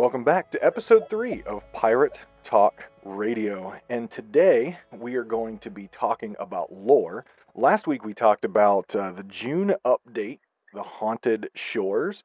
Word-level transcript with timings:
Welcome 0.00 0.24
back 0.24 0.50
to 0.52 0.64
episode 0.64 1.10
three 1.10 1.42
of 1.42 1.62
Pirate 1.74 2.18
Talk 2.42 2.84
Radio. 3.04 3.78
And 3.90 4.10
today 4.10 4.78
we 4.90 5.14
are 5.16 5.24
going 5.24 5.58
to 5.58 5.70
be 5.70 5.88
talking 5.88 6.34
about 6.40 6.72
lore. 6.72 7.26
Last 7.54 7.86
week 7.86 8.02
we 8.02 8.14
talked 8.14 8.46
about 8.46 8.96
uh, 8.96 9.12
the 9.12 9.24
June 9.24 9.74
update, 9.84 10.38
the 10.72 10.82
Haunted 10.82 11.50
Shores. 11.54 12.24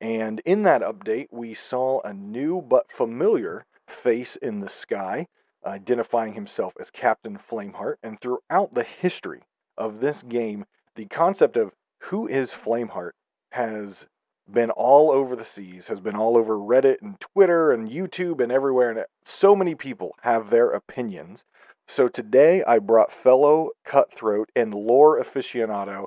And 0.00 0.40
in 0.44 0.64
that 0.64 0.82
update, 0.82 1.28
we 1.30 1.54
saw 1.54 2.00
a 2.00 2.12
new 2.12 2.60
but 2.60 2.90
familiar 2.90 3.66
face 3.86 4.34
in 4.34 4.58
the 4.58 4.68
sky, 4.68 5.28
identifying 5.64 6.34
himself 6.34 6.74
as 6.80 6.90
Captain 6.90 7.38
Flameheart. 7.38 7.98
And 8.02 8.20
throughout 8.20 8.74
the 8.74 8.82
history 8.82 9.42
of 9.78 10.00
this 10.00 10.24
game, 10.24 10.64
the 10.96 11.06
concept 11.06 11.56
of 11.56 11.70
who 12.00 12.26
is 12.26 12.50
Flameheart 12.50 13.12
has 13.52 14.06
been 14.52 14.70
all 14.70 15.10
over 15.10 15.34
the 15.34 15.44
seas, 15.44 15.86
has 15.88 16.00
been 16.00 16.16
all 16.16 16.36
over 16.36 16.56
Reddit 16.56 17.02
and 17.02 17.18
Twitter 17.20 17.72
and 17.72 17.90
YouTube 17.90 18.40
and 18.40 18.52
everywhere. 18.52 18.90
And 18.90 19.04
so 19.24 19.56
many 19.56 19.74
people 19.74 20.14
have 20.22 20.50
their 20.50 20.70
opinions. 20.70 21.44
So 21.86 22.08
today 22.08 22.62
I 22.64 22.78
brought 22.78 23.12
fellow 23.12 23.70
cutthroat 23.84 24.50
and 24.54 24.74
lore 24.74 25.22
aficionado 25.22 26.06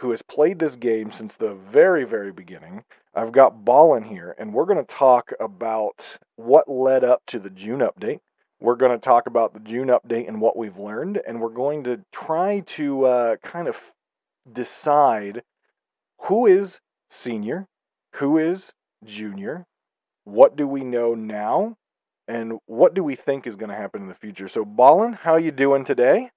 who 0.00 0.10
has 0.12 0.22
played 0.22 0.58
this 0.58 0.76
game 0.76 1.12
since 1.12 1.34
the 1.34 1.54
very, 1.54 2.04
very 2.04 2.32
beginning. 2.32 2.84
I've 3.14 3.32
got 3.32 3.64
Ballin 3.66 4.04
here, 4.04 4.34
and 4.38 4.54
we're 4.54 4.64
going 4.64 4.84
to 4.84 4.94
talk 4.94 5.32
about 5.38 6.18
what 6.36 6.70
led 6.70 7.04
up 7.04 7.22
to 7.26 7.38
the 7.38 7.50
June 7.50 7.80
update. 7.80 8.20
We're 8.60 8.76
going 8.76 8.92
to 8.92 8.98
talk 8.98 9.26
about 9.26 9.52
the 9.52 9.60
June 9.60 9.88
update 9.88 10.26
and 10.26 10.40
what 10.40 10.56
we've 10.56 10.78
learned, 10.78 11.20
and 11.26 11.40
we're 11.40 11.50
going 11.50 11.84
to 11.84 12.00
try 12.12 12.60
to 12.60 13.04
uh, 13.04 13.36
kind 13.42 13.68
of 13.68 13.78
decide 14.50 15.42
who 16.22 16.46
is 16.46 16.80
senior, 17.10 17.66
who 18.14 18.38
is 18.38 18.72
junior, 19.04 19.66
what 20.24 20.56
do 20.56 20.66
we 20.66 20.82
know 20.82 21.14
now, 21.14 21.76
and 22.28 22.58
what 22.66 22.94
do 22.94 23.02
we 23.02 23.16
think 23.16 23.46
is 23.46 23.56
going 23.56 23.70
to 23.70 23.76
happen 23.76 24.02
in 24.02 24.08
the 24.08 24.14
future. 24.14 24.48
So, 24.48 24.64
Ballin, 24.64 25.12
how 25.12 25.32
are 25.32 25.40
you 25.40 25.50
doing 25.50 25.84
today? 25.84 26.30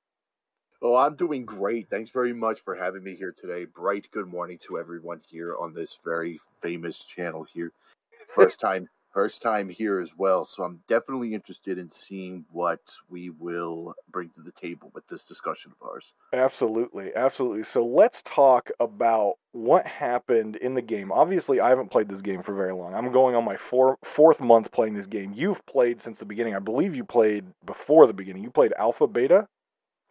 Oh, 0.82 0.96
I'm 0.96 1.16
doing 1.16 1.46
great. 1.46 1.90
Thanks 1.90 2.12
very 2.12 2.34
much 2.34 2.62
for 2.62 2.76
having 2.76 3.04
me 3.04 3.16
here 3.16 3.34
today. 3.40 3.66
Bright 3.66 4.08
good 4.12 4.28
morning 4.28 4.58
to 4.68 4.78
everyone 4.78 5.22
here 5.30 5.56
on 5.56 5.74
this 5.74 5.98
very 6.04 6.42
famous 6.62 7.04
channel 7.06 7.46
here. 7.54 7.72
First 8.36 8.60
time 8.60 8.90
first 9.14 9.42
time 9.42 9.70
here 9.70 10.00
as 10.00 10.10
well, 10.18 10.44
so 10.44 10.64
I'm 10.64 10.80
definitely 10.88 11.34
interested 11.34 11.78
in 11.78 11.88
seeing 11.88 12.46
what 12.52 12.80
we 13.10 13.30
will 13.30 13.96
bring 14.12 14.30
to 14.32 14.42
the 14.42 14.52
table 14.52 14.92
with 14.94 15.08
this 15.08 15.26
discussion 15.26 15.72
of 15.72 15.88
ours. 15.88 16.14
Absolutely, 16.34 17.12
absolutely. 17.16 17.64
So 17.64 17.86
let's 17.86 18.22
talk 18.24 18.72
about 18.80 19.36
what 19.52 19.86
happened 19.86 20.56
in 20.58 20.74
the 20.74 20.82
game. 20.82 21.12
Obviously, 21.12 21.60
I 21.60 21.70
haven't 21.70 21.92
played 21.92 22.10
this 22.10 22.22
game 22.22 22.42
for 22.42 22.54
very 22.56 22.74
long. 22.74 22.96
I'm 22.96 23.12
going 23.12 23.36
on 23.36 23.46
my 23.46 23.56
four, 23.56 23.98
fourth 24.04 24.42
month 24.42 24.72
playing 24.72 24.96
this 24.96 25.06
game. 25.06 25.34
You've 25.36 25.66
played 25.66 26.02
since 26.02 26.20
the 26.20 26.26
beginning. 26.26 26.56
I 26.56 26.60
believe 26.60 26.96
you 26.96 27.04
played 27.04 27.46
before 27.66 28.08
the 28.08 28.14
beginning. 28.14 28.44
You 28.44 28.52
played 28.52 28.74
alpha, 28.78 29.08
beta? 29.08 29.48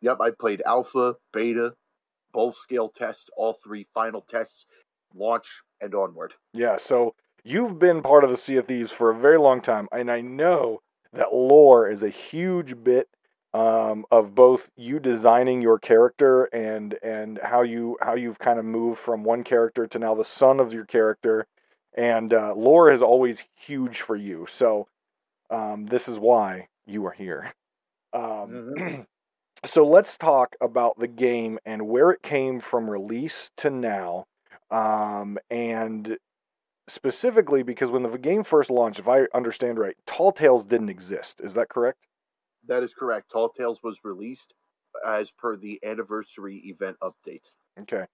Yep, 0.01 0.19
I 0.21 0.31
played 0.31 0.63
alpha, 0.65 1.17
beta, 1.33 1.75
both 2.33 2.57
scale 2.57 2.89
tests, 2.89 3.27
all 3.37 3.59
three 3.63 3.87
final 3.95 4.21
tests, 4.21 4.67
launch 5.15 5.63
and 5.81 5.95
onward. 5.95 6.35
Yeah, 6.53 6.77
so 6.77 7.15
you've 7.45 7.79
been 7.79 8.03
part 8.03 8.25
of 8.25 8.31
the 8.31 8.37
Sea 8.37 8.57
of 8.57 8.67
Thieves 8.67 8.93
for 8.93 9.11
a 9.11 9.19
very 9.19 9.39
long 9.39 9.61
time, 9.61 9.89
and 9.93 10.11
I 10.11 10.21
know 10.21 10.81
that 11.13 11.35
lore 11.35 11.89
is 11.89 12.03
a 12.03 12.09
huge 12.09 12.83
bit 12.83 13.09
um, 13.55 14.07
of 14.11 14.35
both 14.35 14.71
you 14.77 14.99
designing 14.99 15.61
your 15.61 15.79
character 15.79 16.45
and 16.45 16.97
and 17.03 17.39
how 17.43 17.63
you 17.63 17.99
how 18.01 18.15
you've 18.15 18.39
kind 18.39 18.59
of 18.59 18.65
moved 18.65 18.99
from 18.99 19.25
one 19.25 19.45
character 19.45 19.87
to 19.87 19.99
now 19.99 20.15
the 20.15 20.25
son 20.25 20.59
of 20.61 20.73
your 20.73 20.87
character, 20.87 21.47
and 21.95 22.33
uh, 22.33 22.55
lore 22.55 22.91
is 22.91 23.03
always 23.03 23.43
huge 23.55 24.01
for 24.01 24.17
you. 24.17 24.47
So 24.49 24.89
um, 25.51 25.87
this 25.87 26.09
is 26.09 26.19
why 26.19 26.69
you 26.87 27.05
are 27.07 27.13
here. 27.13 27.53
Um, 28.13 28.23
mm-hmm. 28.23 29.01
so 29.67 29.87
let's 29.87 30.17
talk 30.17 30.57
about 30.61 30.99
the 30.99 31.09
game 31.09 31.59
and 31.67 31.89
where 31.89 32.11
it 32.11 32.23
came 32.23 32.61
from 32.61 32.89
release 32.89 33.51
to 33.59 33.71
now. 33.71 34.27
Um, 34.71 35.37
and 35.51 36.17
specifically 36.93 37.63
because 37.63 37.91
when 37.91 38.03
the 38.03 38.19
game 38.19 38.45
first 38.45 38.71
launched, 38.71 38.99
if 38.99 39.09
I 39.09 39.23
understand 39.35 39.79
right, 39.79 39.97
Tall 40.07 40.31
Tales 40.31 40.65
didn't 40.65 40.91
exist. 40.91 41.41
Is 41.43 41.55
that 41.55 41.69
correct? 41.69 41.99
That 42.69 42.83
is 42.83 42.95
correct. 42.95 43.31
Tall 43.33 43.49
Tales 43.49 43.83
was 43.83 43.99
released 44.05 44.55
as 45.07 45.31
per 45.31 45.57
the 45.57 45.81
anniversary 45.83 46.59
event 46.67 46.97
update. 47.03 47.51
Okay, 47.81 48.05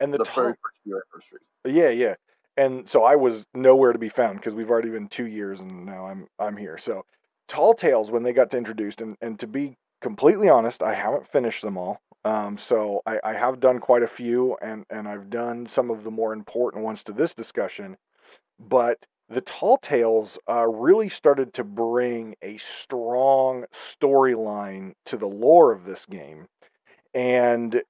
and 0.00 0.12
the, 0.12 0.18
the 0.18 0.24
tall... 0.24 0.44
first 0.44 0.58
year 0.84 1.02
anniversary. 1.06 1.40
Yeah, 1.64 1.90
yeah. 1.90 2.14
And 2.58 2.88
so 2.88 3.04
I 3.04 3.16
was 3.16 3.46
nowhere 3.54 3.92
to 3.92 3.98
be 3.98 4.08
found 4.08 4.38
because 4.38 4.54
we've 4.54 4.70
already 4.70 4.90
been 4.90 5.08
two 5.08 5.26
years, 5.26 5.60
and 5.60 5.86
now 5.86 6.06
I'm 6.06 6.26
I'm 6.38 6.56
here. 6.56 6.78
So 6.78 7.04
Tall 7.48 7.74
Tales, 7.74 8.10
when 8.10 8.24
they 8.24 8.32
got 8.32 8.52
introduced, 8.52 9.00
and 9.00 9.16
and 9.20 9.38
to 9.38 9.46
be 9.46 9.76
completely 10.00 10.48
honest, 10.48 10.82
I 10.82 10.94
haven't 10.94 11.28
finished 11.28 11.62
them 11.62 11.78
all. 11.78 12.00
Um, 12.24 12.58
so 12.58 13.02
I, 13.06 13.20
I 13.22 13.32
have 13.34 13.60
done 13.60 13.78
quite 13.78 14.02
a 14.02 14.08
few, 14.08 14.56
and 14.60 14.84
and 14.90 15.06
I've 15.06 15.30
done 15.30 15.66
some 15.66 15.90
of 15.90 16.02
the 16.02 16.10
more 16.10 16.32
important 16.32 16.82
ones 16.82 17.04
to 17.04 17.12
this 17.12 17.34
discussion. 17.34 17.96
But 18.58 19.06
the 19.28 19.40
Tall 19.40 19.78
Tales 19.78 20.38
uh, 20.48 20.66
really 20.66 21.08
started 21.08 21.52
to 21.54 21.64
bring 21.64 22.36
a 22.42 22.56
strong 22.58 23.64
storyline 23.72 24.92
to 25.06 25.16
the 25.16 25.26
lore 25.26 25.72
of 25.72 25.84
this 25.84 26.06
game. 26.06 26.46
And 27.14 27.82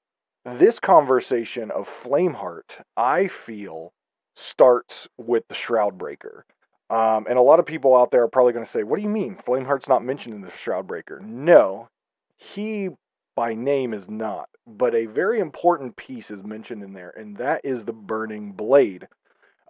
this 0.44 0.78
conversation 0.78 1.70
of 1.70 1.88
Flameheart, 1.88 2.82
I 2.96 3.28
feel, 3.28 3.92
starts 4.34 5.08
with 5.18 5.48
the 5.48 5.54
Shroudbreaker. 5.54 6.42
Um, 6.88 7.26
and 7.28 7.36
a 7.36 7.42
lot 7.42 7.58
of 7.58 7.66
people 7.66 7.96
out 7.96 8.12
there 8.12 8.22
are 8.22 8.28
probably 8.28 8.52
going 8.52 8.64
to 8.64 8.70
say, 8.70 8.84
What 8.84 8.96
do 8.96 9.02
you 9.02 9.08
mean? 9.08 9.34
Flameheart's 9.34 9.88
not 9.88 10.04
mentioned 10.04 10.34
in 10.34 10.40
the 10.42 10.48
Shroudbreaker. 10.48 11.20
No, 11.20 11.88
he 12.36 12.90
by 13.34 13.54
name 13.54 13.92
is 13.92 14.08
not. 14.08 14.48
But 14.66 14.94
a 14.94 15.06
very 15.06 15.38
important 15.38 15.96
piece 15.96 16.30
is 16.30 16.42
mentioned 16.42 16.82
in 16.82 16.92
there, 16.92 17.10
and 17.10 17.36
that 17.36 17.60
is 17.64 17.84
the 17.84 17.92
Burning 17.92 18.52
Blade. 18.52 19.08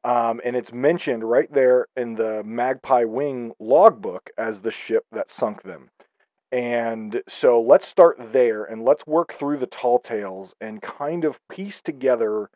Um, 0.05 0.41
and 0.45 0.55
it's 0.55 0.73
mentioned 0.73 1.25
right 1.25 1.53
there 1.53 1.87
in 1.97 2.15
the 2.15 2.45
Magpie 2.45 3.05
Wing 3.05 3.53
logbook 3.59 4.31
as 4.39 4.61
the 4.61 4.71
ship 4.71 5.05
that 5.12 5.31
sunk 5.31 5.62
them. 5.62 5.91
And 6.53 7.23
so 7.29 7.61
let's 7.61 7.87
start 7.87 8.33
there 8.33 8.65
and 8.65 8.85
let's 8.85 9.06
work 9.06 9.33
through 9.33 9.59
the 9.59 9.67
tall 9.67 9.99
tales 9.99 10.55
and 10.61 10.81
kind 10.81 11.25
of 11.25 11.41
piece 11.49 11.81
together 11.81 12.51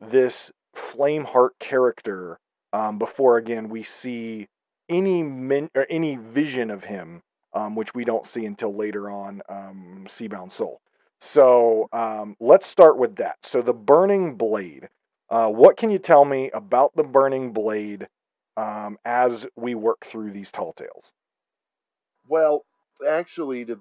this 0.00 0.50
Flameheart 0.74 1.50
character 1.60 2.38
um, 2.72 2.98
before 2.98 3.36
again 3.36 3.68
we 3.68 3.82
see 3.82 4.48
any 4.88 5.22
min- 5.22 5.70
or 5.74 5.86
any 5.88 6.16
vision 6.16 6.70
of 6.70 6.84
him, 6.84 7.22
um, 7.52 7.76
which 7.76 7.94
we 7.94 8.04
don't 8.04 8.26
see 8.26 8.44
until 8.44 8.74
later 8.74 9.10
on 9.10 9.42
um, 9.48 10.04
Seabound 10.08 10.52
Soul. 10.52 10.80
So 11.20 11.88
um, 11.92 12.36
let's 12.40 12.66
start 12.66 12.98
with 12.98 13.16
that. 13.16 13.36
So 13.42 13.62
the 13.62 13.72
Burning 13.72 14.34
Blade. 14.34 14.88
Uh, 15.34 15.48
what 15.48 15.76
can 15.76 15.90
you 15.90 15.98
tell 15.98 16.24
me 16.24 16.48
about 16.54 16.94
the 16.94 17.02
Burning 17.02 17.52
Blade 17.52 18.06
um, 18.56 18.96
as 19.04 19.44
we 19.56 19.74
work 19.74 20.06
through 20.06 20.30
these 20.30 20.52
tall 20.52 20.72
tales? 20.72 21.10
Well, 22.28 22.64
actually, 23.04 23.64
to 23.64 23.80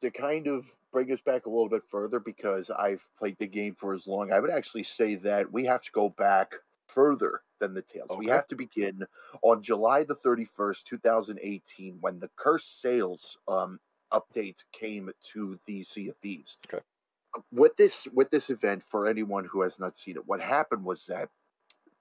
to 0.00 0.10
kind 0.10 0.46
of 0.46 0.64
bring 0.94 1.12
us 1.12 1.20
back 1.20 1.44
a 1.44 1.50
little 1.50 1.68
bit 1.68 1.82
further, 1.90 2.18
because 2.18 2.70
I've 2.70 3.04
played 3.18 3.36
the 3.38 3.46
game 3.46 3.76
for 3.78 3.92
as 3.92 4.06
long, 4.06 4.32
I 4.32 4.40
would 4.40 4.48
actually 4.48 4.84
say 4.84 5.16
that 5.16 5.52
we 5.52 5.66
have 5.66 5.82
to 5.82 5.92
go 5.92 6.08
back 6.08 6.52
further 6.88 7.42
than 7.60 7.74
the 7.74 7.82
tales. 7.82 8.08
Okay. 8.12 8.18
We 8.18 8.28
have 8.28 8.48
to 8.48 8.56
begin 8.56 9.04
on 9.42 9.62
July 9.62 10.02
the 10.02 10.16
31st, 10.16 10.82
2018, 10.84 11.98
when 12.00 12.18
the 12.20 12.30
Cursed 12.36 12.80
Sails 12.80 13.36
um, 13.48 13.78
update 14.14 14.64
came 14.72 15.10
to 15.34 15.58
the 15.66 15.82
Sea 15.82 16.08
of 16.08 16.16
Thieves. 16.22 16.56
Okay 16.66 16.82
with 17.52 17.76
this 17.76 18.06
with 18.12 18.30
this 18.30 18.50
event 18.50 18.82
for 18.88 19.06
anyone 19.06 19.44
who 19.44 19.62
has 19.62 19.78
not 19.78 19.96
seen 19.96 20.16
it 20.16 20.26
what 20.26 20.40
happened 20.40 20.84
was 20.84 21.06
that 21.06 21.28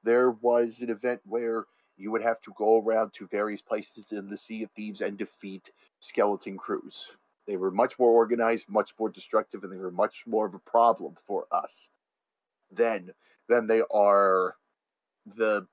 there 0.03 0.31
was 0.31 0.79
an 0.81 0.89
event 0.89 1.19
where 1.25 1.65
you 1.97 2.11
would 2.11 2.21
have 2.21 2.41
to 2.41 2.53
go 2.57 2.79
around 2.79 3.13
to 3.13 3.27
various 3.27 3.61
places 3.61 4.11
in 4.11 4.29
the 4.29 4.37
sea 4.37 4.63
of 4.63 4.71
thieves 4.71 5.01
and 5.01 5.17
defeat 5.17 5.71
skeleton 5.99 6.57
crews. 6.57 7.07
They 7.47 7.57
were 7.57 7.71
much 7.71 7.97
more 7.99 8.11
organized 8.11 8.69
much 8.69 8.93
more 8.99 9.09
destructive 9.09 9.63
and 9.63 9.71
they 9.71 9.77
were 9.77 9.91
much 9.91 10.23
more 10.25 10.45
of 10.45 10.53
a 10.53 10.59
problem 10.59 11.15
for 11.25 11.45
us 11.51 11.89
then 12.71 13.11
than 13.47 13.67
they 13.67 13.81
are 13.91 14.55
the 15.35 15.67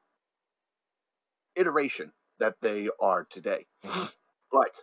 iteration 1.57 2.13
that 2.39 2.57
they 2.61 2.89
are 3.01 3.27
today. 3.31 3.67
But 4.53 4.75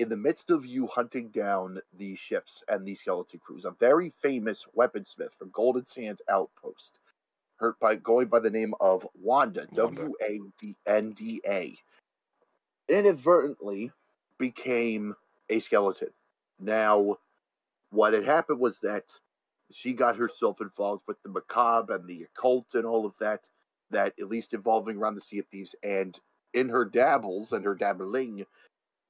in 0.00 0.08
the 0.08 0.16
midst 0.16 0.48
of 0.48 0.64
you 0.64 0.86
hunting 0.86 1.28
down 1.28 1.78
these 1.98 2.18
ships 2.18 2.64
and 2.68 2.86
these 2.86 3.00
skeleton 3.00 3.38
crews, 3.38 3.66
a 3.66 3.70
very 3.72 4.10
famous 4.22 4.64
weaponsmith 4.74 5.34
from 5.38 5.50
Golden 5.52 5.84
Sands 5.84 6.22
Outpost, 6.30 6.98
hurt 7.56 7.78
by 7.80 7.96
going 7.96 8.28
by 8.28 8.40
the 8.40 8.48
name 8.50 8.72
of 8.80 9.06
Wanda, 9.14 9.66
W 9.74 10.14
A 10.22 10.40
D 10.58 10.74
N 10.86 11.10
D 11.10 11.42
A, 11.46 11.76
inadvertently 12.88 13.92
became 14.38 15.14
a 15.50 15.60
skeleton. 15.60 16.08
Now, 16.58 17.18
what 17.90 18.14
had 18.14 18.24
happened 18.24 18.58
was 18.58 18.78
that 18.78 19.04
she 19.70 19.92
got 19.92 20.16
herself 20.16 20.62
involved 20.62 21.02
with 21.06 21.22
the 21.22 21.28
macabre 21.28 21.96
and 21.96 22.08
the 22.08 22.22
occult 22.22 22.74
and 22.74 22.86
all 22.86 23.04
of 23.04 23.18
that, 23.18 23.42
that 23.90 24.14
at 24.18 24.28
least 24.28 24.54
involving 24.54 24.96
around 24.96 25.16
the 25.16 25.20
Sea 25.20 25.40
of 25.40 25.46
Thieves, 25.48 25.74
and 25.82 26.18
in 26.54 26.70
her 26.70 26.86
dabbles 26.86 27.52
and 27.52 27.66
her 27.66 27.74
dabbling, 27.74 28.46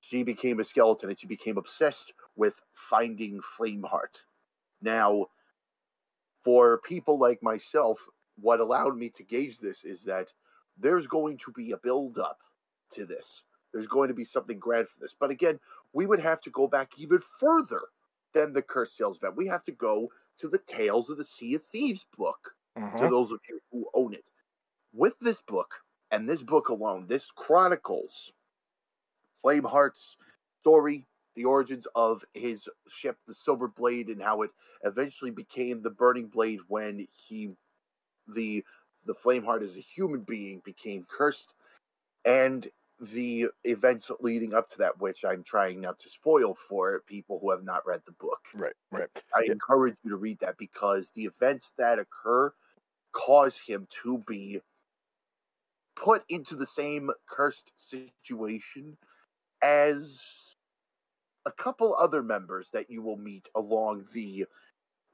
she 0.00 0.22
became 0.22 0.60
a 0.60 0.64
skeleton 0.64 1.10
and 1.10 1.18
she 1.18 1.26
became 1.26 1.58
obsessed 1.58 2.12
with 2.36 2.62
finding 2.72 3.40
Flameheart. 3.40 4.24
Now, 4.80 5.26
for 6.42 6.78
people 6.78 7.18
like 7.18 7.42
myself, 7.42 8.00
what 8.36 8.60
allowed 8.60 8.96
me 8.96 9.10
to 9.10 9.22
gauge 9.22 9.58
this 9.58 9.84
is 9.84 10.02
that 10.04 10.32
there's 10.78 11.06
going 11.06 11.38
to 11.38 11.52
be 11.52 11.72
a 11.72 11.76
build 11.76 12.18
up 12.18 12.40
to 12.92 13.04
this. 13.04 13.44
There's 13.72 13.86
going 13.86 14.08
to 14.08 14.14
be 14.14 14.24
something 14.24 14.58
grand 14.58 14.88
for 14.88 14.98
this. 14.98 15.14
But 15.18 15.30
again, 15.30 15.60
we 15.92 16.06
would 16.06 16.20
have 16.20 16.40
to 16.42 16.50
go 16.50 16.66
back 16.66 16.92
even 16.98 17.20
further 17.20 17.82
than 18.32 18.52
the 18.52 18.62
Cursed 18.62 18.96
Tales 18.96 19.18
event. 19.18 19.36
We 19.36 19.46
have 19.48 19.62
to 19.64 19.72
go 19.72 20.10
to 20.38 20.48
the 20.48 20.58
Tales 20.58 21.10
of 21.10 21.18
the 21.18 21.24
Sea 21.24 21.54
of 21.54 21.62
Thieves 21.64 22.06
book, 22.16 22.54
Mhm. 22.76 22.96
to 22.98 23.10
those 23.10 23.32
of 23.32 23.40
you 23.48 23.60
who 23.70 23.90
own 23.94 24.14
it. 24.14 24.30
With 24.92 25.18
this 25.20 25.40
book, 25.42 25.74
and 26.10 26.28
this 26.28 26.42
book 26.42 26.68
alone, 26.68 27.06
this 27.06 27.30
chronicles 27.30 28.32
Flameheart's 29.44 30.16
story, 30.60 31.06
the 31.36 31.44
origins 31.44 31.86
of 31.94 32.24
his 32.34 32.68
ship, 32.88 33.18
the 33.26 33.34
Silver 33.34 33.68
Blade, 33.68 34.08
and 34.08 34.22
how 34.22 34.42
it 34.42 34.50
eventually 34.84 35.30
became 35.30 35.82
the 35.82 35.90
Burning 35.90 36.28
Blade 36.28 36.60
when 36.68 37.06
he, 37.12 37.52
the 38.28 38.64
the 39.06 39.14
Flameheart 39.14 39.62
as 39.62 39.76
a 39.76 39.80
human 39.80 40.22
being, 40.22 40.60
became 40.64 41.06
cursed, 41.08 41.54
and 42.24 42.70
the 43.00 43.48
events 43.64 44.10
leading 44.20 44.54
up 44.54 44.68
to 44.70 44.78
that, 44.78 45.00
which 45.00 45.24
I'm 45.24 45.44
trying 45.44 45.80
not 45.80 45.98
to 46.00 46.10
spoil 46.10 46.54
for 46.54 47.00
people 47.06 47.38
who 47.40 47.50
have 47.50 47.64
not 47.64 47.86
read 47.86 48.02
the 48.06 48.12
book. 48.12 48.40
Right, 48.54 48.74
right. 48.92 49.08
I 49.34 49.44
Yeah. 49.46 49.54
encourage 49.54 49.96
you 50.04 50.10
to 50.10 50.16
read 50.16 50.40
that 50.40 50.58
because 50.58 51.10
the 51.10 51.24
events 51.24 51.72
that 51.78 51.98
occur 51.98 52.52
cause 53.12 53.58
him 53.58 53.88
to 54.02 54.18
be 54.26 54.60
put 55.96 56.24
into 56.28 56.56
the 56.56 56.66
same 56.66 57.10
cursed 57.28 57.72
situation 57.76 58.98
as 59.62 60.20
a 61.46 61.52
couple 61.52 61.94
other 61.94 62.22
members 62.22 62.68
that 62.72 62.90
you 62.90 63.02
will 63.02 63.16
meet 63.16 63.48
along 63.54 64.04
the 64.12 64.44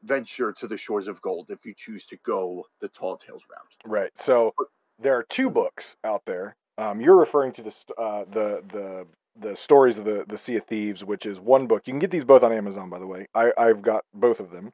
venture 0.02 0.52
to 0.52 0.66
the 0.66 0.76
shores 0.76 1.08
of 1.08 1.20
gold 1.22 1.46
if 1.50 1.64
you 1.64 1.74
choose 1.76 2.06
to 2.06 2.16
go 2.24 2.64
the 2.80 2.88
tall 2.88 3.16
tales 3.16 3.44
route. 3.50 3.92
Right. 3.92 4.10
So 4.16 4.54
there 4.98 5.16
are 5.16 5.24
two 5.24 5.50
books 5.50 5.96
out 6.04 6.22
there. 6.26 6.56
Um, 6.78 7.00
you're 7.00 7.16
referring 7.16 7.52
to 7.54 7.62
the 7.62 7.74
uh, 8.00 8.24
the 8.30 8.62
the 8.72 9.06
the 9.38 9.56
stories 9.56 9.98
of 9.98 10.04
the 10.04 10.24
the 10.28 10.38
Sea 10.38 10.56
of 10.56 10.64
Thieves, 10.64 11.04
which 11.04 11.26
is 11.26 11.40
one 11.40 11.66
book. 11.66 11.86
You 11.86 11.92
can 11.92 11.98
get 11.98 12.10
these 12.10 12.24
both 12.24 12.42
on 12.42 12.52
Amazon, 12.52 12.90
by 12.90 12.98
the 12.98 13.06
way. 13.06 13.26
I 13.34 13.52
I've 13.56 13.82
got 13.82 14.04
both 14.14 14.40
of 14.40 14.50
them. 14.50 14.72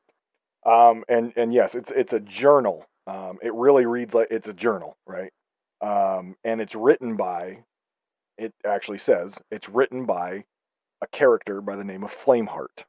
Um, 0.64 1.04
and 1.08 1.32
and 1.36 1.52
yes, 1.52 1.74
it's 1.74 1.90
it's 1.90 2.12
a 2.12 2.20
journal. 2.20 2.86
Um, 3.06 3.38
it 3.42 3.52
really 3.54 3.86
reads 3.86 4.14
like 4.14 4.28
it's 4.30 4.48
a 4.48 4.54
journal, 4.54 4.96
right? 5.06 5.32
Um, 5.80 6.36
and 6.44 6.60
it's 6.60 6.74
written 6.74 7.16
by. 7.16 7.58
It 8.38 8.52
actually 8.64 8.98
says 8.98 9.38
it's 9.50 9.68
written 9.68 10.04
by 10.06 10.44
a 11.02 11.06
character 11.08 11.60
by 11.60 11.76
the 11.76 11.84
name 11.84 12.04
of 12.04 12.14
Flameheart. 12.14 12.84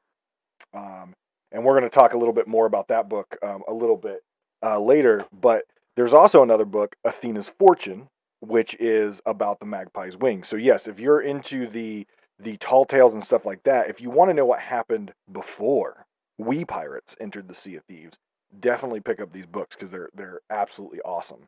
Um, 0.74 1.14
and 1.52 1.64
we're 1.64 1.78
going 1.80 1.90
to 1.90 1.90
talk 1.90 2.14
a 2.14 2.18
little 2.18 2.34
bit 2.34 2.48
more 2.48 2.66
about 2.66 2.88
that 2.88 3.10
book 3.10 3.38
um, 3.44 3.64
a 3.68 3.74
little 3.74 3.98
bit 3.98 4.22
uh, 4.64 4.80
later. 4.80 5.26
But 5.32 5.66
there's 5.96 6.14
also 6.14 6.42
another 6.42 6.66
book, 6.66 6.96
Athena's 7.06 7.50
Fortune, 7.50 8.08
which 8.40 8.76
is 8.80 9.22
about 9.26 9.60
the 9.60 9.66
magpie's 9.66 10.18
wing. 10.18 10.44
So 10.44 10.56
yes, 10.56 10.88
if 10.88 11.00
you're 11.00 11.22
into 11.22 11.68
the 11.68 12.08
the 12.40 12.58
tall 12.58 12.84
tales 12.84 13.14
and 13.14 13.24
stuff 13.24 13.46
like 13.46 13.64
that, 13.64 13.90
if 13.90 14.02
you 14.02 14.10
want 14.10 14.30
to 14.30 14.34
know 14.34 14.46
what 14.46 14.60
happened 14.60 15.14
before 15.32 16.06
we 16.38 16.66
pirates 16.66 17.16
entered 17.22 17.48
the 17.48 17.56
Sea 17.56 17.76
of 17.76 17.84
Thieves, 17.84 18.18
definitely 18.60 19.00
pick 19.00 19.22
up 19.22 19.32
these 19.32 19.46
books 19.46 19.76
because 19.76 19.92
they're 19.92 20.10
they're 20.14 20.42
absolutely 20.50 21.00
awesome. 21.02 21.48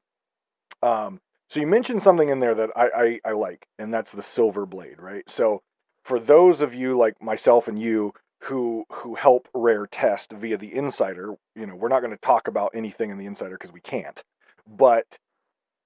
Um, 0.81 1.19
so 1.49 1.59
you 1.59 1.67
mentioned 1.67 2.01
something 2.01 2.29
in 2.29 2.39
there 2.39 2.55
that 2.55 2.71
I, 2.75 3.19
I 3.25 3.29
I 3.29 3.31
like, 3.33 3.67
and 3.77 3.93
that's 3.93 4.11
the 4.11 4.23
Silver 4.23 4.65
Blade, 4.65 4.99
right? 4.99 5.29
So 5.29 5.61
for 6.03 6.19
those 6.19 6.61
of 6.61 6.73
you 6.73 6.97
like 6.97 7.21
myself 7.21 7.67
and 7.67 7.79
you 7.79 8.13
who 8.43 8.85
who 8.91 9.15
help 9.15 9.47
Rare 9.53 9.87
test 9.87 10.31
via 10.31 10.57
the 10.57 10.73
Insider, 10.73 11.35
you 11.55 11.65
know, 11.65 11.75
we're 11.75 11.89
not 11.89 12.01
going 12.01 12.11
to 12.11 12.17
talk 12.17 12.47
about 12.47 12.71
anything 12.73 13.09
in 13.09 13.17
the 13.17 13.25
Insider 13.25 13.57
because 13.57 13.71
we 13.71 13.81
can't. 13.81 14.21
But 14.67 15.17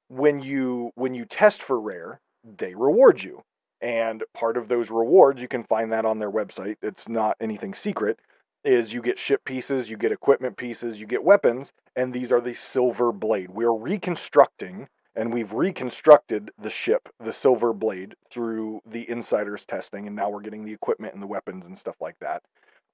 when 0.08 0.40
you 0.40 0.92
when 0.96 1.14
you 1.14 1.26
test 1.26 1.62
for 1.62 1.80
Rare, 1.80 2.20
they 2.44 2.76
reward 2.76 3.24
you. 3.24 3.44
And 3.82 4.24
part 4.34 4.58
of 4.58 4.68
those 4.68 4.92
rewards, 4.92 5.42
you 5.42 5.48
can 5.48 5.64
find 5.64 5.92
that 5.94 6.04
on 6.06 6.20
their 6.20 6.32
website. 6.32 6.76
It's 6.82 7.08
not 7.08 7.38
anything 7.40 7.74
secret. 7.74 8.20
Is 8.66 8.92
you 8.92 9.02
get 9.02 9.18
ship 9.18 9.46
pieces, 9.46 9.90
you 9.90 9.96
get 9.96 10.12
equipment 10.12 10.58
pieces, 10.58 11.00
you 11.00 11.08
get 11.08 11.24
weapons, 11.24 11.72
and 11.96 12.14
these 12.14 12.30
are 12.30 12.42
the 12.42 12.54
Silver 12.54 13.14
Blade. 13.14 13.52
We're 13.52 13.72
reconstructing 13.72 14.90
and 15.20 15.34
we've 15.34 15.52
reconstructed 15.52 16.50
the 16.58 16.70
ship, 16.70 17.10
the 17.20 17.34
Silver 17.34 17.74
Blade, 17.74 18.16
through 18.32 18.80
the 18.90 19.08
insiders 19.10 19.66
testing, 19.66 20.08
and 20.08 20.16
now 20.16 20.30
we're 20.30 20.40
getting 20.40 20.64
the 20.64 20.72
equipment 20.72 21.14
and 21.14 21.22
the 21.22 21.28
weapons 21.28 21.66
and 21.66 21.78
stuff 21.78 21.98
like 22.00 22.16
that. 22.22 22.42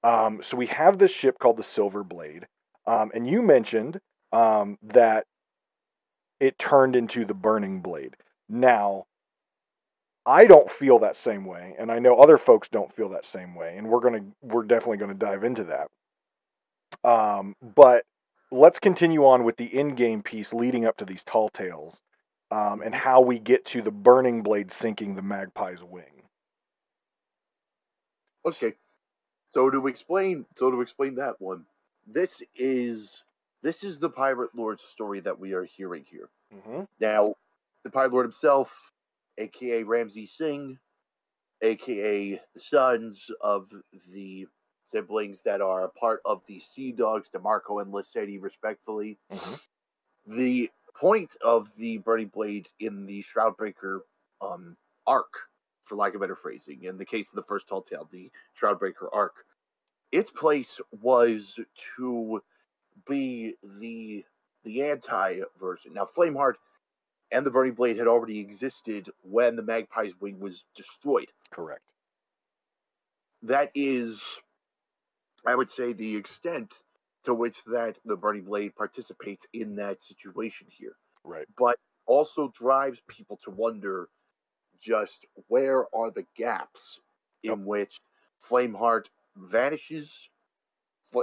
Um, 0.02 0.40
so 0.42 0.56
we 0.56 0.66
have 0.66 0.98
this 0.98 1.12
ship 1.12 1.38
called 1.38 1.56
the 1.56 1.62
Silver 1.62 2.02
Blade, 2.02 2.48
um, 2.84 3.12
and 3.14 3.28
you 3.28 3.42
mentioned 3.42 4.00
um, 4.32 4.76
that 4.82 5.26
it 6.40 6.58
turned 6.58 6.96
into 6.96 7.24
the 7.24 7.32
Burning 7.32 7.78
Blade. 7.78 8.16
Now, 8.48 9.04
I 10.26 10.46
don't 10.46 10.68
feel 10.68 10.98
that 10.98 11.14
same 11.14 11.44
way, 11.44 11.76
and 11.78 11.92
I 11.92 12.00
know 12.00 12.16
other 12.16 12.38
folks 12.38 12.68
don't 12.68 12.92
feel 12.92 13.10
that 13.10 13.24
same 13.24 13.54
way, 13.54 13.76
and 13.78 13.88
we're 13.88 14.00
gonna 14.00 14.24
we're 14.42 14.64
definitely 14.64 14.96
gonna 14.96 15.14
dive 15.14 15.44
into 15.44 15.62
that. 15.62 15.88
Um, 17.08 17.54
but 17.76 18.04
let's 18.50 18.80
continue 18.80 19.24
on 19.24 19.44
with 19.44 19.58
the 19.58 19.66
in-game 19.66 20.24
piece 20.24 20.52
leading 20.52 20.84
up 20.84 20.96
to 20.96 21.04
these 21.04 21.22
tall 21.22 21.50
tales 21.50 22.00
um, 22.50 22.82
and 22.82 22.94
how 22.94 23.20
we 23.20 23.38
get 23.38 23.64
to 23.66 23.82
the 23.82 23.90
burning 23.90 24.42
blade 24.42 24.70
sinking 24.70 25.14
the 25.14 25.22
magpie's 25.22 25.82
wing. 25.82 26.22
Okay. 28.46 28.74
So 29.52 29.70
to 29.70 29.86
explain 29.86 30.44
so 30.56 30.70
to 30.70 30.80
explain 30.80 31.14
that 31.16 31.40
one, 31.40 31.64
this 32.06 32.42
is 32.54 33.22
this 33.62 33.82
is 33.82 33.98
the 33.98 34.10
pirate 34.10 34.50
lord's 34.54 34.82
story 34.82 35.20
that 35.20 35.38
we 35.38 35.52
are 35.54 35.64
hearing 35.64 36.04
here. 36.08 36.28
Mm-hmm. 36.54 36.82
Now, 37.00 37.34
the 37.82 37.90
pirate 37.90 38.12
lord 38.12 38.26
himself, 38.26 38.92
aka 39.38 39.82
Ramsey 39.82 40.26
Singh, 40.26 40.78
aka 41.62 42.40
the 42.54 42.60
sons 42.60 43.30
of 43.40 43.68
the 44.12 44.46
siblings 44.92 45.42
that 45.42 45.60
are 45.60 45.84
a 45.84 45.88
part 45.88 46.20
of 46.24 46.42
the 46.46 46.60
Sea 46.60 46.92
Dogs, 46.92 47.28
DeMarco 47.34 47.82
and 47.82 47.92
Lissetti, 47.92 48.40
respectfully. 48.40 49.18
Mhm. 49.32 49.60
The 50.26 50.70
point 51.00 51.36
of 51.44 51.72
the 51.76 51.98
Burning 51.98 52.28
Blade 52.28 52.68
in 52.80 53.06
the 53.06 53.22
Shroudbreaker 53.22 54.00
um, 54.40 54.76
arc, 55.06 55.32
for 55.84 55.96
lack 55.96 56.14
of 56.14 56.20
better 56.20 56.36
phrasing, 56.36 56.84
in 56.84 56.98
the 56.98 57.04
case 57.04 57.30
of 57.30 57.36
the 57.36 57.42
first 57.42 57.68
tall 57.68 57.82
tale, 57.82 58.08
the 58.10 58.30
Shroudbreaker 58.60 59.08
arc, 59.12 59.34
its 60.12 60.30
place 60.30 60.80
was 61.02 61.58
to 61.96 62.42
be 63.08 63.54
the 63.80 64.24
the 64.64 64.82
anti 64.82 65.40
version. 65.60 65.92
Now, 65.94 66.06
Flameheart 66.06 66.54
and 67.30 67.44
the 67.44 67.50
Burning 67.50 67.74
Blade 67.74 67.98
had 67.98 68.08
already 68.08 68.38
existed 68.40 69.10
when 69.22 69.56
the 69.56 69.62
Magpie's 69.62 70.14
Wing 70.20 70.40
was 70.40 70.64
destroyed. 70.74 71.28
Correct. 71.50 71.82
That 73.42 73.70
is, 73.74 74.22
I 75.44 75.54
would 75.54 75.70
say, 75.70 75.92
the 75.92 76.16
extent 76.16 76.74
to 77.26 77.34
which 77.34 77.64
that 77.66 77.98
the 78.06 78.16
Burning 78.16 78.44
Blade 78.44 78.76
participates 78.76 79.46
in 79.54 79.76
that 79.76 80.02
situation 80.02 80.68
here. 80.70 80.96
Right. 81.24 81.48
But 81.58 81.78
also 82.06 82.48
drives 82.50 83.02
people 83.08 83.38
to 83.44 83.52
wonder 83.52 84.10
just 84.80 85.26
where 85.48 85.94
are 85.94 86.10
the 86.10 86.26
gaps 86.36 87.00
in 87.42 87.50
Yep. 87.50 87.58
which 87.64 88.00
Flameheart 88.48 89.06
vanishes, 89.36 90.30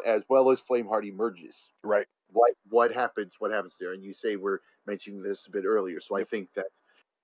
as 0.05 0.23
well 0.29 0.51
as 0.51 0.61
Flameheart 0.61 1.07
emerges. 1.07 1.71
Right. 1.83 2.07
What 2.29 2.53
what 2.69 2.93
happens? 2.93 3.35
What 3.39 3.51
happens 3.51 3.75
there? 3.79 3.93
And 3.93 4.03
you 4.03 4.13
say 4.13 4.35
we're 4.37 4.59
mentioning 4.87 5.23
this 5.23 5.47
a 5.47 5.51
bit 5.51 5.65
earlier, 5.65 6.01
so 6.01 6.15
I 6.17 6.23
think 6.23 6.49
that 6.55 6.67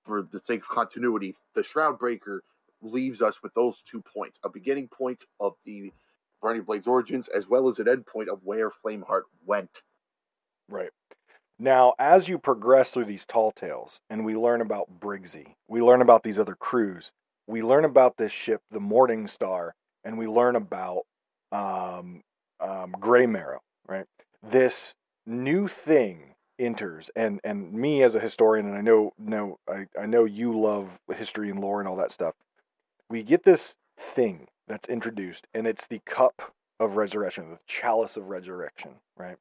for 0.04 0.22
the 0.22 0.40
sake 0.40 0.62
of 0.62 0.68
continuity, 0.68 1.36
the 1.54 1.64
Shroud 1.64 1.98
Breaker 1.98 2.44
leaves 2.82 3.22
us 3.22 3.42
with 3.42 3.54
those 3.54 3.82
two 3.82 4.02
points: 4.02 4.40
a 4.44 4.48
beginning 4.50 4.88
point 4.88 5.24
of 5.40 5.54
the 5.64 5.92
Burning 6.40 6.62
Blade's 6.62 6.86
origins, 6.86 7.28
as 7.28 7.48
well 7.48 7.68
as 7.68 7.78
an 7.78 7.88
end 7.88 8.06
point 8.06 8.28
of 8.28 8.40
where 8.44 8.70
Flameheart 8.70 9.22
went. 9.44 9.82
Right. 10.68 10.90
Now, 11.58 11.94
as 11.98 12.28
you 12.28 12.38
progress 12.38 12.90
through 12.90 13.04
these 13.04 13.26
tall 13.26 13.52
tales 13.52 14.00
and 14.08 14.24
we 14.24 14.34
learn 14.34 14.62
about 14.62 14.98
Briggsy, 14.98 15.54
we 15.68 15.82
learn 15.82 16.00
about 16.00 16.22
these 16.22 16.38
other 16.38 16.54
crews, 16.54 17.12
we 17.46 17.62
learn 17.62 17.84
about 17.84 18.16
this 18.16 18.32
ship, 18.32 18.62
the 18.70 18.80
Morning 18.80 19.26
Star, 19.26 19.74
and 20.04 20.16
we 20.16 20.26
learn 20.26 20.56
about 20.56 21.02
um, 21.52 22.22
um, 22.60 22.94
Graymarrow, 22.98 23.58
right? 23.86 24.06
This 24.42 24.94
new 25.26 25.68
thing 25.68 26.34
enters, 26.58 27.10
and 27.16 27.40
and 27.44 27.72
me 27.72 28.02
as 28.02 28.14
a 28.14 28.20
historian, 28.20 28.66
and 28.66 28.76
I 28.76 28.80
know 28.80 29.12
know 29.18 29.58
I, 29.68 29.86
I 30.00 30.06
know 30.06 30.24
you 30.24 30.58
love 30.58 30.98
history 31.14 31.50
and 31.50 31.60
lore 31.60 31.80
and 31.80 31.88
all 31.88 31.96
that 31.96 32.12
stuff. 32.12 32.34
We 33.08 33.22
get 33.22 33.42
this 33.42 33.74
thing 33.98 34.46
that's 34.70 34.88
introduced, 34.88 35.46
and 35.52 35.66
it's 35.66 35.86
the 35.86 36.00
cup 36.06 36.54
of 36.78 36.96
resurrection, 36.96 37.50
the 37.50 37.58
chalice 37.66 38.16
of 38.16 38.28
resurrection, 38.28 38.92
right? 39.16 39.36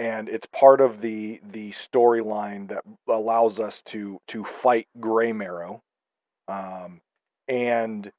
and 0.00 0.30
it's 0.30 0.46
part 0.46 0.80
of 0.80 1.02
the 1.02 1.40
the 1.52 1.70
storyline 1.72 2.68
that 2.68 2.82
allows 3.06 3.60
us 3.60 3.82
to 3.82 4.18
to 4.26 4.42
fight 4.42 4.88
Graymarrow. 4.98 5.82
Um, 6.48 7.02
and 7.46 8.10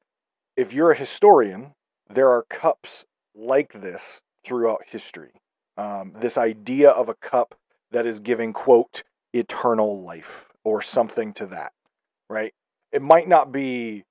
if 0.56 0.72
you're 0.72 0.92
a 0.92 0.96
historian, 0.96 1.72
there 2.08 2.30
are 2.30 2.44
cups 2.48 3.04
like 3.34 3.72
this 3.72 4.20
throughout 4.44 4.84
history. 4.86 5.32
Um, 5.76 6.12
this 6.20 6.38
idea 6.38 6.90
of 6.90 7.08
a 7.08 7.14
cup 7.14 7.56
that 7.90 8.06
is 8.06 8.20
giving 8.20 8.52
quote 8.52 9.02
eternal 9.32 10.02
life 10.02 10.50
or 10.62 10.82
something 10.82 11.32
to 11.32 11.46
that, 11.46 11.72
right? 12.30 12.54
It 12.92 13.02
might 13.02 13.26
not 13.26 13.50
be 13.50 14.04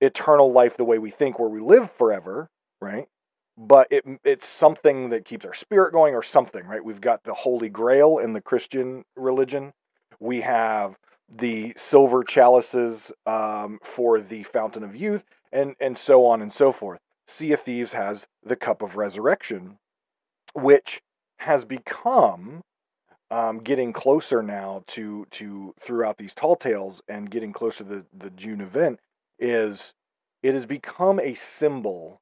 eternal 0.00 0.52
life 0.52 0.76
the 0.76 0.84
way 0.84 0.98
we 0.98 1.10
think, 1.10 1.38
where 1.38 1.48
we 1.48 1.60
live 1.60 1.90
forever, 1.92 2.50
right? 2.80 3.08
But 3.56 3.88
it 3.90 4.04
it's 4.24 4.46
something 4.46 5.10
that 5.10 5.24
keeps 5.24 5.44
our 5.44 5.54
spirit 5.54 5.92
going, 5.92 6.14
or 6.14 6.22
something, 6.22 6.66
right? 6.66 6.84
We've 6.84 7.00
got 7.00 7.24
the 7.24 7.34
Holy 7.34 7.68
Grail 7.68 8.18
in 8.18 8.32
the 8.32 8.42
Christian 8.42 9.04
religion. 9.16 9.72
We 10.20 10.42
have 10.42 10.96
the 11.28 11.72
silver 11.76 12.22
chalices 12.22 13.10
um, 13.26 13.78
for 13.82 14.20
the 14.20 14.42
Fountain 14.44 14.84
of 14.84 14.94
Youth, 14.94 15.24
and 15.52 15.74
and 15.80 15.96
so 15.96 16.26
on 16.26 16.42
and 16.42 16.52
so 16.52 16.72
forth. 16.72 17.00
Sea 17.26 17.52
of 17.52 17.60
Thieves 17.60 17.92
has 17.92 18.26
the 18.44 18.56
Cup 18.56 18.82
of 18.82 18.96
Resurrection, 18.96 19.78
which 20.54 21.00
has 21.38 21.64
become 21.64 22.62
um, 23.30 23.58
getting 23.58 23.92
closer 23.92 24.42
now 24.42 24.84
to 24.88 25.26
to 25.32 25.74
throughout 25.80 26.18
these 26.18 26.34
tall 26.34 26.56
tales 26.56 27.02
and 27.08 27.30
getting 27.30 27.52
closer 27.52 27.84
to 27.84 27.84
the, 27.84 28.06
the 28.16 28.30
June 28.30 28.60
event 28.60 29.00
is 29.38 29.92
it 30.42 30.54
has 30.54 30.66
become 30.66 31.18
a 31.20 31.34
symbol 31.34 32.20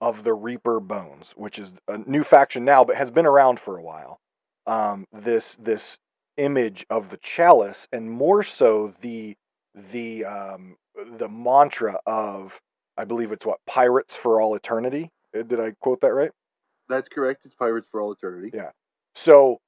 of 0.00 0.24
the 0.24 0.34
Reaper 0.34 0.80
Bones, 0.80 1.32
which 1.36 1.58
is 1.58 1.72
a 1.86 1.98
new 1.98 2.24
faction 2.24 2.64
now, 2.64 2.84
but 2.84 2.96
has 2.96 3.10
been 3.10 3.26
around 3.26 3.60
for 3.60 3.78
a 3.78 3.82
while. 3.82 4.20
Um, 4.66 5.06
this 5.12 5.56
this 5.56 5.98
image 6.36 6.84
of 6.90 7.10
the 7.10 7.16
chalice, 7.18 7.86
and 7.92 8.10
more 8.10 8.42
so 8.42 8.94
the 9.00 9.36
the 9.74 10.24
um, 10.24 10.76
the 10.96 11.28
mantra 11.28 11.98
of 12.06 12.60
I 12.96 13.04
believe 13.04 13.32
it's 13.32 13.46
what 13.46 13.58
pirates 13.66 14.14
for 14.14 14.40
all 14.40 14.54
eternity. 14.54 15.10
Uh, 15.36 15.42
did 15.42 15.60
I 15.60 15.72
quote 15.80 16.00
that 16.02 16.12
right? 16.12 16.30
That's 16.88 17.08
correct. 17.08 17.44
It's 17.44 17.54
pirates 17.54 17.88
for 17.90 18.00
all 18.00 18.12
eternity. 18.12 18.50
Yeah. 18.52 18.70
So 19.14 19.60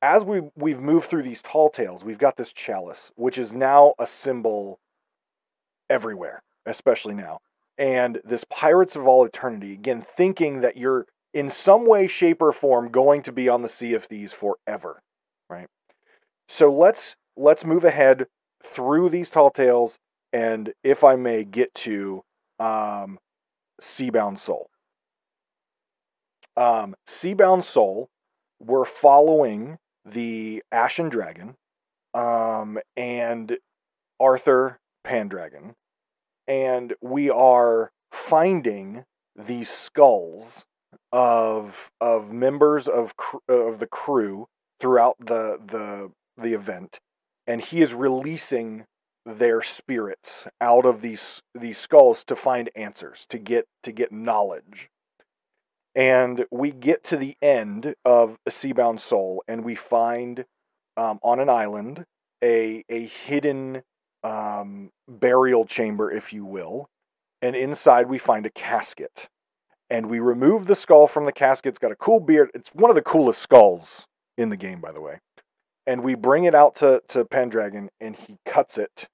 as 0.00 0.24
we 0.24 0.42
we've 0.56 0.80
moved 0.80 1.08
through 1.08 1.22
these 1.22 1.42
tall 1.42 1.70
tales, 1.70 2.04
we've 2.04 2.18
got 2.18 2.36
this 2.36 2.52
chalice, 2.52 3.10
which 3.16 3.38
is 3.38 3.52
now 3.52 3.94
a 3.98 4.06
symbol 4.06 4.78
everywhere, 5.92 6.42
especially 6.64 7.14
now. 7.14 7.40
And 7.76 8.20
this 8.24 8.44
pirates 8.44 8.96
of 8.96 9.06
all 9.06 9.24
eternity, 9.24 9.72
again, 9.72 10.04
thinking 10.16 10.62
that 10.62 10.76
you're 10.76 11.06
in 11.34 11.50
some 11.50 11.86
way, 11.86 12.06
shape, 12.06 12.40
or 12.40 12.52
form 12.52 12.90
going 12.90 13.22
to 13.22 13.32
be 13.32 13.48
on 13.48 13.62
the 13.62 13.68
Sea 13.68 13.94
of 13.94 14.04
Thieves 14.04 14.32
forever, 14.32 15.02
right? 15.48 15.68
So 16.48 16.72
let's 16.72 17.16
let's 17.36 17.64
move 17.64 17.84
ahead 17.84 18.26
through 18.62 19.10
these 19.10 19.30
tall 19.30 19.50
tales, 19.50 19.98
and 20.32 20.72
if 20.82 21.04
I 21.04 21.16
may, 21.16 21.44
get 21.44 21.74
to 21.74 22.22
um, 22.58 23.18
Seabound 23.80 24.38
Soul. 24.38 24.68
Um, 26.56 26.94
Seabound 27.08 27.64
Soul, 27.64 28.10
we're 28.60 28.84
following 28.84 29.78
the 30.04 30.62
Ashen 30.70 31.08
Dragon, 31.08 31.56
um, 32.12 32.78
and 32.96 33.56
Arthur 34.20 34.78
Pendragon, 35.04 35.74
and 36.52 36.92
we 37.00 37.30
are 37.30 37.90
finding 38.12 39.06
these 39.34 39.70
skulls 39.70 40.66
of 41.10 41.90
of 41.98 42.30
members 42.30 42.86
of 42.86 43.16
cr- 43.16 43.38
of 43.48 43.78
the 43.78 43.86
crew 43.86 44.46
throughout 44.78 45.16
the 45.18 45.58
the 45.64 46.10
the 46.36 46.52
event, 46.52 47.00
and 47.46 47.62
he 47.62 47.80
is 47.80 47.94
releasing 47.94 48.84
their 49.24 49.62
spirits 49.62 50.46
out 50.60 50.84
of 50.84 51.00
these 51.00 51.40
these 51.54 51.78
skulls 51.78 52.22
to 52.24 52.36
find 52.36 52.68
answers, 52.76 53.24
to 53.30 53.38
get 53.38 53.66
to 53.82 53.90
get 53.90 54.12
knowledge. 54.12 54.90
And 55.94 56.44
we 56.50 56.70
get 56.70 57.02
to 57.04 57.16
the 57.16 57.36
end 57.40 57.94
of 58.04 58.36
a 58.46 58.50
Seabound 58.50 59.00
Soul, 59.00 59.42
and 59.48 59.64
we 59.64 59.74
find 59.74 60.44
um, 60.98 61.18
on 61.22 61.40
an 61.40 61.48
island 61.48 62.04
a 62.44 62.84
a 62.90 63.06
hidden 63.06 63.84
um, 64.22 64.90
burial 65.08 65.64
chamber, 65.64 66.10
if 66.10 66.32
you 66.32 66.44
will, 66.44 66.88
and 67.40 67.56
inside 67.56 68.08
we 68.08 68.18
find 68.18 68.46
a 68.46 68.50
casket. 68.50 69.28
And 69.90 70.08
we 70.08 70.20
remove 70.20 70.66
the 70.66 70.74
skull 70.74 71.06
from 71.06 71.26
the 71.26 71.32
casket. 71.32 71.70
It's 71.70 71.78
got 71.78 71.92
a 71.92 71.96
cool 71.96 72.20
beard. 72.20 72.50
It's 72.54 72.70
one 72.70 72.90
of 72.90 72.94
the 72.94 73.02
coolest 73.02 73.42
skulls 73.42 74.06
in 74.38 74.48
the 74.48 74.56
game, 74.56 74.80
by 74.80 74.90
the 74.92 75.02
way. 75.02 75.18
And 75.86 76.02
we 76.02 76.14
bring 76.14 76.44
it 76.44 76.54
out 76.54 76.76
to, 76.76 77.02
to 77.08 77.24
Pendragon, 77.24 77.90
and 78.00 78.16
he 78.16 78.38
cuts 78.46 78.78
it. 78.78 79.08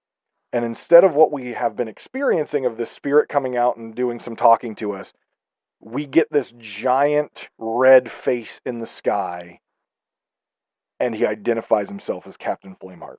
And 0.52 0.64
instead 0.64 1.02
of 1.02 1.14
what 1.14 1.32
we 1.32 1.54
have 1.54 1.74
been 1.74 1.88
experiencing 1.88 2.64
of 2.64 2.76
this 2.76 2.90
spirit 2.90 3.28
coming 3.28 3.56
out 3.56 3.76
and 3.76 3.94
doing 3.94 4.20
some 4.20 4.36
talking 4.36 4.74
to 4.76 4.92
us, 4.92 5.12
we 5.80 6.06
get 6.06 6.30
this 6.30 6.52
giant 6.58 7.48
red 7.58 8.10
face 8.10 8.60
in 8.64 8.78
the 8.80 8.86
sky, 8.86 9.60
and 10.98 11.14
he 11.14 11.26
identifies 11.26 11.88
himself 11.88 12.26
as 12.26 12.36
Captain 12.36 12.76
Flameheart. 12.76 13.18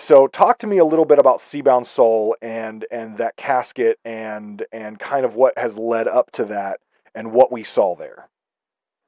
So, 0.00 0.26
talk 0.26 0.58
to 0.60 0.66
me 0.66 0.78
a 0.78 0.84
little 0.84 1.04
bit 1.04 1.18
about 1.18 1.38
Seabound 1.38 1.86
Soul 1.86 2.34
and 2.40 2.86
and 2.90 3.18
that 3.18 3.36
casket 3.36 3.98
and 4.04 4.64
and 4.72 4.98
kind 4.98 5.26
of 5.26 5.36
what 5.36 5.56
has 5.58 5.76
led 5.76 6.08
up 6.08 6.32
to 6.32 6.44
that 6.46 6.80
and 7.14 7.32
what 7.32 7.52
we 7.52 7.62
saw 7.62 7.94
there. 7.94 8.28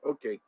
Okay. 0.07 0.39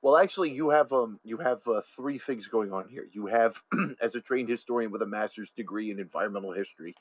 Well, 0.00 0.16
actually, 0.16 0.52
you 0.52 0.70
have 0.70 0.92
um 0.92 1.18
you 1.24 1.38
have 1.38 1.66
uh, 1.66 1.82
three 1.96 2.18
things 2.18 2.46
going 2.46 2.72
on 2.72 2.88
here. 2.88 3.08
You 3.12 3.26
have, 3.26 3.60
as 4.00 4.14
a 4.14 4.20
trained 4.20 4.48
historian 4.48 4.92
with 4.92 5.02
a 5.02 5.06
master's 5.06 5.50
degree 5.56 5.90
in 5.90 5.98
environmental 5.98 6.52
history, 6.52 6.94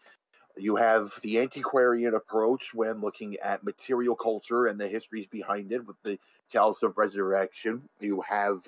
you 0.57 0.75
have 0.75 1.13
the 1.21 1.39
antiquarian 1.39 2.15
approach 2.15 2.73
when 2.73 3.01
looking 3.01 3.37
at 3.37 3.63
material 3.63 4.15
culture 4.15 4.65
and 4.65 4.79
the 4.79 4.87
histories 4.87 5.27
behind 5.27 5.71
it 5.71 5.85
with 5.85 5.97
the 6.03 6.17
Chalice 6.51 6.81
of 6.81 6.97
Resurrection. 6.97 7.83
You 7.99 8.23
have, 8.27 8.67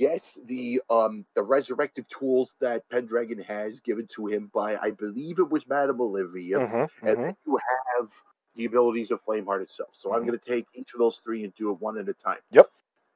yes, 0.00 0.38
the 0.46 0.80
um 0.90 1.24
the 1.36 1.42
resurrective 1.42 2.08
tools 2.08 2.54
that 2.60 2.88
Pendragon 2.90 3.38
has 3.38 3.80
given 3.80 4.08
to 4.16 4.26
him 4.26 4.50
by 4.52 4.76
I 4.76 4.90
believe 4.90 5.38
it 5.38 5.50
was 5.50 5.68
Madame 5.68 6.00
Olivia, 6.00 6.58
mm-hmm, 6.58 7.06
and 7.06 7.16
mm-hmm. 7.16 7.22
then 7.22 7.36
you 7.46 7.58
have 7.98 8.10
the 8.56 8.64
abilities 8.64 9.10
of 9.10 9.22
Flameheart 9.22 9.62
itself. 9.62 9.90
So 9.92 10.12
I'm 10.12 10.22
Mhm. 10.22 10.26
going 10.26 10.38
to 10.38 10.50
take 10.50 10.66
each 10.74 10.92
of 10.94 10.98
those 10.98 11.18
three 11.18 11.44
and 11.44 11.54
do 11.54 11.70
it 11.70 11.80
one 11.80 11.98
at 11.98 12.08
a 12.08 12.14
time. 12.14 12.40
Yep. 12.50 12.70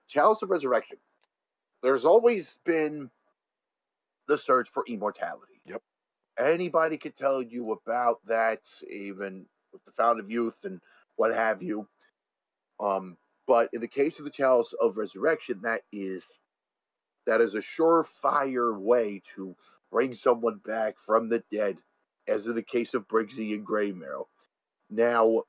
Chalice 0.06 0.42
of 0.42 0.50
Resurrection. 0.50 0.98
There's 1.82 2.04
always 2.04 2.58
been 2.64 3.10
the 4.28 4.38
search 4.38 4.68
for 4.68 4.84
immortality. 4.86 5.60
Yep. 5.66 5.82
Anybody 6.38 6.96
could 6.98 7.16
tell 7.16 7.42
you 7.42 7.72
about 7.72 8.24
that, 8.26 8.60
even 8.88 9.46
with 9.72 9.84
the 9.84 9.92
Fountain 9.92 10.24
of 10.24 10.30
Youth 10.30 10.64
and 10.64 10.80
what 11.16 11.34
have 11.34 11.62
you. 11.62 11.88
Um, 12.78 13.16
but 13.46 13.68
in 13.72 13.80
the 13.80 13.88
case 13.88 14.18
of 14.18 14.24
the 14.24 14.30
Chalice 14.30 14.72
of 14.80 14.96
Resurrection, 14.96 15.60
that 15.62 15.82
is 15.92 16.24
that 17.26 17.40
is 17.40 17.54
a 17.54 17.58
surefire 17.58 18.78
way 18.78 19.22
to 19.36 19.56
bring 19.90 20.14
someone 20.14 20.60
back 20.64 20.98
from 20.98 21.28
the 21.28 21.42
dead, 21.50 21.78
as 22.26 22.46
in 22.46 22.54
the 22.54 22.62
case 22.62 22.94
of 22.94 23.08
Briggsy 23.08 23.54
and 23.54 23.66
Graymarrow. 23.66 24.26
Now, 24.90 25.42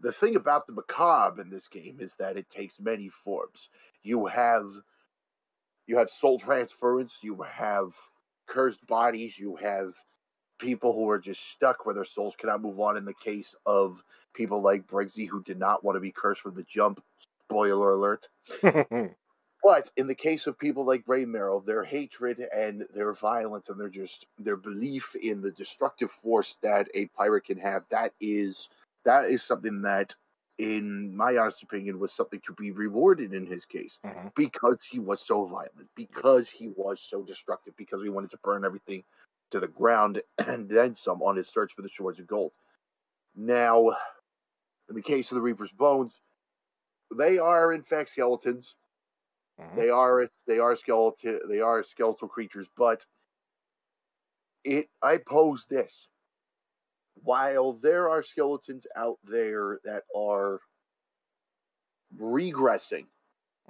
the 0.00 0.12
thing 0.12 0.36
about 0.36 0.66
the 0.66 0.72
macabre 0.72 1.42
in 1.42 1.50
this 1.50 1.68
game 1.68 1.98
is 2.00 2.14
that 2.16 2.36
it 2.36 2.48
takes 2.48 2.80
many 2.80 3.08
forms. 3.08 3.68
You 4.02 4.26
have 4.26 4.66
you 5.86 5.98
have 5.98 6.10
soul 6.10 6.38
transference, 6.38 7.18
you 7.22 7.42
have 7.42 7.92
cursed 8.46 8.86
bodies, 8.86 9.38
you 9.38 9.56
have 9.56 9.94
people 10.58 10.92
who 10.92 11.08
are 11.08 11.18
just 11.18 11.50
stuck 11.50 11.84
where 11.84 11.94
their 11.94 12.04
souls 12.04 12.36
cannot 12.38 12.62
move 12.62 12.78
on 12.78 12.96
in 12.96 13.04
the 13.04 13.14
case 13.14 13.54
of 13.66 14.02
people 14.34 14.62
like 14.62 14.86
Briggsy 14.86 15.28
who 15.28 15.42
did 15.42 15.58
not 15.58 15.82
want 15.82 15.96
to 15.96 16.00
be 16.00 16.12
cursed 16.12 16.42
from 16.42 16.54
the 16.54 16.62
jump. 16.62 17.02
Spoiler 17.46 17.92
alert. 17.92 18.28
Hmm. 18.62 19.06
But 19.62 19.90
in 19.96 20.06
the 20.06 20.14
case 20.14 20.46
of 20.46 20.58
people 20.58 20.86
like 20.86 21.04
Graymarrow, 21.06 21.64
their 21.64 21.84
hatred 21.84 22.40
and 22.54 22.86
their 22.94 23.12
violence 23.12 23.68
and 23.68 23.78
their 23.80 23.90
just 23.90 24.26
their 24.38 24.56
belief 24.56 25.14
in 25.16 25.42
the 25.42 25.50
destructive 25.52 26.10
force 26.10 26.56
that 26.62 26.88
a 26.94 27.06
pirate 27.08 27.44
can 27.44 27.58
have, 27.58 27.84
that 27.90 28.14
is 28.20 28.68
that 29.04 29.26
is 29.26 29.42
something 29.42 29.82
that, 29.82 30.14
in 30.58 31.14
my 31.16 31.36
honest 31.36 31.62
opinion, 31.62 31.98
was 31.98 32.12
something 32.12 32.40
to 32.46 32.54
be 32.54 32.70
rewarded 32.70 33.34
in 33.34 33.46
his 33.46 33.64
case 33.66 33.98
Mhm. 34.04 34.34
because 34.34 34.82
he 34.84 34.98
was 34.98 35.20
so 35.20 35.44
violent, 35.46 35.90
because 35.94 36.50
he 36.50 36.68
was 36.68 37.00
so 37.00 37.22
destructive, 37.22 37.76
because 37.76 38.02
he 38.02 38.08
wanted 38.10 38.30
to 38.30 38.38
burn 38.38 38.64
everything 38.64 39.04
to 39.50 39.60
the 39.60 39.68
ground 39.68 40.22
and 40.38 40.68
then 40.70 40.94
some 40.94 41.22
on 41.22 41.36
his 41.36 41.48
search 41.48 41.74
for 41.74 41.82
the 41.82 41.88
shores 41.88 42.18
of 42.20 42.26
gold. 42.26 42.56
Now, 43.34 43.90
in 44.88 44.94
the 44.96 45.02
case 45.02 45.30
of 45.32 45.36
the 45.36 45.42
Reaper's 45.42 45.72
Bones, 45.72 46.20
they 47.14 47.38
are 47.38 47.72
in 47.72 47.82
fact 47.82 48.10
skeletons. 48.10 48.76
Mhm. 49.60 49.76
They 49.76 49.90
are 49.90 50.28
they 50.46 50.58
are 50.58 50.76
skeletal 50.76 51.40
they 51.48 51.60
are 51.60 51.82
skeletal 51.84 52.28
creatures, 52.28 52.68
but 52.76 53.06
it 54.64 54.88
I 55.02 55.18
pose 55.18 55.66
this. 55.66 56.08
While 57.22 57.74
there 57.74 58.10
are 58.10 58.20
skeletons 58.24 58.84
out 58.96 59.20
there 59.22 59.78
that 59.84 60.06
are 60.12 60.60
regressing 62.16 63.06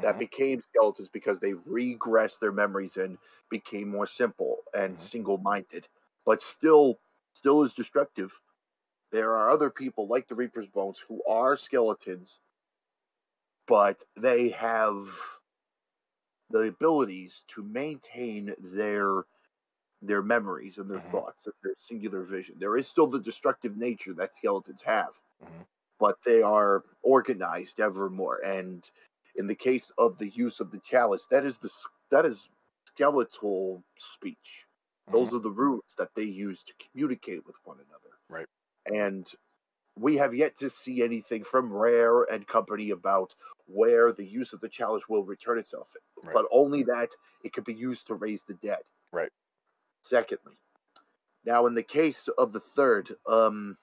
that 0.00 0.18
Mhm. 0.18 0.20
became 0.20 0.62
skeletons 0.62 1.08
because 1.08 1.40
they 1.40 1.52
regressed 1.52 2.40
their 2.40 2.52
memories 2.52 2.96
and 2.98 3.18
became 3.50 3.88
more 3.88 4.06
simple 4.06 4.58
and 4.74 4.98
Mhm. 4.98 5.00
single-minded, 5.00 5.88
but 6.26 6.42
still, 6.42 7.00
still 7.34 7.62
as 7.64 7.74
destructive. 7.74 8.40
There 9.12 9.36
are 9.36 9.50
other 9.50 9.70
people 9.70 10.08
like 10.08 10.28
the 10.28 10.36
Reaper's 10.36 10.68
Bones 10.68 10.98
who 10.98 11.22
are 11.28 11.56
skeletons, 11.56 12.40
but 13.66 14.02
they 14.16 14.50
have 14.50 15.39
the 16.50 16.64
abilities 16.68 17.44
to 17.48 17.62
maintain 17.62 18.54
their 18.58 19.24
their 20.02 20.22
memories 20.22 20.78
and 20.78 20.90
their 20.90 21.00
Mhm. 21.02 21.12
thoughts 21.12 21.46
and 21.46 21.54
their 21.62 21.74
singular 21.78 22.22
vision. 22.24 22.58
There 22.58 22.76
is 22.76 22.88
still 22.88 23.06
the 23.08 23.20
destructive 23.20 23.76
nature 23.76 24.14
that 24.14 24.34
skeletons 24.34 24.82
have, 24.82 25.20
Mhm. 25.40 25.64
but 25.98 26.18
they 26.24 26.42
are 26.42 26.84
organized 27.02 27.80
ever 27.80 28.10
more. 28.10 28.38
And 28.44 28.88
in 29.36 29.46
the 29.46 29.54
case 29.54 29.90
of 29.98 30.18
the 30.18 30.28
use 30.30 30.60
of 30.60 30.70
the 30.70 30.80
chalice, 30.80 31.26
that 31.30 31.44
is 31.44 31.58
the 31.58 31.70
that 32.10 32.26
is 32.26 32.50
skeletal 32.86 33.84
speech. 33.98 34.66
Those 35.12 35.34
are 35.34 35.40
the 35.40 35.50
runes 35.50 35.94
that 35.98 36.14
they 36.14 36.24
use 36.24 36.62
to 36.64 36.74
communicate 36.90 37.46
with 37.46 37.56
one 37.64 37.80
another. 37.80 38.18
Right. 38.28 38.46
And 38.86 39.26
we 40.00 40.16
have 40.16 40.34
yet 40.34 40.56
to 40.56 40.70
see 40.70 41.02
anything 41.02 41.44
from 41.44 41.72
Rare 41.72 42.22
and 42.24 42.46
company 42.46 42.90
about 42.90 43.34
where 43.66 44.12
the 44.12 44.24
use 44.24 44.52
of 44.52 44.60
the 44.60 44.68
chalice 44.68 45.08
will 45.08 45.24
return 45.24 45.58
itself, 45.58 45.94
Right. 46.22 46.32
but 46.34 46.46
only 46.50 46.82
that 46.84 47.10
it 47.44 47.52
could 47.52 47.64
be 47.64 47.74
used 47.74 48.06
to 48.06 48.14
raise 48.14 48.42
the 48.42 48.54
dead. 48.54 48.82
Right. 49.12 49.30
Secondly, 50.02 50.56
now 51.44 51.66
in 51.66 51.74
the 51.74 51.82
case 51.82 52.28
of 52.38 52.52
the 52.52 52.60
third, 52.60 53.14
um, 53.26 53.76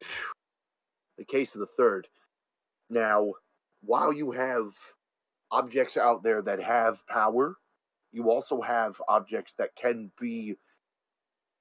the 1.18 1.24
case 1.24 1.54
of 1.54 1.60
the 1.60 1.66
third, 1.66 2.08
now 2.88 3.34
while 3.82 4.12
you 4.12 4.30
have 4.30 4.74
objects 5.50 5.96
out 5.96 6.22
there 6.22 6.40
that 6.42 6.60
have 6.62 7.06
power, 7.06 7.56
you 8.12 8.30
also 8.30 8.60
have 8.62 9.00
objects 9.08 9.54
that 9.54 9.74
can 9.76 10.10
be 10.18 10.56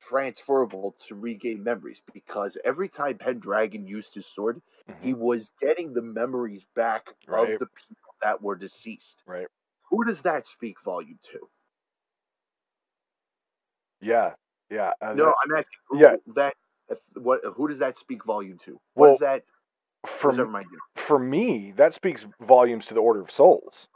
transferable 0.07 0.95
to 1.07 1.15
regain 1.15 1.63
memories 1.63 2.01
because 2.13 2.57
every 2.63 2.89
time 2.89 3.17
Pendragon 3.17 3.85
used 3.87 4.13
his 4.13 4.25
sword, 4.25 4.61
Mhm. 4.87 4.99
he 5.01 5.13
was 5.13 5.51
getting 5.61 5.93
the 5.93 6.01
memories 6.01 6.65
back 6.75 7.13
Right. 7.27 7.53
of 7.53 7.59
the 7.59 7.67
people 7.67 8.15
that 8.21 8.41
were 8.41 8.55
deceased. 8.55 9.23
Right. 9.25 9.47
Who 9.89 10.03
does 10.03 10.21
that 10.23 10.45
speak 10.45 10.79
volume 10.81 11.19
to? 11.23 11.49
Yeah. 14.01 14.35
Yeah. 14.69 14.93
uh, 15.01 15.13
No, 15.13 15.25
that- 15.25 15.35
I'm 15.43 15.51
asking 15.57 15.79
who 15.87 15.99
yeah. 15.99 16.15
that 16.35 16.55
if, 16.89 16.99
what 17.15 17.41
who 17.55 17.67
does 17.67 17.79
that 17.79 17.97
speak 17.97 18.23
volume 18.25 18.57
to? 18.59 18.71
Well, 18.71 18.79
what 18.95 19.07
does 19.11 19.19
that 19.19 19.43
what 20.01 20.09
for 20.11 20.27
does 20.31 20.37
that 20.37 20.41
m- 20.43 20.47
remind 20.47 20.71
you? 20.71 20.79
for 20.95 21.19
me, 21.19 21.71
that 21.73 21.93
speaks 21.93 22.25
volumes 22.41 22.85
to 22.87 22.93
the 22.93 22.99
Order 22.99 23.21
of 23.21 23.31
Souls 23.31 23.87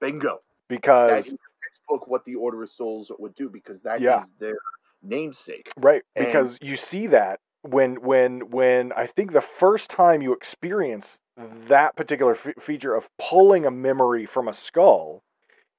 Bingo. 0.00 0.40
Because 0.68 1.26
is 1.28 1.38
textbook 1.62 2.06
what 2.06 2.24
the 2.24 2.36
Order 2.36 2.62
of 2.62 2.70
Souls 2.70 3.10
would 3.18 3.34
do 3.34 3.48
because 3.50 3.82
that 3.82 3.96
is 3.96 4.02
Yeah. 4.02 4.24
their 4.38 4.56
namesake. 5.02 5.68
right 5.76 6.02
and- 6.16 6.26
because 6.26 6.58
you 6.60 6.76
see 6.76 7.06
that 7.06 7.40
when 7.62 7.96
when 8.02 8.50
when 8.50 8.92
I 8.92 9.06
think 9.06 9.32
the 9.32 9.40
first 9.40 9.90
time 9.90 10.22
you 10.22 10.32
experience 10.32 11.18
that 11.36 11.96
particular 11.96 12.34
fe 12.34 12.54
feature 12.58 12.94
of 12.94 13.08
pulling 13.18 13.66
a 13.66 13.70
memory 13.70 14.26
from 14.26 14.48
a 14.48 14.54
skull 14.54 15.22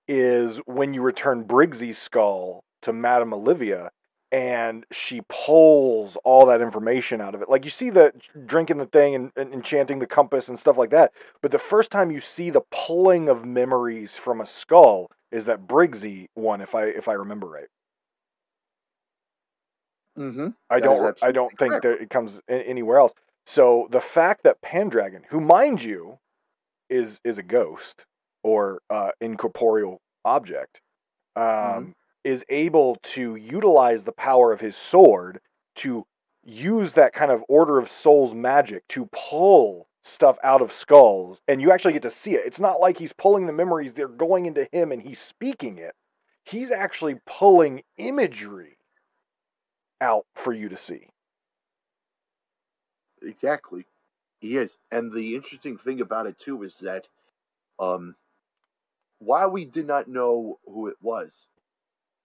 is 0.07 0.57
when 0.65 0.93
you 0.93 1.01
return 1.01 1.43
Briggsy's 1.43 1.97
skull 1.97 2.63
to 2.81 2.93
Madame 2.93 3.33
Olivia 3.33 3.91
and 4.31 4.85
she 4.91 5.21
pulls 5.27 6.17
all 6.23 6.45
that 6.45 6.61
information 6.61 7.19
out 7.19 7.35
of 7.35 7.41
it. 7.41 7.49
Like 7.49 7.65
you 7.65 7.71
see 7.71 7.89
the 7.89 8.13
drinking 8.45 8.77
the 8.77 8.85
thing 8.85 9.13
and, 9.13 9.31
and 9.35 9.53
enchanting 9.53 9.99
the 9.99 10.07
compass 10.07 10.47
and 10.47 10.57
stuff 10.57 10.77
like 10.77 10.89
that. 10.91 11.11
But 11.41 11.51
the 11.51 11.59
first 11.59 11.91
time 11.91 12.11
you 12.11 12.21
see 12.21 12.49
the 12.49 12.61
pulling 12.71 13.27
of 13.27 13.45
memories 13.45 14.15
from 14.15 14.39
a 14.39 14.45
skull 14.45 15.11
is 15.31 15.45
that 15.45 15.67
Briggsy 15.67 16.27
one, 16.33 16.61
if 16.61 16.73
I 16.75 16.85
if 16.85 17.07
I 17.07 17.13
remember 17.13 17.47
right. 17.47 17.67
Mm-hmm. 20.17 20.49
I 20.69 20.79
That 20.79 20.83
don't. 20.85 21.17
I 21.23 21.31
don't 21.31 21.57
think 21.57 21.71
correct. 21.71 21.83
that 21.83 22.01
it 22.01 22.09
comes 22.09 22.41
anywhere 22.47 22.99
else. 22.99 23.13
So 23.45 23.87
the 23.91 24.01
fact 24.01 24.43
that 24.43 24.61
Pendragon, 24.61 25.23
who 25.29 25.39
mind 25.39 25.81
you, 25.83 26.19
is 26.89 27.19
is 27.23 27.37
a 27.37 27.43
ghost 27.43 28.05
or 28.43 28.81
uh, 28.89 29.11
incorporeal 29.21 30.01
object, 30.25 30.81
um, 31.35 31.43
Mhm. 31.45 31.93
is 32.23 32.45
able 32.49 32.97
to 33.03 33.35
utilize 33.35 34.03
the 34.03 34.11
power 34.11 34.51
of 34.51 34.61
his 34.61 34.75
sword 34.75 35.41
to 35.77 36.05
use 36.43 36.93
that 36.93 37.13
kind 37.13 37.31
of 37.31 37.43
order 37.47 37.77
of 37.77 37.87
souls 37.89 38.33
magic 38.35 38.87
to 38.89 39.07
pull 39.11 39.87
stuff 40.03 40.37
out 40.43 40.61
of 40.61 40.71
skulls, 40.71 41.41
and 41.47 41.61
you 41.61 41.71
actually 41.71 41.93
get 41.93 42.01
to 42.01 42.11
see 42.11 42.33
it. 42.33 42.45
It's 42.45 42.59
not 42.59 42.79
like 42.79 42.97
he's 42.97 43.13
pulling 43.13 43.45
the 43.45 43.53
memories; 43.53 43.93
they're 43.93 44.07
going 44.07 44.45
into 44.47 44.67
him, 44.71 44.91
and 44.91 45.01
he's 45.01 45.19
speaking 45.19 45.77
it. 45.77 45.95
He's 46.43 46.71
actually 46.71 47.19
pulling 47.25 47.83
imagery 47.97 48.77
out 50.01 50.25
for 50.35 50.53
you 50.53 50.69
to 50.69 50.77
see. 50.77 51.07
Exactly. 53.21 53.85
He 54.39 54.57
is. 54.57 54.77
And 54.91 55.13
the 55.13 55.35
interesting 55.35 55.77
thing 55.77 56.01
about 56.01 56.27
it 56.27 56.39
too 56.39 56.63
is 56.63 56.79
that 56.79 57.07
um 57.79 58.15
while 59.19 59.49
we 59.49 59.65
did 59.65 59.87
not 59.87 60.07
know 60.07 60.59
who 60.65 60.87
it 60.87 60.97
was, 61.01 61.45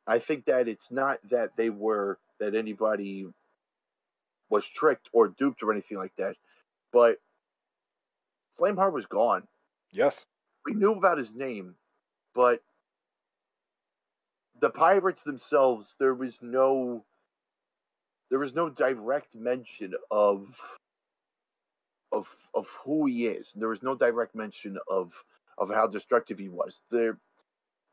I 0.07 0.19
think 0.19 0.47
that 0.47 0.69
it's 0.69 0.91
not 0.91 1.19
that 1.31 1.57
they 1.57 1.71
were 1.71 2.19
that 2.41 2.55
anybody 2.55 3.27
was 4.49 4.67
tricked 4.67 5.09
or 5.13 5.29
duped 5.29 5.63
or 5.63 5.73
anything 5.73 5.99
like 5.99 6.15
that, 6.17 6.37
but 6.93 7.19
Flameheart 8.59 8.93
was 8.93 9.07
gone. 9.07 9.47
Yes. 9.91 10.25
We 10.65 10.75
knew 10.75 10.93
about 10.93 11.19
his 11.19 11.35
name, 11.35 11.77
but 12.35 12.63
the 14.61 14.71
pirates 14.71 15.23
themselves, 15.23 15.97
there 15.99 16.15
was 16.15 16.39
no 16.43 17.05
there 18.31 18.39
was 18.39 18.55
no 18.55 18.69
direct 18.71 19.35
mention 19.35 19.95
of 20.11 20.61
of 22.13 22.35
of 22.55 22.69
who 22.85 23.07
he 23.07 23.27
is. 23.27 23.53
There 23.55 23.69
was 23.69 23.83
no 23.83 23.95
direct 23.95 24.35
mention 24.35 24.79
of 24.89 25.13
of 25.59 25.71
how 25.71 25.87
destructive 25.87 26.39
he 26.39 26.49
was. 26.49 26.81
There 26.91 27.19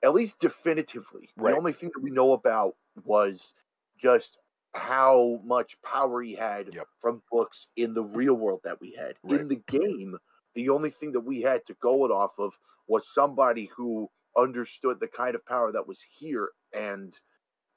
at 0.03 0.13
least 0.13 0.39
definitively. 0.39 1.29
Right. 1.37 1.51
The 1.51 1.57
only 1.57 1.73
thing 1.73 1.91
that 1.93 2.01
we 2.03 2.11
know 2.11 2.33
about 2.33 2.75
was 3.05 3.53
just 3.97 4.37
how 4.73 5.39
much 5.43 5.81
power 5.81 6.21
he 6.21 6.33
had 6.33 6.73
Yep. 6.73 6.87
from 6.99 7.23
books 7.31 7.67
in 7.77 7.93
the 7.93 8.03
real 8.03 8.33
world 8.33 8.61
that 8.63 8.81
we 8.81 8.93
had. 8.93 9.15
Right. 9.23 9.39
In 9.39 9.47
the 9.47 9.61
game, 9.67 10.17
the 10.55 10.69
only 10.69 10.89
thing 10.89 11.13
that 11.13 11.21
we 11.21 11.41
had 11.41 11.65
to 11.67 11.73
go 11.75 12.05
it 12.05 12.11
off 12.11 12.37
of 12.39 12.57
was 12.87 13.07
somebody 13.13 13.65
who 13.75 14.09
understood 14.35 14.99
the 14.99 15.07
kind 15.07 15.35
of 15.35 15.45
power 15.45 15.71
that 15.71 15.87
was 15.87 16.01
here 16.19 16.49
and 16.73 17.17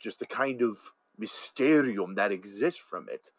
just 0.00 0.18
the 0.18 0.26
kind 0.26 0.62
of 0.62 0.78
mysterium 1.18 2.14
that 2.16 2.32
exists 2.32 2.80
from 2.80 3.08
it. 3.08 3.30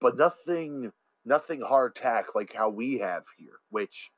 But 0.00 0.16
nothing 0.16 0.92
nothing 1.24 1.60
hard 1.60 1.94
tack 1.94 2.34
like 2.34 2.52
how 2.52 2.68
we 2.68 2.98
have 2.98 3.24
here, 3.38 3.60
which 3.70 4.10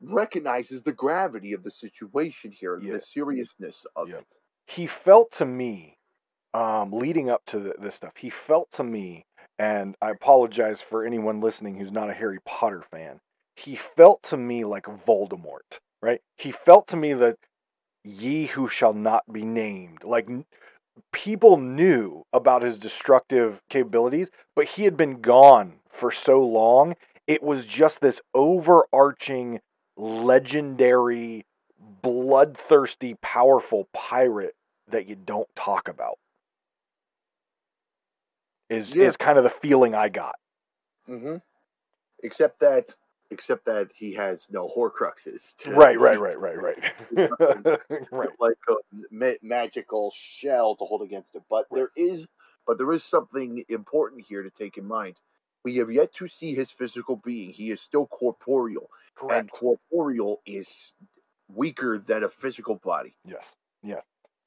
recognizes 0.00 0.82
the 0.82 0.92
gravity 0.92 1.52
of 1.52 1.62
the 1.62 1.70
situation 1.70 2.50
here, 2.52 2.78
Yeah. 2.80 2.92
the 2.94 3.00
seriousness 3.00 3.84
of 3.96 4.08
Yeah. 4.08 4.18
it. 4.18 4.36
He 4.66 4.86
felt 4.86 5.32
to 5.32 5.44
me, 5.44 5.98
um, 6.54 6.92
leading 6.92 7.28
up 7.28 7.44
to 7.46 7.58
the, 7.58 7.74
this 7.78 7.96
stuff, 7.96 8.16
he 8.16 8.30
felt 8.30 8.70
to 8.72 8.84
me, 8.84 9.26
and 9.58 9.96
I 10.00 10.10
apologize 10.10 10.80
for 10.80 11.04
anyone 11.04 11.40
listening 11.40 11.76
who's 11.76 11.92
not 11.92 12.10
a 12.10 12.14
Harry 12.14 12.38
Potter 12.44 12.82
fan. 12.82 13.20
He 13.56 13.76
felt 13.76 14.22
to 14.24 14.36
me 14.36 14.64
like 14.64 14.84
Voldemort, 14.84 15.80
right? 16.00 16.22
He 16.36 16.52
felt 16.52 16.86
to 16.88 16.96
me 16.96 17.12
that 17.14 17.38
ye 18.04 18.46
who 18.46 18.68
shall 18.68 18.94
not 18.94 19.30
be 19.32 19.44
named. 19.44 20.04
Like 20.04 20.28
people 21.12 21.56
knew 21.56 22.24
about 22.32 22.62
his 22.62 22.78
destructive 22.78 23.60
capabilities, 23.68 24.30
but 24.54 24.66
he 24.66 24.84
had 24.84 24.96
been 24.96 25.20
gone 25.20 25.74
for 25.88 26.10
so 26.10 26.44
long. 26.44 26.94
It 27.26 27.42
was 27.42 27.64
just 27.64 28.00
this 28.00 28.20
overarching, 28.34 29.60
legendary, 29.96 31.44
bloodthirsty, 32.02 33.14
powerful 33.20 33.88
pirate 33.92 34.54
that 34.88 35.06
you 35.06 35.16
don't 35.16 35.48
talk 35.54 35.88
about. 35.88 36.18
Is 38.70 38.94
Yeah. 38.94 39.04
is 39.04 39.16
kind 39.16 39.38
of 39.38 39.44
the 39.44 39.50
feeling 39.50 39.94
I 39.94 40.08
got. 40.08 40.36
Mm-hmm. 41.08 41.36
Except 42.22 42.60
that, 42.60 42.94
except 43.30 43.66
that 43.66 43.88
he 43.94 44.14
has 44.14 44.46
no 44.50 44.68
Horcruxes. 44.68 45.56
to 45.58 45.70
Right, 45.72 45.98
right, 45.98 46.20
right, 46.20 46.38
right, 46.38 46.56
right. 47.12 47.80
right. 48.10 48.28
Like 48.40 48.56
a 48.68 48.74
ma- 49.10 49.32
magical 49.42 50.12
shell 50.16 50.76
to 50.76 50.84
hold 50.84 51.02
against 51.02 51.34
it. 51.34 51.42
But 51.50 51.66
there 51.72 51.90
is, 51.96 52.26
but 52.66 52.78
there 52.78 52.92
is 52.92 53.04
something 53.04 53.64
important 53.68 54.24
here 54.26 54.42
to 54.42 54.50
take 54.50 54.78
in 54.78 54.86
mind. 54.86 55.16
We 55.64 55.76
have 55.76 55.90
yet 55.90 56.12
to 56.14 56.28
see 56.28 56.54
his 56.54 56.70
physical 56.70 57.16
being. 57.16 57.50
He 57.50 57.70
is 57.70 57.80
still 57.80 58.06
corporeal, 58.06 58.88
and 59.30 59.50
corporeal 59.50 60.40
is 60.46 60.94
weaker 61.54 61.98
than 61.98 62.24
a 62.24 62.28
physical 62.28 62.76
body. 62.76 63.14
Yes. 63.24 63.52
Yes. 63.82 64.02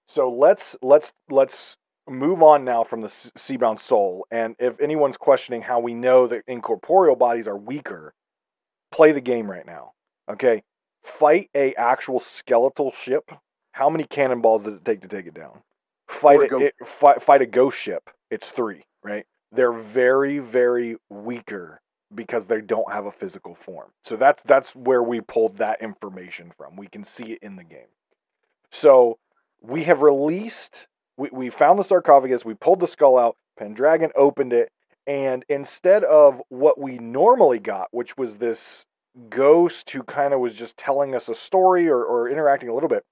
So 0.08 0.30
let's 0.32 0.76
let's 0.82 1.12
let's 1.30 1.76
move 2.10 2.42
on 2.42 2.66
now 2.66 2.84
from 2.84 3.02
the 3.02 3.08
s- 3.08 3.32
Seabound 3.38 3.80
Soul. 3.80 4.26
And 4.32 4.56
if 4.60 4.80
anyone's 4.82 5.18
questioning 5.18 5.62
how 5.62 5.80
we 5.80 5.94
know 5.94 6.28
that 6.28 6.44
incorporeal 6.48 7.16
bodies 7.16 7.48
are 7.48 7.58
weaker, 7.58 8.14
play 8.92 9.12
the 9.12 9.22
game 9.22 9.50
right 9.50 9.66
now. 9.66 9.94
Okay, 10.30 10.64
fight 11.04 11.50
a 11.56 11.74
actual 11.76 12.20
skeletal 12.20 12.92
ship. 12.92 13.32
How 13.74 13.90
many 13.90 14.04
cannonballs 14.04 14.64
does 14.64 14.76
it 14.76 14.86
take 14.86 15.02
to 15.02 15.08
take 15.08 15.26
it 15.26 15.34
down? 15.34 15.62
Fight 16.08 16.42
a, 16.42 16.48
go- 16.48 16.60
it, 16.60 16.76
fight, 16.86 17.24
fight 17.24 17.42
a 17.42 17.46
ghost 17.46 17.78
ship. 17.78 18.10
It's 18.30 18.50
three, 18.50 18.84
right? 19.04 19.26
They're 19.52 19.72
very, 19.72 20.40
very 20.40 20.98
weaker 21.10 21.82
because 22.14 22.48
they 22.48 22.62
don't 22.62 22.92
have 22.92 23.06
a 23.06 23.12
physical 23.12 23.56
form. 23.56 23.92
So 24.04 24.18
that's 24.18 24.44
that's 24.44 24.76
where 24.76 25.02
we 25.04 25.22
pulled 25.22 25.58
that 25.58 25.82
information 25.82 26.52
from. 26.58 26.76
We 26.76 26.88
can 26.88 27.04
see 27.04 27.32
it 27.32 27.40
in 27.42 27.56
the 27.56 27.64
game. 27.64 27.88
So 28.72 29.18
we 29.62 29.84
have 29.86 30.02
released. 30.02 30.88
We, 31.18 31.30
we 31.32 31.50
found 31.50 31.80
the 31.80 31.84
sarcophagus. 31.84 32.44
We 32.44 32.54
pulled 32.54 32.80
the 32.80 32.88
skull 32.88 33.18
out. 33.18 33.38
Pendragon 33.58 34.12
opened 34.16 34.54
it, 34.54 34.72
and 35.12 35.44
instead 35.50 36.06
of 36.06 36.42
what 36.48 36.80
we 36.80 36.98
normally 36.98 37.60
got, 37.60 37.90
which 37.92 38.16
was 38.16 38.38
this 38.38 38.86
ghost 39.30 39.90
who 39.90 40.04
kind 40.04 40.34
of 40.34 40.40
was 40.40 40.56
just 40.56 40.78
telling 40.78 41.14
us 41.14 41.28
a 41.28 41.36
story 41.36 41.90
or, 41.90 42.02
or 42.02 42.30
interacting 42.30 42.70
a 42.70 42.74
little 42.74 42.88
bit, 42.88 43.04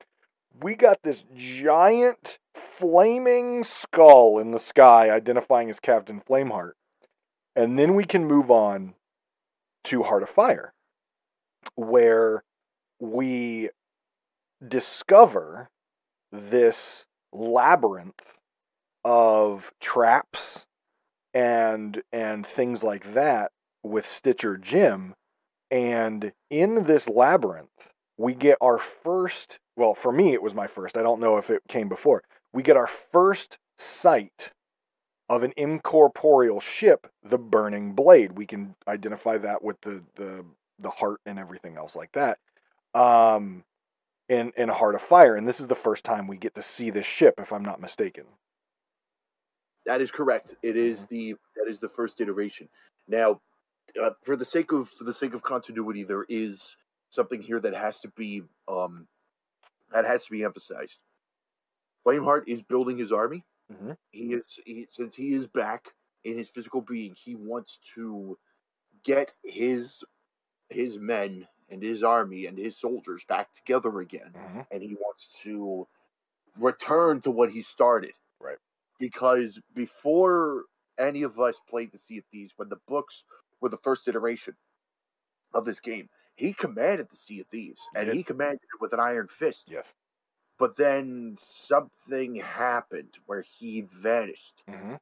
we 0.62 0.76
got 0.76 1.00
this 1.04 1.26
giant 1.36 2.40
flaming 2.56 3.66
skull 3.66 4.40
in 4.40 4.52
the 4.52 4.60
sky 4.60 5.10
identifying 5.10 5.70
as 5.70 5.82
Captain 5.82 6.22
Flameheart. 6.22 6.72
And 7.54 7.78
then 7.78 7.96
we 7.96 8.06
can 8.06 8.24
move 8.24 8.50
on 8.50 8.94
to 9.84 10.04
Heart 10.04 10.24
of 10.24 10.30
Fire, 10.30 10.72
where 11.76 12.46
we 13.02 13.72
discover 14.66 15.70
this 16.32 17.04
labyrinth 17.34 18.24
of 19.04 19.74
traps 19.82 20.66
and 21.34 22.02
and 22.12 22.46
things 22.46 22.84
like 22.84 23.14
that 23.14 23.52
with 23.84 24.06
Stitcher 24.06 24.58
Jim 24.58 25.16
and 25.72 26.32
in 26.50 26.86
this 26.86 27.08
labyrinth 27.08 27.70
we 28.18 28.34
get 28.34 28.58
our 28.62 28.78
first 28.78 29.60
well 29.78 29.94
for 29.94 30.12
me 30.12 30.34
it 30.34 30.42
was 30.42 30.54
my 30.54 30.68
first. 30.68 30.98
I 30.98 31.04
don't 31.04 31.20
know 31.22 31.38
if 31.38 31.50
it 31.50 31.62
came 31.68 31.88
before. 31.90 32.24
We 32.52 32.64
get 32.64 32.78
our 32.78 32.88
first 32.88 33.58
sight 33.78 34.52
of 35.30 35.44
an 35.44 35.54
incorporeal 35.56 36.60
ship 36.60 37.08
the 37.24 37.38
burning 37.38 37.94
blade. 37.94 38.34
We 38.34 38.46
can 38.46 38.76
identify 38.88 39.38
that 39.38 39.64
with 39.64 39.80
the 39.82 40.04
the 40.16 40.46
the 40.80 40.90
heart 40.90 41.22
and 41.26 41.38
everything 41.38 41.78
else 41.78 41.96
like 41.96 42.12
that. 42.14 42.40
Um 42.94 43.64
in 44.28 44.52
in 44.58 44.70
Heart 44.70 44.96
of 44.96 45.02
Fire. 45.02 45.36
And 45.36 45.48
this 45.48 45.60
is 45.60 45.68
the 45.68 45.76
first 45.76 46.04
time 46.04 46.28
we 46.28 46.38
get 46.38 46.56
to 46.56 46.64
see 46.64 46.90
this 46.90 47.06
ship 47.06 47.36
if 47.38 47.52
I'm 47.54 47.64
not 47.64 47.82
mistaken 47.82 48.26
That 49.90 50.02
is 50.02 50.12
correct. 50.12 50.54
It 50.62 50.78
is 50.78 51.08
the 51.08 51.34
that 51.56 51.68
is 51.68 51.80
the 51.80 51.90
first 51.90 52.22
iteration. 52.22 52.70
Now, 53.08 53.42
uh, 54.00 54.12
for 54.22 54.36
the 54.36 54.46
sake 54.46 54.72
of 54.72 54.88
for 54.88 55.04
the 55.04 55.12
sake 55.12 55.34
of 55.34 55.42
continuity, 55.42 56.04
there 56.04 56.28
is 56.30 56.76
something 57.10 57.42
here 57.42 57.60
that 57.60 57.74
has 57.74 58.00
to 58.02 58.08
be 58.10 58.44
um, 58.68 59.08
that 59.92 60.06
has 60.06 60.26
to 60.26 60.32
be 60.32 60.44
emphasized. 60.44 61.00
Flameheart 62.06 62.44
is 62.46 62.62
building 62.62 63.00
his 63.00 63.12
army. 63.12 63.44
Mhm. 63.74 63.98
He 64.12 64.34
is 64.34 64.60
he, 64.64 64.86
since 64.88 65.16
he 65.16 65.34
is 65.34 65.48
back 65.48 65.88
in 66.24 66.38
his 66.38 66.52
physical 66.52 66.82
being. 66.82 67.16
He 67.16 67.34
wants 67.34 67.80
to 67.96 68.38
get 69.04 69.34
his 69.44 70.04
his 70.70 71.00
men 71.00 71.48
and 71.70 71.82
his 71.82 72.04
army 72.04 72.46
and 72.46 72.60
his 72.60 72.78
soldiers 72.78 73.26
back 73.26 73.56
together 73.56 74.02
again 74.02 74.34
Mhm. 74.36 74.68
and 74.70 74.84
he 74.84 74.94
wants 74.94 75.30
to 75.42 75.88
return 76.60 77.22
to 77.22 77.32
what 77.32 77.52
he 77.52 77.64
started. 77.64 78.14
Because 79.00 79.60
before 79.74 80.66
any 80.98 81.24
of 81.24 81.40
us 81.40 81.60
played 81.70 81.92
the 81.92 81.98
Sea 81.98 82.18
of 82.20 82.26
Thieves, 82.32 82.54
when 82.58 82.70
the 82.70 82.80
books 82.88 83.24
were 83.62 83.70
the 83.70 83.78
first 83.78 84.08
iteration 84.08 84.56
of 85.54 85.66
this 85.66 85.80
game, 85.80 86.10
he 86.36 86.54
commanded 86.54 87.08
the 87.10 87.16
Sea 87.18 87.42
of 87.42 87.48
Thieves, 87.48 87.82
and 87.96 88.10
he 88.12 88.24
commanded 88.24 88.62
it 88.64 88.82
with 88.82 88.94
an 88.94 89.00
iron 89.00 89.28
fist. 89.28 89.70
yes 89.70 89.94
But 90.58 90.76
then 90.78 91.36
something 91.40 92.36
happened 92.36 93.18
where 93.26 93.42
he 93.60 93.82
vanished. 93.82 94.64
hmm 94.68 94.96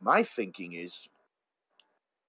My 0.00 0.22
thinking 0.22 0.72
is 0.74 1.08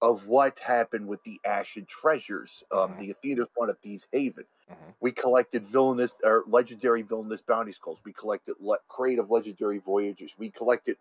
of 0.02 0.26
what 0.26 0.58
happened 0.58 1.08
with 1.08 1.22
the 1.24 1.40
Ashen 1.44 1.86
Treasures. 1.86 2.62
Um, 2.72 2.94
Mhm. 2.94 2.98
The 3.00 3.10
Athena's 3.10 3.48
one 3.54 3.70
of 3.70 3.78
Thieves 3.80 4.06
Haven. 4.12 4.46
Mhm. 4.70 4.94
We 5.00 5.12
collected 5.12 5.66
villainous 5.66 6.16
or 6.24 6.44
legendary 6.46 7.02
villainous 7.02 7.42
bounty 7.42 7.72
skulls. 7.72 8.00
We 8.04 8.12
collected 8.12 8.56
le- 8.60 8.78
crate 8.88 9.18
of 9.18 9.30
legendary 9.30 9.78
voyages. 9.78 10.36
We 10.38 10.50
collected 10.50 10.98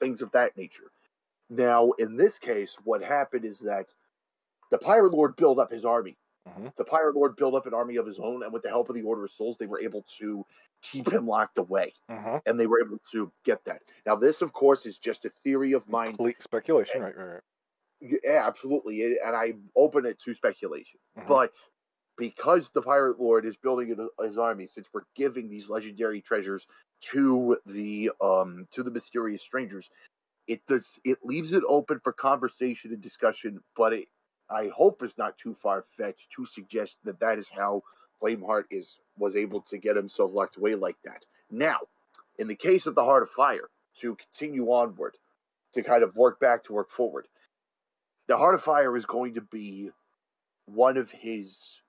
things 0.00 0.22
of 0.22 0.32
that 0.32 0.56
nature. 0.56 0.92
Now, 1.50 1.92
in 1.92 2.16
this 2.16 2.38
case, 2.38 2.76
what 2.84 3.02
happened 3.02 3.44
is 3.44 3.60
that 3.60 3.94
the 4.70 4.78
Pirate 4.78 5.12
Lord 5.12 5.36
built 5.36 5.58
up 5.58 5.70
his 5.70 5.84
army. 5.84 6.18
Mhm. 6.46 6.74
The 6.76 6.84
Pirate 6.84 7.16
Lord 7.16 7.36
built 7.36 7.54
up 7.54 7.66
an 7.66 7.74
army 7.74 7.96
of 7.96 8.06
his 8.06 8.18
own, 8.18 8.42
and 8.42 8.52
with 8.52 8.62
the 8.62 8.68
help 8.70 8.88
of 8.88 8.94
the 8.94 9.02
Order 9.02 9.24
of 9.24 9.30
Souls, 9.30 9.58
they 9.58 9.66
were 9.66 9.80
able 9.80 10.02
to 10.18 10.46
keep 10.82 11.08
him 11.12 11.26
locked 11.26 11.58
away, 11.58 11.94
hmm 12.08 12.38
and 12.46 12.58
they 12.58 12.66
were 12.66 12.80
able 12.84 12.98
to 13.12 13.32
get 13.44 13.64
that. 13.64 13.82
Now, 14.06 14.16
this, 14.16 14.42
of 14.42 14.52
course, 14.52 14.86
is 14.86 14.98
just 14.98 15.24
a 15.24 15.30
theory 15.30 15.72
of 15.72 15.88
mine 15.88 16.08
complete 16.10 16.42
speculation 16.42 17.02
right 17.02 17.16
right, 17.16 17.24
right. 17.34 17.42
Yeah, 18.00 18.46
absolutely, 18.46 19.02
and 19.04 19.36
I 19.36 19.54
open 19.76 20.06
it 20.06 20.20
to 20.24 20.34
speculation. 20.34 21.00
Mhm. 21.16 21.26
But 21.26 21.54
because 22.16 22.70
the 22.70 22.82
pirate 22.82 23.20
lord 23.20 23.44
is 23.46 23.56
building 23.56 23.96
his 24.20 24.38
army, 24.38 24.66
since 24.66 24.88
we're 24.92 25.02
giving 25.14 25.48
these 25.48 25.68
legendary 25.68 26.20
treasures 26.22 26.66
to 27.00 27.58
the 27.66 28.10
um 28.20 28.66
to 28.72 28.82
the 28.82 28.90
mysterious 28.90 29.42
strangers, 29.42 29.90
it 30.46 30.66
does 30.66 30.98
it 31.04 31.18
leaves 31.24 31.52
it 31.52 31.64
open 31.68 32.00
for 32.00 32.12
conversation 32.12 32.92
and 32.92 33.02
discussion. 33.02 33.62
But 33.76 33.92
it, 33.94 34.08
I 34.50 34.68
hope, 34.68 35.02
is 35.02 35.18
not 35.18 35.38
too 35.38 35.54
far 35.54 35.82
fetched 35.82 36.32
to 36.32 36.46
suggest 36.46 36.98
that 37.04 37.20
that 37.20 37.38
is 37.38 37.48
how 37.50 37.82
Flameheart 38.22 38.64
is 38.70 39.00
was 39.16 39.36
able 39.36 39.62
to 39.62 39.78
get 39.78 39.96
himself 39.96 40.32
locked 40.34 40.56
away 40.56 40.74
like 40.76 40.96
that. 41.04 41.24
Now, 41.50 41.80
in 42.38 42.48
the 42.48 42.56
case 42.56 42.86
of 42.86 42.94
the 42.94 43.04
Heart 43.04 43.24
of 43.24 43.30
Fire, 43.30 43.70
to 44.00 44.16
continue 44.16 44.66
onward, 44.72 45.16
to 45.72 45.82
kind 45.82 46.02
of 46.02 46.16
work 46.16 46.40
back 46.40 46.64
to 46.64 46.72
work 46.72 46.90
forward 46.90 47.28
the 48.28 48.36
Heart 48.36 48.54
of 48.54 48.62
Fire 48.62 48.96
is 48.96 49.06
going 49.06 49.34
to 49.34 49.40
be 49.40 49.90
one 50.66 50.96
of 50.96 51.10
his 51.10 51.80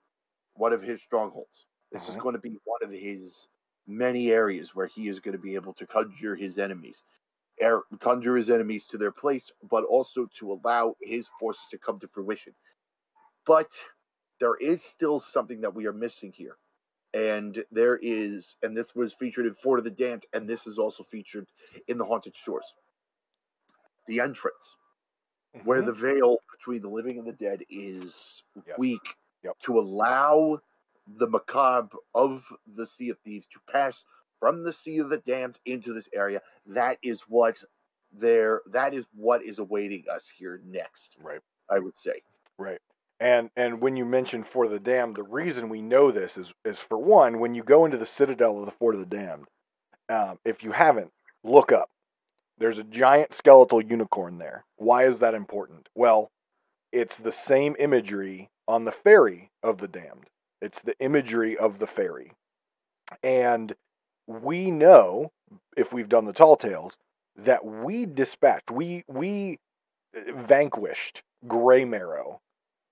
one 0.56 0.74
of 0.74 0.82
his 0.82 1.02
strongholds. 1.02 1.66
This 1.92 2.10
is 2.10 2.16
Mhm. 2.16 2.20
going 2.22 2.34
to 2.34 2.42
be 2.42 2.60
one 2.66 2.84
of 2.84 2.92
his 2.92 3.48
many 3.88 4.32
areas 4.32 4.76
where 4.76 4.88
he 4.88 5.08
is 5.08 5.20
going 5.20 5.34
to 5.34 5.40
be 5.42 5.56
able 5.56 5.74
to 5.76 5.88
conjure 5.88 6.36
his 6.36 6.58
enemies, 6.58 7.04
er, 7.62 7.84
conjure 8.00 8.36
his 8.36 8.50
enemies 8.50 8.86
to 8.88 8.98
their 8.98 9.12
place, 9.12 9.52
but 9.64 9.86
also 9.86 10.28
to 10.28 10.52
allow 10.52 10.96
his 11.02 11.30
forces 11.40 11.66
to 11.72 11.78
come 11.78 12.00
to 12.00 12.08
fruition. 12.10 12.56
But 13.46 13.72
there 14.40 14.56
is 14.56 14.84
still 14.84 15.20
something 15.20 15.62
that 15.62 15.74
we 15.74 15.88
are 15.88 15.94
missing 15.94 16.32
here. 16.34 16.58
And 17.14 17.66
there 17.72 17.98
is, 17.98 18.58
and 18.62 18.78
this 18.78 18.96
was 18.96 19.14
featured 19.14 19.48
in 19.48 19.56
Fort 19.56 19.80
of 19.80 19.86
the 19.86 19.92
Damned, 19.92 20.26
and 20.34 20.48
this 20.48 20.68
is 20.68 20.78
also 20.78 21.04
featured 21.04 21.52
in 21.88 21.98
the 21.98 22.06
Haunted 22.06 22.36
Shores. 22.36 22.76
The 24.08 24.20
entrance 24.20 24.78
where 25.64 25.82
Mhm. 25.82 25.88
the 25.88 25.94
veil 25.94 26.38
between 26.52 26.82
the 26.82 26.90
living 26.90 27.18
and 27.18 27.28
the 27.28 27.34
dead 27.34 27.64
is 27.70 28.44
Yes. 28.66 28.78
weak 28.78 29.16
Yep. 29.44 29.60
to 29.60 29.80
allow 29.80 30.62
the 31.08 31.28
macabre 31.28 31.98
of 32.14 32.46
the 32.68 32.86
Sea 32.86 33.10
of 33.10 33.18
Thieves 33.20 33.48
to 33.48 33.60
pass 33.68 34.04
from 34.40 34.64
the 34.64 34.74
Sea 34.74 35.00
of 35.00 35.10
the 35.10 35.18
Damned 35.18 35.60
into 35.66 35.94
this 35.94 36.08
area. 36.14 36.42
That 36.66 36.98
is 37.02 37.22
what 37.24 37.64
there 38.12 38.62
that 38.68 38.94
is 38.94 39.06
what 39.14 39.44
is 39.44 39.60
awaiting 39.60 40.04
us 40.10 40.28
here 40.28 40.60
next, 40.64 41.18
right 41.22 41.42
I 41.70 41.80
would 41.80 41.98
say. 41.98 42.22
Right. 42.58 42.82
And 43.20 43.52
and 43.56 43.82
when 43.82 43.96
you 43.98 44.06
mention 44.06 44.44
for 44.44 44.68
the 44.68 44.80
Damned, 44.80 45.16
the 45.16 45.24
reason 45.24 45.70
we 45.70 45.82
know 45.82 46.10
this 46.12 46.38
is 46.38 46.54
is 46.66 46.80
for 46.80 46.98
one, 46.98 47.40
when 47.40 47.54
you 47.56 47.64
go 47.64 47.86
into 47.86 47.98
the 47.98 48.06
citadel 48.06 48.60
of 48.60 48.66
the 48.66 48.72
Fort 48.72 48.96
of 48.96 49.02
the 49.02 49.06
Damned, 49.08 49.48
um, 50.10 50.40
if 50.46 50.64
you 50.64 50.72
haven't, 50.72 51.12
look 51.44 51.72
up. 51.72 51.90
There's 52.60 52.78
a 52.78 52.84
giant 52.84 53.34
skeletal 53.34 53.82
unicorn 53.82 54.38
there. 54.38 54.66
Why 54.76 55.06
is 55.06 55.20
that 55.20 55.34
important? 55.34 55.88
Well, 55.96 56.30
it's 56.92 57.18
the 57.18 57.32
same 57.32 57.76
imagery 57.80 58.50
on 58.68 58.86
the 58.86 58.92
ferry 58.92 59.50
of 59.64 59.78
the 59.78 59.88
damned. 59.88 60.30
It's 60.62 60.82
the 60.82 61.00
imagery 61.00 61.58
of 61.58 61.80
the 61.80 61.88
ferry. 61.88 62.34
And 63.24 63.76
we 64.28 64.72
know, 64.72 65.32
if 65.78 65.94
we've 65.94 66.10
done 66.10 66.26
the 66.26 66.34
tall 66.34 66.58
tales, 66.58 66.98
that 67.36 67.66
we 67.66 68.06
dispatched, 68.06 68.70
we 68.70 69.06
we 69.08 69.60
vanquished 70.14 71.24
Graymarrow 71.48 72.40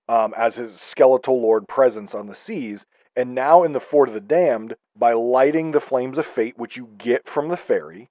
um, 0.08 0.32
as 0.36 0.56
his 0.56 0.80
skeletal 0.80 1.40
lord 1.40 1.68
presence 1.68 2.14
on 2.14 2.26
the 2.26 2.34
seas. 2.34 2.86
And 3.14 3.34
now 3.34 3.64
in 3.64 3.72
the 3.72 3.80
Fort 3.80 4.08
of 4.08 4.14
the 4.14 4.20
Damned, 4.20 4.76
by 4.96 5.12
lighting 5.12 5.72
the 5.72 5.80
flames 5.80 6.16
of 6.18 6.26
fate, 6.26 6.56
which 6.56 6.76
you 6.76 6.88
get 6.96 7.28
from 7.28 7.48
the 7.48 7.56
ferry, 7.56 8.08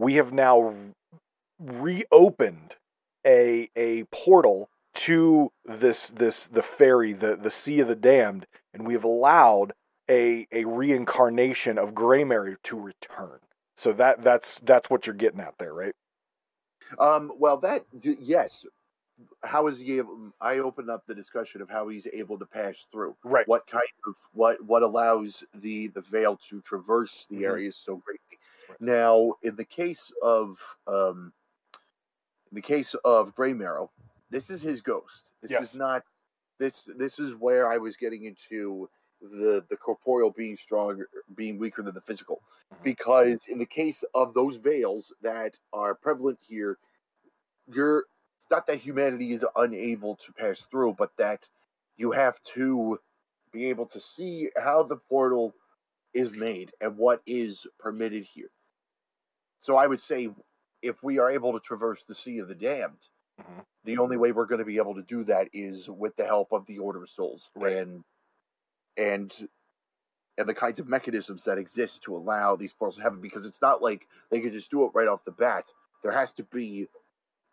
we 0.00 0.14
have 0.14 0.32
now 0.32 0.74
reopened 1.58 2.76
a 3.26 3.68
a 3.76 4.04
portal 4.04 4.70
to 4.94 5.52
this 5.64 6.08
this 6.08 6.46
the 6.46 6.62
ferry, 6.62 7.12
the 7.12 7.36
the 7.36 7.50
Sea 7.50 7.80
of 7.80 7.88
the 7.88 7.94
Damned, 7.94 8.46
and 8.72 8.86
we 8.86 8.94
have 8.94 9.04
allowed 9.04 9.74
a 10.08 10.46
a 10.50 10.64
reincarnation 10.64 11.78
of 11.78 11.92
Graymarrow 11.92 12.56
to 12.64 12.80
return. 12.80 13.40
So 13.76 13.92
that 13.92 14.22
that's 14.22 14.58
that's 14.62 14.88
what 14.88 15.06
you're 15.06 15.14
getting 15.14 15.40
at 15.40 15.54
there, 15.58 15.74
right? 15.74 15.94
Um, 16.98 17.32
well, 17.38 17.58
that 17.58 17.84
yes, 17.92 18.64
how 19.44 19.66
is 19.68 19.78
he 19.78 19.98
able? 19.98 20.32
I 20.40 20.58
opened 20.58 20.90
up 20.90 21.06
the 21.06 21.14
discussion 21.14 21.62
of 21.62 21.70
how 21.70 21.88
he's 21.88 22.06
able 22.06 22.38
to 22.38 22.46
pass 22.46 22.86
through. 22.92 23.16
Right. 23.24 23.46
What 23.46 23.66
kind 23.66 23.84
of 24.06 24.14
what 24.32 24.62
what 24.64 24.82
allows 24.82 25.44
the 25.54 25.88
the 25.88 26.00
veil 26.02 26.36
to 26.48 26.60
traverse 26.62 27.26
the 27.30 27.36
Mhm. 27.38 27.44
areas 27.44 27.76
so 27.76 27.96
greatly? 27.96 28.38
Right. 28.68 28.78
Now, 28.80 29.34
in 29.42 29.56
the 29.56 29.64
case 29.64 30.12
of 30.22 30.58
um, 30.86 31.32
in 32.50 32.56
the 32.56 32.62
case 32.62 32.94
of 33.04 33.34
Graymarrow, 33.34 33.90
this 34.30 34.50
is 34.50 34.60
his 34.62 34.82
ghost. 34.82 35.32
This 35.42 35.50
Yes. 35.50 35.62
is 35.62 35.74
not 35.74 36.04
this. 36.58 36.84
This 36.96 37.18
is 37.18 37.34
where 37.34 37.70
I 37.70 37.78
was 37.78 37.96
getting 37.96 38.24
into 38.24 38.90
the 39.20 39.64
the 39.70 39.76
corporeal 39.76 40.30
being 40.30 40.56
stronger, 40.56 41.08
being 41.34 41.58
weaker 41.58 41.82
than 41.82 41.94
the 41.94 42.00
physical, 42.02 42.42
Mhm. 42.70 42.82
because 42.84 43.46
in 43.48 43.58
the 43.58 43.66
case 43.66 44.04
of 44.14 44.34
those 44.34 44.56
veils 44.56 45.12
that 45.22 45.58
are 45.72 45.94
prevalent 45.94 46.38
here, 46.42 46.78
you're 47.66 48.06
it's 48.40 48.50
not 48.50 48.66
that 48.68 48.78
humanity 48.78 49.34
is 49.34 49.44
unable 49.54 50.16
to 50.16 50.32
pass 50.32 50.62
through, 50.62 50.94
but 50.94 51.14
that 51.18 51.46
you 51.98 52.12
have 52.12 52.42
to 52.54 52.98
be 53.52 53.66
able 53.66 53.84
to 53.84 54.00
see 54.00 54.48
how 54.58 54.82
the 54.82 54.96
portal 54.96 55.54
is 56.14 56.30
made 56.30 56.72
and 56.80 56.96
what 56.96 57.20
is 57.26 57.66
permitted 57.78 58.24
here. 58.24 58.50
So 59.60 59.76
I 59.76 59.86
would 59.86 60.00
say 60.00 60.30
if 60.80 61.02
we 61.02 61.18
are 61.18 61.30
able 61.30 61.52
to 61.52 61.60
traverse 61.60 62.04
the 62.06 62.14
Sea 62.14 62.38
of 62.38 62.48
the 62.48 62.54
Damned, 62.54 63.10
Mhm. 63.38 63.66
the 63.84 63.98
only 63.98 64.16
way 64.16 64.32
we're 64.32 64.46
going 64.46 64.60
to 64.60 64.64
be 64.64 64.78
able 64.78 64.94
to 64.94 65.02
do 65.02 65.22
that 65.24 65.50
is 65.52 65.90
with 65.90 66.16
the 66.16 66.24
help 66.24 66.50
of 66.50 66.64
the 66.64 66.78
Order 66.78 67.02
of 67.02 67.10
Souls 67.10 67.50
Right. 67.54 67.76
and 67.76 68.04
and 68.96 69.50
and 70.38 70.48
the 70.48 70.54
kinds 70.54 70.78
of 70.78 70.88
mechanisms 70.88 71.44
that 71.44 71.58
exist 71.58 72.02
to 72.04 72.16
allow 72.16 72.56
these 72.56 72.72
portals 72.72 72.96
to 72.96 73.02
happen 73.02 73.20
because 73.20 73.44
it's 73.44 73.60
not 73.60 73.82
like 73.82 74.08
they 74.30 74.40
could 74.40 74.52
just 74.52 74.70
do 74.70 74.86
it 74.86 74.92
right 74.94 75.08
off 75.08 75.24
the 75.24 75.30
bat. 75.30 75.70
There 76.02 76.12
has 76.12 76.32
to 76.34 76.44
be 76.44 76.88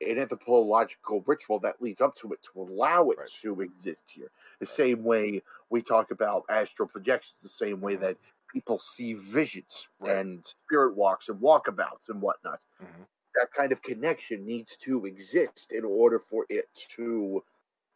an 0.02 0.20
anthropological 0.20 1.22
ritual 1.22 1.60
that 1.60 1.82
leads 1.82 2.02
up 2.02 2.16
to 2.18 2.32
it 2.34 2.42
to 2.44 2.62
allow 2.62 3.10
it 3.10 3.18
Right. 3.18 3.32
to 3.42 3.62
exist 3.62 4.06
here. 4.10 4.32
The 4.60 4.66
same 4.66 5.04
way 5.04 5.42
we 5.70 5.82
talk 5.82 6.12
about 6.12 6.46
astral 6.50 6.88
projections, 6.88 7.42
the 7.42 7.50
same 7.50 7.82
way 7.82 7.96
Mhm. 7.96 7.98
that 7.98 8.18
people 8.52 8.80
see 8.80 9.14
visions 9.14 9.90
Right. 10.00 10.22
and 10.22 10.46
spirit 10.46 10.96
walks 10.96 11.30
and 11.30 11.40
walkabouts 11.42 12.10
and 12.10 12.22
whatnot. 12.22 12.66
Mhm. 12.80 13.08
That 13.36 13.52
kind 13.54 13.72
of 13.72 13.82
connection 13.84 14.46
needs 14.46 14.78
to 14.78 15.06
exist 15.06 15.72
in 15.72 15.86
order 15.86 16.20
for 16.20 16.46
it 16.50 16.74
to 16.98 17.44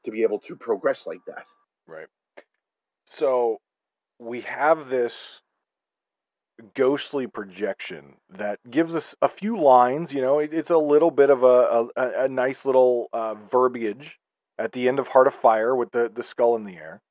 to 0.03 0.11
be 0.11 0.23
able 0.23 0.39
to 0.39 0.55
progress 0.55 1.07
like 1.07 1.25
that. 1.25 1.47
Right. 1.87 2.09
So 3.07 3.57
we 4.19 4.41
have 4.41 4.89
this 4.89 5.41
ghostly 6.73 7.27
projection 7.27 8.15
that 8.29 8.59
gives 8.69 8.95
us 8.95 9.15
a 9.21 9.29
few 9.29 9.59
lines. 9.59 10.13
You 10.13 10.21
know, 10.21 10.39
it, 10.39 10.53
it's 10.53 10.69
a 10.69 10.77
little 10.77 11.11
bit 11.11 11.29
of 11.29 11.43
a 11.43 11.89
a, 11.95 12.25
a 12.25 12.29
nice 12.29 12.65
little 12.65 13.07
uh, 13.13 13.35
verbiage 13.35 14.19
at 14.57 14.71
the 14.71 14.87
end 14.87 14.99
of 14.99 15.09
Heart 15.09 15.27
of 15.27 15.33
Fire 15.33 15.75
with 15.75 15.91
the 15.91 16.11
the 16.13 16.23
skull 16.23 16.55
in 16.55 16.65
the 16.65 16.77
air, 16.77 17.01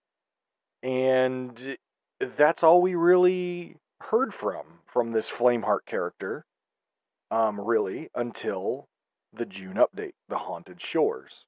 and 0.83 1.77
that's 2.21 2.63
all 2.63 2.81
we 2.81 2.95
really 2.95 3.77
heard 4.05 4.33
from 4.35 4.81
from 4.87 5.13
this 5.13 5.31
Flameheart 5.31 5.87
character. 5.87 6.45
Um, 7.33 7.61
really, 7.61 8.11
until 8.13 8.89
the 9.33 9.47
June 9.47 9.75
update, 9.75 10.15
the 10.29 10.39
Haunted 10.39 10.83
Shores, 10.83 11.45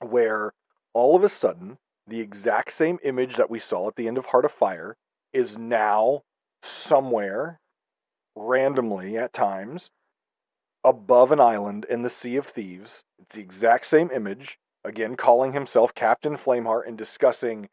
where 0.00 0.54
all 0.94 1.14
of 1.14 1.22
a 1.22 1.28
sudden 1.28 1.76
the 2.06 2.20
exact 2.20 2.72
same 2.72 2.98
image 3.04 3.36
that 3.36 3.50
we 3.50 3.58
saw 3.58 3.88
at 3.88 3.96
the 3.96 4.08
end 4.08 4.18
of 4.18 4.26
Heart 4.26 4.46
of 4.46 4.52
Fire 4.52 4.96
is 5.32 5.56
now 5.56 6.22
somewhere 6.62 7.60
randomly 8.36 9.16
at 9.16 9.32
times 9.32 9.90
above 10.84 11.30
an 11.30 11.40
island 11.40 11.84
in 11.88 12.02
the 12.02 12.10
Sea 12.10 12.36
of 12.36 12.46
Thieves. 12.46 13.02
It's 13.18 13.36
the 13.36 13.42
exact 13.42 13.86
same 13.86 14.10
image, 14.10 14.58
again 14.84 15.16
calling 15.16 15.52
himself 15.52 15.94
Captain 15.94 16.36
Flameheart 16.36 16.86
and 16.86 16.96
discussing 16.96 17.68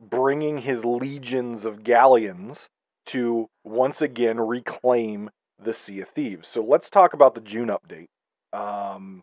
bringing 0.00 0.58
his 0.58 0.84
legions 0.84 1.64
of 1.64 1.84
galleons 1.84 2.68
to 3.06 3.48
once 3.64 4.00
again 4.00 4.40
reclaim 4.40 5.30
the 5.58 5.74
Sea 5.74 6.00
of 6.00 6.08
Thieves. 6.08 6.48
So 6.48 6.62
let's 6.62 6.88
talk 6.88 7.12
about 7.12 7.34
the 7.34 7.40
June 7.40 7.68
update. 7.68 8.08
Um, 8.52 9.22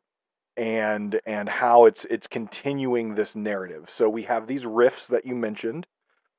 and 0.57 1.21
and 1.25 1.47
how 1.47 1.85
it's 1.85 2.05
it's 2.05 2.27
continuing 2.27 3.13
this 3.13 3.35
narrative. 3.35 3.89
So 3.89 4.09
we 4.09 4.23
have 4.23 4.47
these 4.47 4.63
riffs 4.63 5.07
that 5.07 5.25
you 5.25 5.35
mentioned 5.35 5.85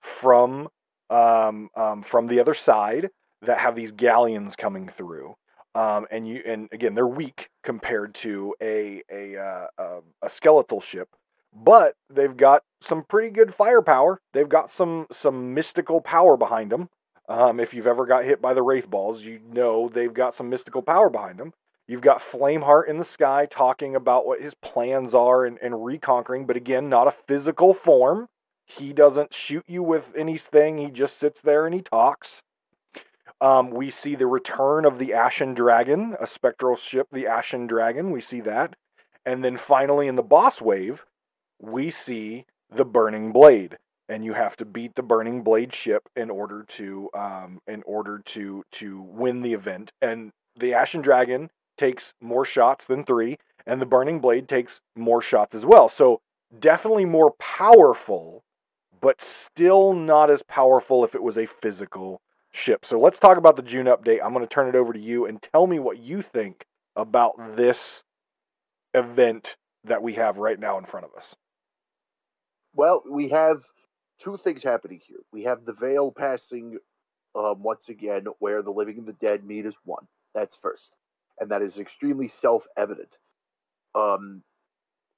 from 0.00 0.68
um, 1.10 1.70
um, 1.74 2.02
from 2.02 2.26
the 2.26 2.40
other 2.40 2.54
side 2.54 3.10
that 3.42 3.58
have 3.58 3.74
these 3.76 3.92
galleons 3.92 4.56
coming 4.56 4.88
through, 4.88 5.34
um, 5.74 6.06
and 6.10 6.28
you 6.28 6.42
and 6.44 6.68
again 6.72 6.94
they're 6.94 7.06
weak 7.06 7.50
compared 7.62 8.14
to 8.16 8.54
a 8.60 9.02
a 9.10 9.36
uh, 9.36 9.66
a, 9.78 9.98
a 10.22 10.30
skeletal 10.30 10.80
ship, 10.80 11.08
but 11.52 11.94
they've 12.10 12.36
got 12.36 12.62
some 12.80 13.04
pretty 13.04 13.30
good 13.30 13.54
firepower. 13.54 14.20
They've 14.32 14.48
got 14.48 14.70
some 14.70 15.06
some 15.12 15.54
mystical 15.54 16.00
power 16.00 16.36
behind 16.36 16.70
them. 16.70 16.88
Um, 17.28 17.60
if 17.60 17.74
you've 17.74 17.86
ever 17.86 18.06
got 18.06 18.24
hit 18.24 18.40
by 18.40 18.54
the 18.54 18.62
wraith 18.62 18.88
balls, 18.88 19.22
you 19.22 19.40
know 19.52 19.88
they've 19.88 20.14
got 20.14 20.34
some 20.34 20.48
mystical 20.48 20.82
power 20.82 21.10
behind 21.10 21.38
them. 21.38 21.52
You've 21.86 22.02
got 22.02 22.20
Flameheart 22.20 22.86
in 22.86 22.98
the 22.98 23.04
sky 23.04 23.46
talking 23.46 23.96
about 23.96 24.26
what 24.26 24.42
his 24.42 24.52
plans 24.54 25.14
are 25.14 25.46
and, 25.46 25.58
and 25.62 25.84
reconquering, 25.84 26.44
but 26.44 26.56
again, 26.56 26.90
not 26.90 27.08
a 27.08 27.12
physical 27.12 27.72
form. 27.72 28.28
He 28.68 28.92
doesn't 28.92 29.32
shoot 29.32 29.64
you 29.66 29.82
with 29.82 30.12
anything, 30.14 30.78
he 30.78 30.90
just 30.90 31.16
sits 31.16 31.40
there 31.40 31.64
and 31.66 31.74
he 31.74 31.82
talks. 31.82 32.42
Um, 33.40 33.70
we 33.70 33.88
see 33.88 34.14
the 34.14 34.26
return 34.26 34.84
of 34.84 34.98
the 34.98 35.14
Ashen 35.14 35.54
Dragon, 35.54 36.16
a 36.20 36.26
spectral 36.26 36.76
ship, 36.76 37.08
the 37.10 37.26
Ashen 37.26 37.66
Dragon. 37.66 38.10
We 38.10 38.20
see 38.20 38.40
that. 38.42 38.76
And 39.24 39.44
then 39.44 39.56
finally, 39.56 40.08
in 40.08 40.16
the 40.16 40.22
boss 40.22 40.60
wave, 40.60 41.04
we 41.60 41.90
see 41.90 42.46
the 42.70 42.84
Burning 42.84 43.32
Blade. 43.32 43.78
And 44.08 44.24
you 44.24 44.32
have 44.34 44.56
to 44.56 44.64
beat 44.64 44.96
the 44.96 45.02
Burning 45.02 45.42
Blade 45.42 45.74
ship 45.74 46.08
in 46.16 46.30
order 46.30 46.64
to 46.66 47.10
um, 47.14 47.60
in 47.66 47.82
order 47.84 48.22
to 48.24 48.64
to 48.72 49.00
win 49.02 49.42
the 49.42 49.52
event. 49.52 49.92
And 50.00 50.32
the 50.58 50.72
Ashen 50.74 51.02
Dragon 51.02 51.50
takes 51.76 52.14
more 52.20 52.44
shots 52.44 52.86
than 52.86 53.04
three, 53.04 53.38
and 53.66 53.80
the 53.80 53.86
Burning 53.86 54.18
Blade 54.18 54.48
takes 54.48 54.80
more 54.96 55.20
shots 55.20 55.54
as 55.54 55.66
well. 55.66 55.90
So 55.90 56.20
definitely 56.58 57.04
more 57.04 57.32
powerful, 57.38 58.44
but 59.00 59.20
still 59.20 59.92
not 59.92 60.30
as 60.30 60.42
powerful 60.42 61.04
if 61.04 61.14
it 61.14 61.22
was 61.22 61.36
a 61.36 61.46
physical 61.46 62.20
ship. 62.50 62.84
So 62.84 62.98
let's 62.98 63.18
talk 63.18 63.36
about 63.36 63.56
the 63.56 63.62
June 63.62 63.86
update. 63.86 64.20
I'm 64.24 64.32
going 64.32 64.44
to 64.44 64.52
turn 64.52 64.68
it 64.68 64.74
over 64.74 64.92
to 64.92 64.98
you 64.98 65.26
and 65.26 65.40
tell 65.40 65.66
me 65.66 65.78
what 65.78 65.98
you 65.98 66.22
think 66.22 66.66
about 66.96 67.56
this 67.56 68.02
event 68.94 69.56
that 69.84 70.02
we 70.02 70.14
have 70.14 70.38
right 70.38 70.58
now 70.58 70.78
in 70.78 70.84
front 70.84 71.06
of 71.06 71.14
us. 71.16 71.36
Well, 72.74 73.02
we 73.08 73.28
have 73.28 73.64
two 74.18 74.36
things 74.36 74.62
happening 74.62 75.00
here. 75.06 75.18
We 75.32 75.44
have 75.44 75.64
the 75.64 75.72
veil 75.72 76.12
passing 76.12 76.78
um, 77.34 77.62
once 77.62 77.88
again, 77.88 78.26
where 78.38 78.62
the 78.62 78.70
living 78.72 78.98
and 78.98 79.06
the 79.06 79.12
dead 79.14 79.44
meet 79.44 79.66
as 79.66 79.76
one. 79.84 80.06
That's 80.34 80.56
first, 80.56 80.94
and 81.38 81.50
that 81.50 81.62
is 81.62 81.78
extremely 81.78 82.28
self-evident. 82.28 83.18
Um, 83.94 84.42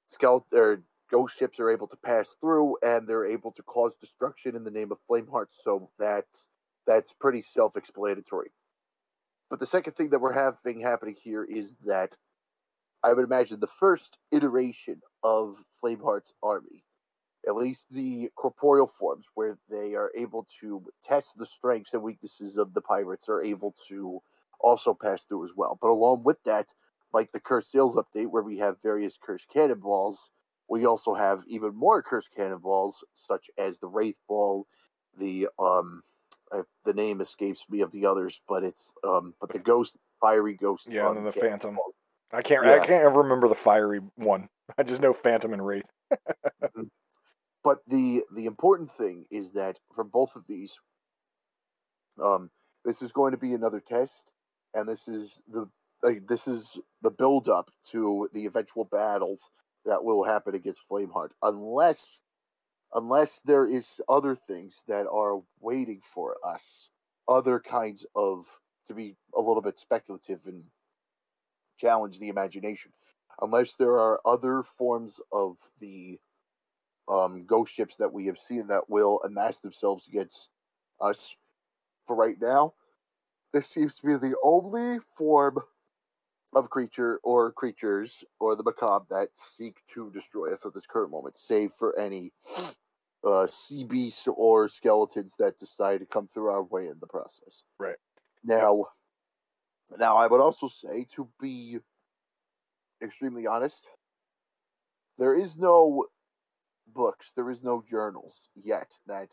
skeleton 0.07 0.59
or 0.59 0.83
ghost 1.11 1.37
ships 1.37 1.59
are 1.59 1.69
able 1.69 1.87
to 1.87 1.97
pass 1.97 2.35
through, 2.39 2.77
and 2.81 3.07
they're 3.07 3.25
able 3.25 3.51
to 3.51 3.63
cause 3.63 3.93
destruction 3.99 4.55
in 4.55 4.63
the 4.63 4.71
name 4.71 4.91
of 4.91 4.99
Flameheart. 5.09 5.47
So 5.51 5.89
that 5.99 6.25
that's 6.87 7.13
pretty 7.13 7.41
self-explanatory. 7.41 8.51
But 9.49 9.59
the 9.59 9.67
second 9.67 9.93
thing 9.93 10.09
that 10.09 10.21
we're 10.21 10.33
having 10.33 10.81
happening 10.81 11.15
here 11.21 11.43
is 11.43 11.75
that 11.85 12.15
I 13.03 13.13
would 13.13 13.25
imagine 13.25 13.59
the 13.59 13.67
first 13.67 14.17
iteration 14.31 15.01
of 15.23 15.57
Flameheart's 15.83 16.33
army 16.41 16.83
at 17.47 17.55
least 17.55 17.85
the 17.89 18.29
corporeal 18.35 18.87
forms 18.87 19.25
where 19.33 19.57
they 19.69 19.95
are 19.95 20.11
able 20.15 20.45
to 20.59 20.83
test 21.03 21.37
the 21.37 21.45
strengths 21.45 21.93
and 21.93 22.03
weaknesses 22.03 22.57
of 22.57 22.73
the 22.73 22.81
pirates 22.81 23.27
are 23.29 23.43
able 23.43 23.73
to 23.87 24.21
also 24.59 24.93
pass 24.93 25.23
through 25.23 25.45
as 25.45 25.51
well. 25.55 25.77
But 25.81 25.89
along 25.89 26.23
with 26.23 26.37
that, 26.45 26.67
like 27.13 27.31
the 27.31 27.39
cursed 27.39 27.71
sails 27.71 27.95
update 27.95 28.29
where 28.29 28.43
we 28.43 28.59
have 28.59 28.81
various 28.83 29.17
cursed 29.21 29.47
cannonballs, 29.51 30.29
we 30.71 30.85
also 30.85 31.13
have 31.13 31.43
even 31.47 31.75
more 31.75 32.01
cursed 32.01 32.29
cannonballs 32.33 33.03
such 33.13 33.49
as 33.59 33.77
the 33.77 33.89
wraith 33.89 34.15
ball, 34.29 34.65
the 35.19 35.49
um 35.59 36.01
uh, 36.49 36.63
the 36.85 36.93
name 36.93 37.19
escapes 37.19 37.65
me 37.69 37.81
of 37.81 37.91
the 37.91 38.05
others, 38.05 38.39
but 38.47 38.63
it's 38.63 38.93
um 39.03 39.33
but 39.41 39.51
the 39.51 39.59
ghost 39.59 39.97
fiery 40.21 40.53
ghost 40.53 40.87
Yeah, 40.89 41.09
and 41.09 41.17
then 41.17 41.25
the. 41.25 41.33
Phantom. 41.33 41.77
I 42.31 42.41
can't. 42.41 42.63
Yeah. 42.63 42.75
I 42.75 42.79
can't 42.79 43.03
ever 43.03 43.21
remember 43.21 43.49
the 43.49 43.55
fiery 43.55 43.99
one. 44.15 44.47
I 44.77 44.83
just 44.83 45.01
know 45.01 45.13
Phantom 45.13 45.53
and 45.53 45.65
Wraith. 45.65 45.83
But 47.63 47.77
the 47.87 48.23
the 48.35 48.45
important 48.47 48.89
thing 48.91 49.25
is 49.29 49.51
that 49.51 49.77
for 49.93 50.03
both 50.03 50.35
of 50.35 50.45
these, 50.47 50.79
um, 52.19 52.49
this 52.83 53.03
is 53.03 53.11
going 53.11 53.33
to 53.33 53.37
be 53.37 53.53
another 53.53 53.79
test, 53.79 54.31
and 54.73 54.89
this 54.89 55.07
is 55.07 55.37
the 55.47 55.69
like, 56.01 56.25
this 56.27 56.47
is 56.47 56.79
the 57.03 57.11
build 57.11 57.49
up 57.49 57.69
to 57.91 58.27
the 58.33 58.47
eventual 58.47 58.85
battles 58.85 59.43
that 59.85 60.03
will 60.03 60.23
happen 60.23 60.55
against 60.55 60.81
Flameheart, 60.89 61.31
unless 61.43 62.19
unless 62.93 63.41
there 63.45 63.65
is 63.67 64.01
other 64.09 64.35
things 64.35 64.83
that 64.87 65.07
are 65.07 65.41
waiting 65.61 66.01
for 66.13 66.37
us, 66.45 66.89
other 67.27 67.59
kinds 67.59 68.05
of 68.15 68.45
to 68.87 68.93
be 68.93 69.15
a 69.35 69.41
little 69.41 69.61
bit 69.61 69.79
speculative 69.79 70.39
and 70.45 70.63
challenge 71.79 72.19
the 72.19 72.29
imagination. 72.29 72.91
unless 73.41 73.75
there 73.75 73.97
are 73.97 74.19
other 74.25 74.63
forms 74.63 75.19
of 75.31 75.57
the 75.79 76.19
um, 77.09 77.45
ghost 77.45 77.73
ships 77.73 77.95
that 77.97 78.11
we 78.13 78.25
have 78.27 78.37
seen 78.37 78.67
that 78.67 78.89
will 78.89 79.21
amass 79.25 79.59
themselves 79.59 80.07
against 80.07 80.49
us. 81.01 81.35
For 82.07 82.15
right 82.15 82.37
now, 82.41 82.73
this 83.53 83.67
seems 83.67 83.95
to 83.95 84.07
be 84.07 84.15
the 84.15 84.35
only 84.43 84.99
form 85.17 85.57
of 86.53 86.69
creature 86.69 87.19
or 87.23 87.51
creatures 87.51 88.23
or 88.39 88.55
the 88.55 88.63
macabre 88.63 89.05
that 89.09 89.29
seek 89.57 89.77
to 89.93 90.11
destroy 90.11 90.53
us 90.53 90.65
at 90.65 90.73
this 90.73 90.85
current 90.85 91.11
moment, 91.11 91.39
save 91.39 91.71
for 91.77 91.97
any 91.97 92.31
uh, 93.25 93.47
sea 93.47 93.83
beasts 93.83 94.27
or 94.27 94.67
skeletons 94.67 95.33
that 95.39 95.57
decide 95.59 95.99
to 95.99 96.05
come 96.05 96.27
through 96.27 96.49
our 96.49 96.63
way 96.63 96.87
in 96.87 96.95
the 96.99 97.07
process. 97.07 97.63
Right. 97.79 97.95
Now, 98.43 98.87
now 99.97 100.17
I 100.17 100.27
would 100.27 100.41
also 100.41 100.67
say 100.67 101.07
to 101.15 101.27
be 101.39 101.79
extremely 103.01 103.47
honest, 103.47 103.87
there 105.17 105.35
is 105.35 105.55
no 105.55 106.05
books, 106.93 107.31
there 107.35 107.49
is 107.49 107.63
no 107.63 107.83
journals 107.89 108.49
yet 108.61 108.91
that 109.07 109.29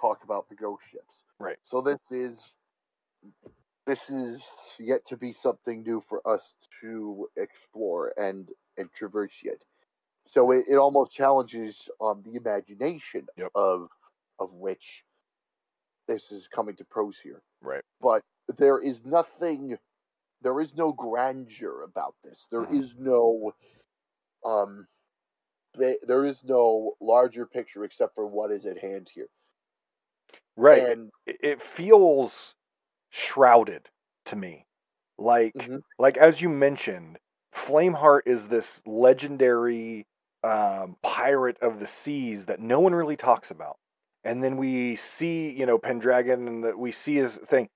talk 0.00 0.22
about 0.22 0.48
the 0.48 0.54
ghost 0.54 0.84
ships. 0.90 1.24
Right. 1.38 1.58
So 1.64 1.80
this 1.80 1.98
is 2.10 2.54
this 3.86 4.10
is 4.10 4.42
yet 4.78 5.04
to 5.06 5.16
be 5.16 5.32
something 5.32 5.82
new 5.82 6.00
for 6.00 6.26
us 6.28 6.54
to 6.80 7.28
explore 7.36 8.12
and 8.16 8.50
and 8.76 8.92
traverse 8.92 9.40
yet. 9.42 9.64
So 10.28 10.52
it, 10.52 10.66
it 10.68 10.76
almost 10.76 11.12
challenges 11.12 11.88
um 12.00 12.22
the 12.24 12.36
imagination 12.36 13.26
Yep. 13.36 13.50
of 13.54 13.88
of 14.38 14.52
which 14.54 15.04
this 16.08 16.32
is 16.32 16.48
coming 16.48 16.76
to 16.76 16.84
prose 16.84 17.18
here. 17.18 17.42
Right. 17.62 17.82
But 18.00 18.22
there 18.58 18.80
is 18.80 19.04
nothing 19.04 19.78
there 20.42 20.60
is 20.60 20.74
no 20.76 20.92
grandeur 20.92 21.82
about 21.84 22.14
this. 22.24 22.46
There 22.50 22.66
Mhm. 22.66 22.80
is 22.82 22.94
no 22.98 23.54
um 24.44 24.86
there 25.74 26.26
is 26.26 26.42
no 26.44 26.96
larger 27.00 27.46
picture 27.46 27.84
except 27.84 28.14
for 28.14 28.26
what 28.26 28.50
is 28.50 28.66
at 28.66 28.78
hand 28.78 29.08
here. 29.14 29.28
Right. 30.56 30.82
And 30.88 31.10
it 31.26 31.62
feels 31.62 32.54
shrouded 33.10 33.88
to 34.26 34.36
me. 34.36 34.66
Like 35.18 35.54
Mhm. 35.56 35.82
like 35.98 36.16
as 36.16 36.40
you 36.40 36.48
mentioned, 36.48 37.18
Flameheart 37.54 38.22
is 38.26 38.48
this 38.48 38.82
legendary 38.86 40.06
um, 40.42 40.96
pirate 41.02 41.58
of 41.60 41.80
the 41.80 41.86
seas 41.86 42.46
that 42.46 42.60
no 42.60 42.80
one 42.80 42.94
really 42.94 43.16
talks 43.16 43.50
about. 43.50 43.76
And 44.24 44.42
then 44.42 44.56
we 44.56 44.96
see, 44.96 45.50
you 45.50 45.66
know, 45.66 45.78
Pendragon 45.78 46.48
and 46.48 46.64
that 46.64 46.78
we 46.78 46.92
see 46.92 47.16
his 47.16 47.36
thing, 47.38 47.68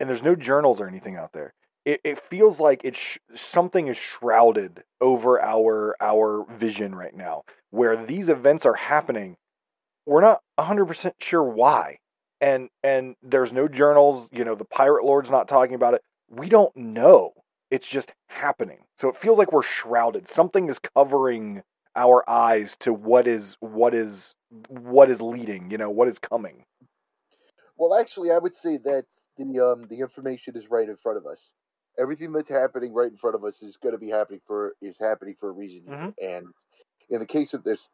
and 0.00 0.08
there's 0.08 0.22
no 0.22 0.34
journals 0.36 0.80
or 0.80 0.88
anything 0.88 1.16
out 1.16 1.32
there. 1.32 1.54
It, 1.84 2.00
it 2.04 2.20
feels 2.20 2.60
like 2.60 2.80
it's 2.84 2.98
sh- 2.98 3.18
something 3.34 3.86
is 3.88 3.96
shrouded 3.96 4.82
over 5.00 5.40
our 5.40 5.96
our 6.00 6.44
vision 6.50 6.94
right 6.94 7.14
now, 7.14 7.44
where 7.70 7.96
these 8.04 8.28
events 8.28 8.66
are 8.66 8.74
happening. 8.74 9.36
We're 10.06 10.22
not 10.22 10.42
100% 10.56 11.16
sure 11.20 11.42
why 11.44 11.98
and 12.40 12.68
and 12.82 13.16
there's 13.22 13.52
no 13.52 13.68
journals 13.68 14.28
you 14.32 14.44
know 14.44 14.54
the 14.54 14.64
pirate 14.64 15.04
lord's 15.04 15.30
not 15.30 15.48
talking 15.48 15.74
about 15.74 15.94
it 15.94 16.02
we 16.28 16.48
don't 16.48 16.74
know 16.76 17.32
it's 17.70 17.88
just 17.88 18.12
happening 18.28 18.78
so 18.98 19.08
it 19.08 19.16
feels 19.16 19.38
like 19.38 19.52
we're 19.52 19.62
shrouded 19.62 20.28
something 20.28 20.68
is 20.68 20.78
covering 20.78 21.62
our 21.94 22.28
eyes 22.28 22.76
to 22.78 22.92
what 22.92 23.26
is 23.26 23.56
what 23.60 23.94
is 23.94 24.34
what 24.68 25.10
is 25.10 25.20
leading 25.20 25.70
you 25.70 25.78
know 25.78 25.90
what 25.90 26.08
is 26.08 26.18
coming 26.18 26.64
well 27.76 27.98
actually 27.98 28.30
I 28.30 28.38
would 28.38 28.54
say 28.54 28.76
that 28.78 29.06
the 29.36 29.60
um 29.60 29.86
the 29.88 30.00
information 30.00 30.56
is 30.56 30.70
right 30.70 30.88
in 30.88 30.96
front 30.96 31.18
of 31.18 31.26
us. 31.26 31.52
Everything 31.98 32.32
that's 32.32 32.48
happening 32.48 32.92
right 32.92 33.10
in 33.10 33.16
front 33.16 33.34
of 33.34 33.44
us 33.44 33.62
is 33.62 33.76
going 33.76 33.94
to 33.94 33.98
be 33.98 34.10
happening 34.10 34.40
for 34.46 34.74
is 34.82 34.96
happening 34.98 35.34
for 35.38 35.48
a 35.48 35.52
reason. 35.52 35.82
Mhm. 35.86 36.14
And 36.22 36.46
in 37.10 37.20
the 37.20 37.26
case 37.26 37.54
of 37.54 37.64
this 37.64 37.88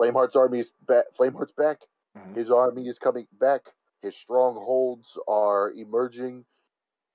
Flameheart's 0.00 0.36
army 0.36 0.60
is 0.60 0.72
back 0.86 1.06
Flameheart's 1.18 1.52
back. 1.52 1.78
Mhm. 2.16 2.34
His 2.36 2.50
army 2.50 2.88
is 2.88 2.98
coming 2.98 3.26
back. 3.32 3.74
His 4.02 4.16
strongholds 4.16 5.18
are 5.28 5.72
emerging. 5.72 6.44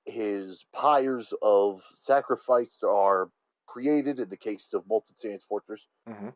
His 0.05 0.65
pyres 0.73 1.33
of 1.41 1.83
sacrifice 1.97 2.83
are 2.83 3.31
created 3.67 4.19
in 4.19 4.29
the 4.29 4.38
case 4.38 4.73
of 4.73 4.88
Molten 4.88 5.17
Sands 5.17 5.43
Fortress. 5.43 5.88
Mhm. 6.07 6.36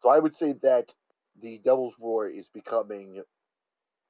So 0.00 0.08
I 0.08 0.18
would 0.18 0.34
say 0.36 0.52
that 0.54 0.94
the 1.36 1.58
Devil's 1.58 1.98
Roar 1.98 2.28
is 2.28 2.48
becoming 2.48 3.24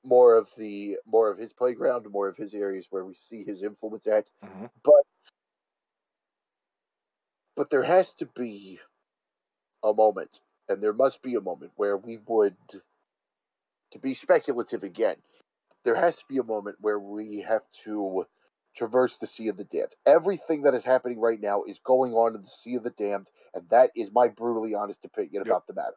more 0.04 0.34
of 0.36 0.54
the 0.56 0.98
more 1.06 1.30
of 1.30 1.38
his 1.38 1.52
playground, 1.52 2.08
more 2.10 2.28
of 2.28 2.36
his 2.36 2.54
areas 2.54 2.86
where 2.90 3.04
we 3.04 3.14
see 3.14 3.44
his 3.44 3.62
influence 3.62 4.06
at. 4.06 4.30
Mhm. 4.42 4.70
But 4.82 5.04
but 7.54 7.70
there 7.70 7.82
has 7.84 8.12
to 8.14 8.26
be 8.26 8.80
a 9.82 9.92
moment, 9.92 10.40
and 10.68 10.82
there 10.82 10.92
must 10.92 11.22
be 11.22 11.34
a 11.34 11.40
moment 11.40 11.72
where 11.76 11.96
we 11.96 12.16
would 12.18 12.56
to 13.92 13.98
be 13.98 14.14
speculative 14.14 14.82
again. 14.82 15.16
There 15.84 15.94
has 15.96 16.16
to 16.16 16.24
be 16.28 16.38
a 16.38 16.42
moment 16.44 16.76
where 16.80 16.98
we 16.98 17.40
have 17.48 17.62
to 17.84 18.26
traverse 18.76 19.16
the 19.18 19.26
Sea 19.26 19.48
of 19.48 19.56
the 19.56 19.64
Damned. 19.64 19.94
Everything 20.06 20.62
that 20.62 20.74
is 20.74 20.84
happening 20.84 21.20
right 21.20 21.40
now 21.40 21.62
is 21.64 21.78
going 21.84 22.14
on 22.14 22.34
in 22.34 22.40
the 22.40 22.48
Sea 22.48 22.76
of 22.76 22.84
the 22.84 22.90
Damned, 22.90 23.28
and 23.54 23.68
that 23.70 23.90
is 23.96 24.10
my 24.12 24.28
brutally 24.28 24.74
honest 24.74 25.04
opinion 25.04 25.42
Yep. 25.44 25.46
about 25.46 25.66
the 25.66 25.74
matter. 25.74 25.96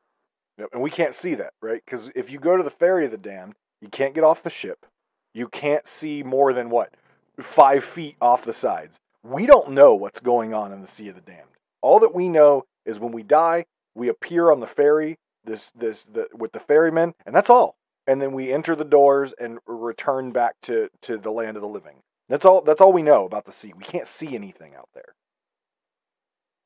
Yep, 0.57 0.69
and 0.73 0.81
we 0.81 0.89
can't 0.89 1.13
see 1.13 1.35
that 1.35 1.53
right 1.61 1.81
because 1.85 2.09
if 2.15 2.29
you 2.31 2.39
go 2.39 2.55
to 2.55 2.63
the 2.63 2.69
ferry 2.69 3.03
of 3.05 3.11
the 3.11 3.17
damned 3.17 3.55
you 3.81 3.89
can't 3.89 4.13
get 4.15 4.23
off 4.23 4.41
the 4.41 4.49
ship 4.49 4.85
you 5.33 5.49
can't 5.49 5.85
see 5.85 6.23
more 6.23 6.53
than 6.53 6.69
what 6.69 6.93
five 7.41 7.83
feet 7.83 8.15
off 8.21 8.45
the 8.45 8.53
sides 8.53 8.97
we 9.21 9.45
don't 9.45 9.71
know 9.71 9.93
what's 9.95 10.21
going 10.21 10.53
on 10.53 10.71
in 10.71 10.79
the 10.79 10.87
sea 10.87 11.09
of 11.09 11.15
the 11.15 11.21
damned 11.21 11.49
all 11.81 11.99
that 11.99 12.15
we 12.15 12.29
know 12.29 12.63
is 12.85 12.99
when 12.99 13.11
we 13.11 13.21
die 13.21 13.65
we 13.95 14.07
appear 14.07 14.49
on 14.49 14.61
the 14.61 14.67
ferry 14.67 15.19
this 15.43 15.71
this 15.71 16.03
the, 16.05 16.29
with 16.33 16.53
the 16.53 16.59
ferrymen 16.61 17.13
and 17.25 17.35
that's 17.35 17.49
all 17.49 17.75
and 18.07 18.21
then 18.21 18.31
we 18.33 18.51
enter 18.53 18.75
the 18.75 18.83
doors 18.85 19.33
and 19.39 19.59
return 19.65 20.31
back 20.31 20.55
to 20.63 20.89
to 21.01 21.17
the 21.17 21.31
land 21.31 21.57
of 21.57 21.61
the 21.61 21.67
living 21.67 21.97
that's 22.29 22.45
all 22.45 22.61
that's 22.61 22.81
all 22.81 22.93
we 22.93 23.01
know 23.03 23.25
about 23.25 23.45
the 23.45 23.51
sea 23.51 23.73
we 23.75 23.83
can't 23.83 24.07
see 24.07 24.35
anything 24.35 24.73
out 24.75 24.89
there 24.93 25.15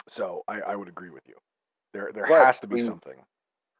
so 0.08 0.43
i 0.47 0.62
i 0.62 0.75
would 0.75 0.88
agree 0.88 1.10
with 1.10 1.28
you 1.28 1.36
there 1.93 2.12
there 2.13 2.25
But 2.28 2.45
has 2.45 2.60
to 2.62 2.67
be 2.67 2.75
we- 2.75 2.82
something 2.82 3.15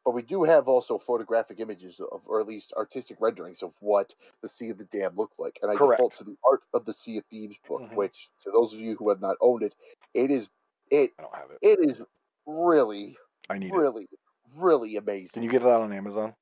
But 0.04 0.12
we 0.14 0.22
do 0.22 0.44
have 0.44 0.66
also 0.68 0.98
photographic 0.98 1.60
images 1.60 2.00
of, 2.00 2.22
or 2.26 2.40
at 2.40 2.46
least 2.46 2.72
artistic 2.76 3.18
renderings 3.20 3.62
of 3.62 3.72
what 3.80 4.14
the 4.42 4.48
Sea 4.48 4.70
of 4.70 4.78
the 4.78 4.84
Damned 4.86 5.18
looked 5.18 5.38
like. 5.38 5.58
And 5.62 5.70
I 5.70 5.74
Correct. 5.76 5.98
default 5.98 6.16
to 6.16 6.24
the 6.24 6.36
Art 6.50 6.62
of 6.72 6.86
the 6.86 6.94
Sea 6.94 7.18
of 7.18 7.24
Thieves 7.26 7.56
book, 7.68 7.82
Mhm. 7.82 7.94
which, 7.96 8.30
to 8.42 8.50
those 8.50 8.72
of 8.72 8.80
you 8.80 8.96
who 8.96 9.10
have 9.10 9.20
not 9.20 9.36
owned 9.42 9.62
it, 9.62 9.74
it 10.14 10.30
is 10.30 10.48
it 10.90 11.12
i 11.18 11.22
don't 11.22 11.34
have 11.36 11.50
it 11.52 11.58
it 11.62 11.78
is 11.90 12.00
really, 12.46 13.16
i 13.50 13.58
need 13.58 13.72
it 13.72 13.76
really, 13.76 14.08
really 14.56 14.96
amazing. 14.96 15.30
Can 15.34 15.42
you 15.42 15.50
get 15.50 15.62
that 15.62 15.80
on 15.80 15.92
Amazon? 15.92 16.34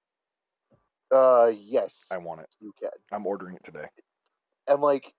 Uh, 1.11 1.53
yes, 1.59 2.05
I 2.11 2.18
want 2.18 2.40
it. 2.40 2.49
you 2.61 2.73
can. 2.79 2.90
I'm 3.12 3.27
ordering 3.27 3.57
it 3.57 3.64
today. 3.64 3.87
And 4.66 4.81
like 4.83 5.12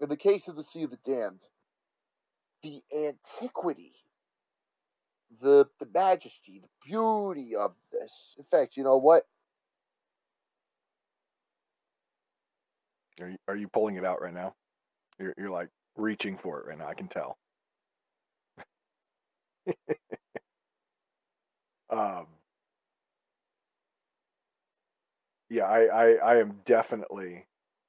in 0.00 0.08
the 0.08 0.16
case 0.16 0.48
of 0.48 0.56
the 0.56 0.64
Sea 0.64 0.84
of 0.84 0.90
the 0.90 0.98
Damned, 1.04 1.42
the 2.62 2.82
antiquity, 2.96 3.92
the 5.42 5.66
the 5.80 5.88
majesty, 5.92 6.60
the 6.62 6.68
beauty 6.86 7.54
of 7.56 7.74
this. 7.92 8.34
In 8.38 8.44
fact, 8.50 8.76
you 8.76 8.84
know 8.84 8.96
what? 8.96 9.24
Are 13.20 13.28
you, 13.28 13.36
are 13.48 13.56
you 13.56 13.68
pulling 13.68 13.96
it 13.96 14.04
out 14.04 14.22
right 14.22 14.32
now? 14.34 14.54
You're, 15.18 15.34
you're 15.36 15.50
like 15.50 15.68
reaching 15.96 16.38
for 16.38 16.60
it 16.60 16.66
right 16.68 16.78
now. 16.78 16.88
I 16.88 16.94
can 16.94 17.08
tell. 17.08 17.36
um, 21.90 22.26
yeah, 25.50 25.64
I, 25.64 25.84
I, 25.84 26.12
I 26.14 26.36
am 26.38 26.60
definitely, 26.64 27.46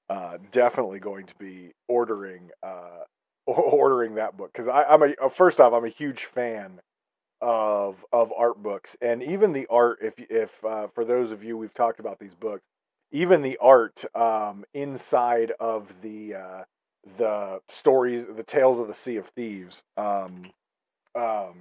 uh, 0.09 0.37
definitely 0.51 0.99
going 0.99 1.25
to 1.27 1.35
be 1.35 1.73
ordering, 1.87 2.51
uh, 2.63 3.03
ordering 3.45 4.15
that 4.15 4.37
book. 4.37 4.51
Because 4.53 4.67
I'm 4.67 5.03
a 5.03 5.15
uh, 5.21 5.29
first 5.29 5.59
off 5.59 5.73
I'm 5.73 5.85
a 5.85 5.89
huge 5.89 6.25
fan 6.25 6.79
of 7.41 8.05
of 8.11 8.31
art 8.37 8.61
books. 8.61 8.95
And 9.01 9.23
even 9.23 9.53
the 9.53 9.67
art 9.69 9.99
if 10.01 10.13
if 10.29 10.63
uh, 10.63 10.87
for 10.87 11.05
those 11.05 11.31
of 11.31 11.43
you 11.43 11.57
we've 11.57 11.73
talked 11.73 11.99
about 11.99 12.19
these 12.19 12.35
books 12.35 12.63
even 13.11 13.41
the 13.41 13.57
art 13.57 14.03
um, 14.15 14.65
inside 14.73 15.51
of 15.59 15.91
the 16.01 16.35
uh, 16.35 16.63
the 17.17 17.59
stories 17.67 18.25
the 18.35 18.43
tales 18.43 18.79
of 18.79 18.87
the 18.87 18.93
sea 18.93 19.15
of 19.17 19.27
thieves 19.27 19.81
um, 19.97 20.51
um, 21.15 21.55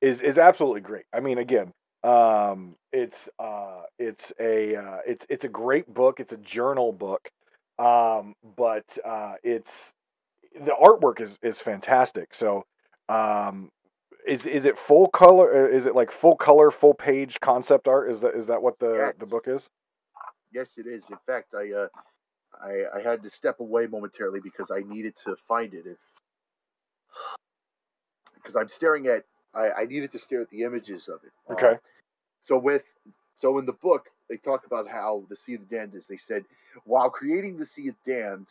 is 0.00 0.20
is 0.20 0.38
absolutely 0.38 0.80
great. 0.80 1.04
I 1.12 1.20
mean 1.20 1.38
again 1.38 1.72
um, 2.02 2.76
it's 2.92 3.28
uh, 3.38 3.82
it's 3.98 4.32
a 4.40 4.76
uh, 4.76 4.98
it's 5.06 5.26
it's 5.28 5.44
a 5.44 5.48
great 5.48 5.92
book 5.92 6.20
it's 6.20 6.32
a 6.32 6.38
journal 6.38 6.92
book 6.92 7.30
um, 7.78 8.34
but 8.56 8.98
uh, 9.04 9.34
it's 9.42 9.92
the 10.54 10.72
artwork 10.82 11.20
is 11.20 11.38
is 11.42 11.60
fantastic 11.60 12.34
so 12.34 12.64
um, 13.08 13.70
is 14.26 14.46
is 14.46 14.64
it 14.64 14.78
full 14.78 15.08
color? 15.08 15.68
Is 15.68 15.86
it 15.86 15.94
like 15.94 16.10
full 16.10 16.36
color, 16.36 16.70
full 16.70 16.94
page 16.94 17.40
concept 17.40 17.88
art? 17.88 18.10
Is 18.10 18.20
that 18.20 18.34
is 18.34 18.46
that 18.46 18.62
what 18.62 18.78
the 18.78 19.12
the 19.18 19.26
book 19.26 19.44
is? 19.46 19.68
Yes, 20.52 20.70
it 20.76 20.86
is. 20.86 21.08
In 21.10 21.16
fact, 21.26 21.54
I 21.54 21.72
uh, 21.72 21.88
I, 22.62 22.98
I 22.98 23.02
had 23.02 23.22
to 23.22 23.30
step 23.30 23.60
away 23.60 23.86
momentarily 23.86 24.40
because 24.42 24.70
I 24.70 24.80
needed 24.80 25.14
to 25.24 25.36
find 25.48 25.74
it. 25.74 25.84
If 25.86 25.98
because 28.34 28.56
I'm 28.56 28.68
staring 28.68 29.06
at. 29.06 29.24
I, 29.54 29.70
I 29.82 29.84
needed 29.86 30.12
to 30.12 30.18
stare 30.18 30.42
at 30.42 30.50
the 30.50 30.62
images 30.62 31.08
of 31.08 31.20
it. 31.24 31.32
Um, 31.48 31.56
Okay. 31.56 31.78
so 32.44 32.58
with 32.58 32.82
so 33.40 33.58
in 33.58 33.66
the 33.66 33.72
book 33.72 34.06
they 34.28 34.36
talk 34.36 34.66
about 34.66 34.88
how 34.88 35.24
the 35.28 35.36
Sea 35.36 35.54
of 35.54 35.68
the 35.68 35.76
Damned 35.76 35.94
is. 35.94 36.06
They 36.06 36.16
said 36.18 36.44
while 36.84 37.10
creating 37.10 37.58
the 37.58 37.66
Sea 37.66 37.88
of 37.88 37.96
Damned, 38.06 38.48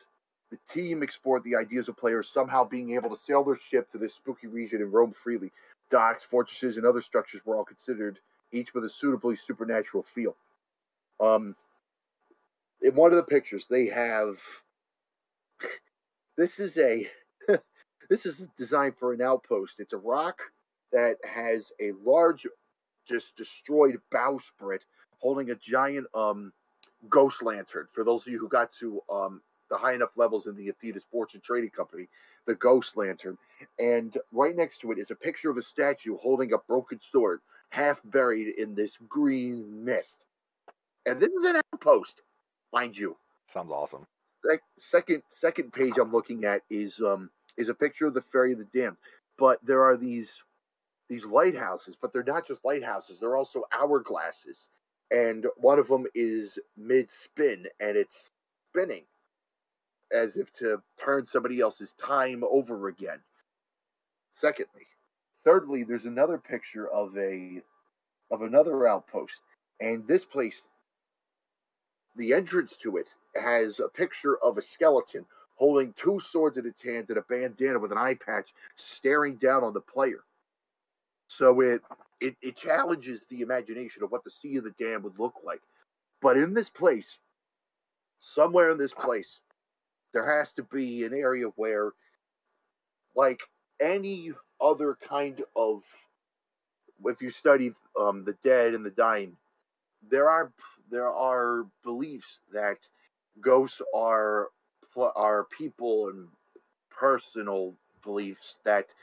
the 0.52 0.60
team 0.70 1.04
explored 1.04 1.44
the 1.44 1.56
ideas 1.56 1.90
of 1.90 1.98
players 1.98 2.30
somehow 2.30 2.64
being 2.66 2.92
able 2.94 3.10
to 3.12 3.18
sail 3.18 3.44
their 3.44 3.58
ship 3.58 3.92
to 3.92 3.98
this 3.98 4.14
spooky 4.16 4.48
region 4.48 4.82
and 4.82 4.94
roam 4.94 5.14
freely. 5.14 5.52
Docks, 5.92 6.26
fortresses, 6.26 6.78
and 6.78 6.86
other 6.86 7.02
structures 7.02 7.42
were 7.46 7.56
all 7.58 7.66
considered, 7.66 8.20
each 8.52 8.74
with 8.74 8.86
a 8.86 8.90
suitably 8.90 9.36
supernatural 9.36 10.04
feel. 10.04 10.36
Um, 11.20 11.56
in 12.82 12.96
one 12.96 13.12
of 13.12 13.18
the 13.18 13.24
pictures, 13.24 13.68
they 13.70 13.88
have. 13.88 14.40
This 16.38 16.60
is 16.60 16.78
a. 16.78 17.08
this 18.10 18.26
is 18.26 18.48
designed 18.58 18.96
for 18.98 19.14
an 19.14 19.22
outpost. 19.22 19.80
It's 19.80 19.94
a 19.94 19.98
rock 19.98 20.40
that 20.92 21.18
has 21.24 21.72
a 21.82 21.92
large, 22.04 22.48
just 23.08 23.36
destroyed 23.36 24.00
bowsprit 24.14 24.82
holding 25.20 25.52
a 25.52 25.56
giant 25.56 26.08
um 26.16 26.54
ghost 27.10 27.44
lantern. 27.44 27.88
For 27.94 28.04
those 28.04 28.26
of 28.26 28.34
you 28.34 28.40
who 28.40 28.50
got 28.50 28.72
to 28.74 29.02
um 29.12 29.42
the 29.70 29.78
high 29.78 29.94
enough 29.94 30.12
levels 30.18 30.48
in 30.48 30.56
the 30.56 30.70
Athena's 30.70 31.06
Fortune 31.12 31.42
Trading 31.44 31.70
Company, 31.70 32.08
the 32.48 32.56
ghost 32.56 32.98
lantern, 32.98 33.38
and 33.80 34.18
right 34.32 34.56
next 34.56 34.80
to 34.82 34.92
it 34.92 34.98
is 35.00 35.12
a 35.12 35.16
picture 35.16 35.50
of 35.52 35.58
a 35.58 35.62
statue 35.64 36.18
holding 36.18 36.54
a 36.54 36.58
broken 36.58 37.00
sword, 37.12 37.40
half 37.70 38.02
buried 38.06 38.56
in 38.58 38.76
this 38.76 38.98
green 39.08 39.86
mist. 39.86 40.18
And 41.06 41.20
this 41.22 41.30
is 41.30 41.44
an 41.46 41.62
outpost, 41.74 42.24
mind 42.74 42.98
you. 42.98 43.18
Sounds 43.54 43.72
awesome. 43.72 44.06
Sec- 44.46 44.62
Second 44.78 45.24
second 45.30 45.74
page 45.74 45.98
I'm 46.00 46.12
looking 46.12 46.46
at 46.46 46.62
is 46.70 47.00
um 47.02 47.30
is 47.58 47.70
a 47.70 47.74
picture 47.74 48.08
of 48.08 48.14
the 48.14 48.22
Ferry 48.32 48.54
of 48.54 48.60
the 48.60 48.66
Damned, 48.74 48.98
but 49.38 49.60
there 49.66 49.84
are 49.84 49.98
these 49.98 50.44
these 51.10 51.26
lighthouses, 51.26 51.96
but 52.00 52.14
they're 52.14 52.24
not 52.24 52.48
just 52.48 52.64
lighthouses; 52.64 53.20
they're 53.20 53.38
also 53.38 53.64
hourglasses, 53.74 54.68
and 55.12 55.48
one 55.58 55.80
of 55.80 55.88
them 55.88 56.06
is 56.16 56.60
mid 56.78 57.10
spin 57.10 57.68
and 57.80 57.98
it's 57.98 58.30
spinning 58.70 59.04
as 60.12 60.38
if 60.38 60.52
to 60.52 60.82
turn 60.98 61.26
somebody 61.26 61.60
else's 61.60 61.94
time 61.94 62.44
over 62.44 62.88
again. 62.88 63.20
Secondly, 64.32 64.88
thirdly, 65.44 65.84
there's 65.84 66.06
another 66.06 66.38
picture 66.38 66.88
of 66.90 67.18
a 67.18 67.62
of 68.32 68.42
another 68.44 68.88
outpost, 68.88 69.42
and 69.80 70.08
this 70.08 70.26
place, 70.26 70.62
the 72.16 72.34
entrance 72.34 72.76
to 72.78 72.98
it 72.98 73.16
has 73.36 73.80
a 73.80 73.88
picture 73.90 74.38
of 74.44 74.58
a 74.58 74.62
skeleton 74.62 75.26
holding 75.56 75.94
two 75.94 76.20
swords 76.20 76.58
in 76.58 76.66
its 76.66 76.82
hands 76.82 77.10
and 77.10 77.18
a 77.18 77.24
bandana 77.24 77.80
with 77.80 77.92
an 77.92 77.98
eye 77.98 78.14
patch, 78.16 78.54
staring 78.76 79.36
down 79.36 79.64
on 79.64 79.74
the 79.74 79.82
player. 79.82 80.24
So 81.30 81.62
it 81.62 81.82
it, 82.20 82.36
it 82.42 82.58
challenges 82.58 83.26
the 83.26 83.42
imagination 83.42 84.04
of 84.04 84.12
what 84.12 84.24
the 84.26 84.32
Sea 84.32 84.58
of 84.58 84.66
the 84.66 84.72
Damned 84.72 85.04
would 85.04 85.20
look 85.20 85.36
like. 85.46 85.62
But 86.22 86.36
in 86.38 86.54
this 86.54 86.70
place, 86.70 87.18
somewhere 88.20 88.72
in 88.72 88.78
this 88.78 88.94
place, 88.94 89.40
there 90.14 90.40
has 90.40 90.52
to 90.54 90.64
be 90.64 91.06
an 91.06 91.14
area 91.14 91.46
where, 91.56 91.92
like 93.16 93.40
any 93.80 94.34
other 94.60 94.98
kind 95.02 95.42
of, 95.56 95.84
if 97.06 97.22
you 97.22 97.30
study 97.30 97.72
um, 97.98 98.26
the 98.26 98.36
dead 98.44 98.74
and 98.74 98.86
the 98.86 98.90
dying, 98.90 99.38
there 100.10 100.30
are 100.30 100.52
there 100.92 101.10
are 101.10 101.66
beliefs 101.84 102.42
that 102.52 102.80
ghosts 103.40 103.82
are 103.96 104.50
are 105.16 105.46
people 105.58 106.10
and 106.10 106.28
personal 106.90 107.76
beliefs 108.04 108.60
that 108.66 108.94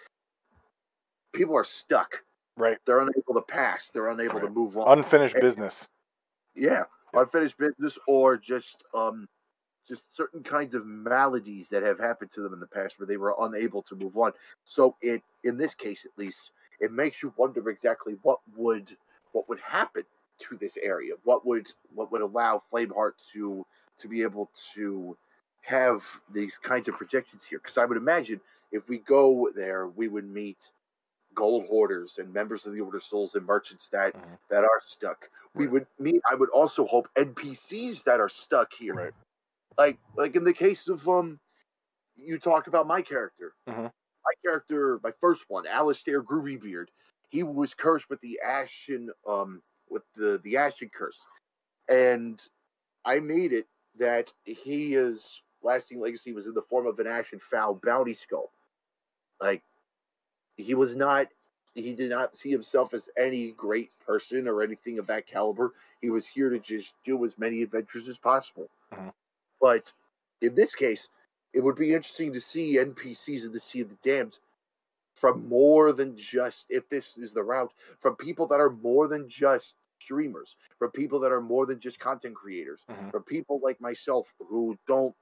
people 1.32 1.56
are 1.56 1.64
stuck. 1.64 2.22
Right. 2.56 2.78
They're 2.86 3.00
unable 3.00 3.34
to 3.34 3.42
pass. 3.42 3.90
They're 3.92 4.08
unable 4.08 4.40
to 4.40 4.48
move 4.48 4.78
on. 4.78 4.98
Unfinished 4.98 5.36
business. 5.40 5.86
Yeah, 6.54 6.84
unfinished 7.12 7.58
business 7.58 7.98
or 8.08 8.38
just 8.38 8.82
um 8.94 9.28
just 9.86 10.02
certain 10.12 10.42
kinds 10.42 10.74
of 10.74 10.84
maladies 10.86 11.68
that 11.68 11.82
have 11.82 11.98
happened 11.98 12.30
to 12.32 12.40
them 12.40 12.52
in 12.52 12.60
the 12.60 12.66
past 12.66 12.98
where 12.98 13.06
they 13.06 13.18
were 13.18 13.34
unable 13.40 13.82
to 13.82 13.94
move 13.94 14.16
on. 14.16 14.32
So 14.64 14.96
it 15.02 15.22
in 15.44 15.58
this 15.58 15.74
case 15.74 16.06
at 16.06 16.18
least, 16.18 16.50
it 16.80 16.92
makes 16.92 17.22
you 17.22 17.32
wonder 17.36 17.68
exactly 17.68 18.16
what 18.22 18.38
would 18.56 18.96
what 19.32 19.48
would 19.48 19.60
happen 19.60 20.02
to 20.38 20.56
this 20.56 20.76
area. 20.82 21.14
What 21.24 21.46
would 21.46 21.68
what 21.94 22.10
would 22.10 22.22
allow 22.22 22.62
Flameheart 22.72 23.12
to 23.34 23.64
to 23.98 24.08
be 24.08 24.22
able 24.22 24.50
to 24.74 25.16
have 25.62 26.04
these 26.32 26.58
kinds 26.58 26.88
of 26.88 26.96
projections 26.96 27.44
here? 27.44 27.58
Because 27.62 27.78
I 27.78 27.84
would 27.84 27.96
imagine 27.96 28.40
if 28.72 28.88
we 28.88 28.98
go 28.98 29.50
there, 29.54 29.88
we 29.88 30.08
would 30.08 30.28
meet 30.28 30.70
gold 31.36 31.66
hoarders 31.68 32.18
and 32.18 32.32
members 32.34 32.66
of 32.66 32.74
the 32.74 32.80
Order 32.82 32.98
of 32.98 33.04
Souls 33.04 33.36
and 33.36 33.46
merchants 33.46 33.88
that 33.90 34.14
Mhm. 34.14 34.38
that 34.50 34.64
are 34.64 34.80
stuck. 34.86 35.30
We 35.54 35.66
Right. 35.66 35.72
would 35.72 35.88
meet. 35.98 36.22
I 36.30 36.34
would 36.36 36.50
also 36.50 36.86
hope 36.86 37.08
NPCs 37.16 38.04
that 38.04 38.20
are 38.20 38.28
stuck 38.30 38.72
here, 38.74 38.94
Right. 38.94 39.14
like 39.78 39.98
like 40.16 40.36
in 40.36 40.44
the 40.44 40.54
case 40.54 40.88
of 40.88 41.08
um, 41.08 41.40
you 42.16 42.38
talk 42.38 42.66
about 42.68 42.86
my 42.86 43.02
character. 43.02 43.54
Mhm. 43.66 43.92
My 44.24 44.32
character, 44.44 45.00
my 45.04 45.12
first 45.12 45.44
one, 45.48 45.66
Alistair 45.66 46.22
Groovybeard. 46.22 46.88
He 47.28 47.42
was 47.44 47.74
cursed 47.74 48.10
with 48.10 48.20
the 48.22 48.40
Ashen 48.42 49.10
um 49.26 49.62
with 49.88 50.04
the 50.14 50.38
the 50.44 50.56
Ashen 50.58 50.90
curse, 50.90 51.26
and 51.88 52.46
I 53.04 53.20
made 53.20 53.52
it 53.54 53.68
that 53.96 54.32
he 54.44 54.94
is 54.94 55.42
lasting 55.62 56.00
legacy 56.00 56.32
was 56.32 56.46
in 56.48 56.54
the 56.54 56.62
form 56.62 56.86
of 56.86 56.98
an 57.00 57.06
Ashen 57.08 57.40
Foul 57.40 57.74
bounty 57.76 58.14
skull. 58.14 58.52
Like 59.40 59.64
he 60.56 60.74
was 60.74 60.94
not 60.96 61.28
he 61.74 61.94
did 61.94 62.10
not 62.10 62.34
see 62.34 62.50
himself 62.50 62.94
as 62.94 63.10
any 63.18 63.52
great 63.52 63.90
person 64.00 64.48
or 64.48 64.62
anything 64.62 64.98
of 64.98 65.06
that 65.08 65.26
caliber. 65.26 65.74
He 66.00 66.08
was 66.08 66.26
here 66.26 66.48
to 66.48 66.58
just 66.58 66.94
do 67.04 67.22
as 67.24 67.38
many 67.38 67.62
adventures 67.62 68.08
as 68.08 68.16
possible. 68.16 68.70
Mhm. 68.92 69.12
But 69.60 69.92
in 70.40 70.54
this 70.54 70.74
case, 70.74 71.08
it 71.52 71.60
would 71.60 71.76
be 71.76 71.94
interesting 71.94 72.32
to 72.32 72.40
see 72.40 72.78
NPCs 72.78 73.44
in 73.46 73.52
the 73.52 73.60
Sea 73.60 73.82
of 73.82 73.90
the 73.90 73.96
Damned 74.02 74.38
from 75.14 75.48
more 75.48 75.92
than 75.92 76.16
just, 76.16 76.66
if 76.70 76.88
this 76.88 77.16
is 77.18 77.32
the 77.32 77.42
route, 77.44 77.72
from 78.00 78.16
people 78.16 78.46
that 78.48 78.60
are 78.60 78.70
more 78.70 79.08
than 79.08 79.28
just 79.28 79.76
streamers, 80.00 80.56
from 80.78 80.90
people 80.92 81.20
that 81.20 81.32
are 81.32 81.42
more 81.42 81.66
than 81.66 81.80
just 81.80 81.98
content 82.00 82.36
creators, 82.36 82.84
Mhm. 82.88 83.10
from 83.10 83.24
people 83.24 83.60
like 83.60 83.80
myself 83.80 84.34
who 84.38 84.78
don't 84.86 85.16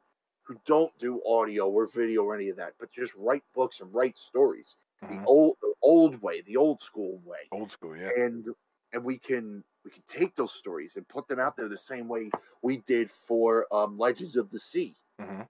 who 0.44 0.60
don't 0.66 0.96
do 0.98 1.24
audio 1.26 1.70
or 1.70 1.86
video 1.86 2.24
or 2.24 2.34
any 2.34 2.50
of 2.50 2.56
that, 2.56 2.74
but 2.78 2.90
just 2.92 3.14
write 3.16 3.44
books 3.54 3.80
and 3.80 3.94
write 3.94 4.18
stories 4.18 4.76
the 5.02 5.08
Mhm. 5.08 5.24
old 5.26 5.56
the 5.60 5.74
old 5.82 6.22
way, 6.22 6.40
the 6.42 6.56
old 6.56 6.82
school 6.82 7.18
way. 7.24 7.48
Old 7.52 7.70
school, 7.72 7.96
yeah. 7.96 8.10
And 8.16 8.46
and 8.92 9.04
we 9.04 9.18
can 9.18 9.64
we 9.84 9.90
can 9.90 10.02
take 10.06 10.34
those 10.34 10.52
stories 10.52 10.96
and 10.96 11.06
put 11.08 11.28
them 11.28 11.40
out 11.40 11.56
there 11.56 11.68
the 11.68 11.76
same 11.76 12.08
way 12.08 12.30
we 12.62 12.78
did 12.78 13.10
for 13.10 13.66
um, 13.74 13.98
Legends 13.98 14.36
of 14.36 14.50
the 14.50 14.58
Sea. 14.58 14.96
hmm 15.20 15.42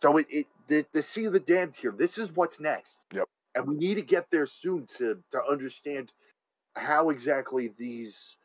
So 0.00 0.16
it, 0.18 0.26
it 0.30 0.46
the, 0.68 0.86
the 0.92 1.02
Sea 1.02 1.24
of 1.26 1.32
the 1.32 1.40
Damned 1.40 1.74
here, 1.76 1.92
this 1.92 2.16
is 2.18 2.32
what's 2.32 2.60
next. 2.60 3.06
Yep. 3.12 3.28
And 3.56 3.66
we 3.66 3.74
need 3.74 3.94
to 3.96 4.02
get 4.02 4.30
there 4.30 4.46
soon 4.46 4.86
to 4.98 5.22
to 5.32 5.42
understand 5.44 6.12
how 6.76 7.10
exactly 7.10 7.68
these 7.76 8.36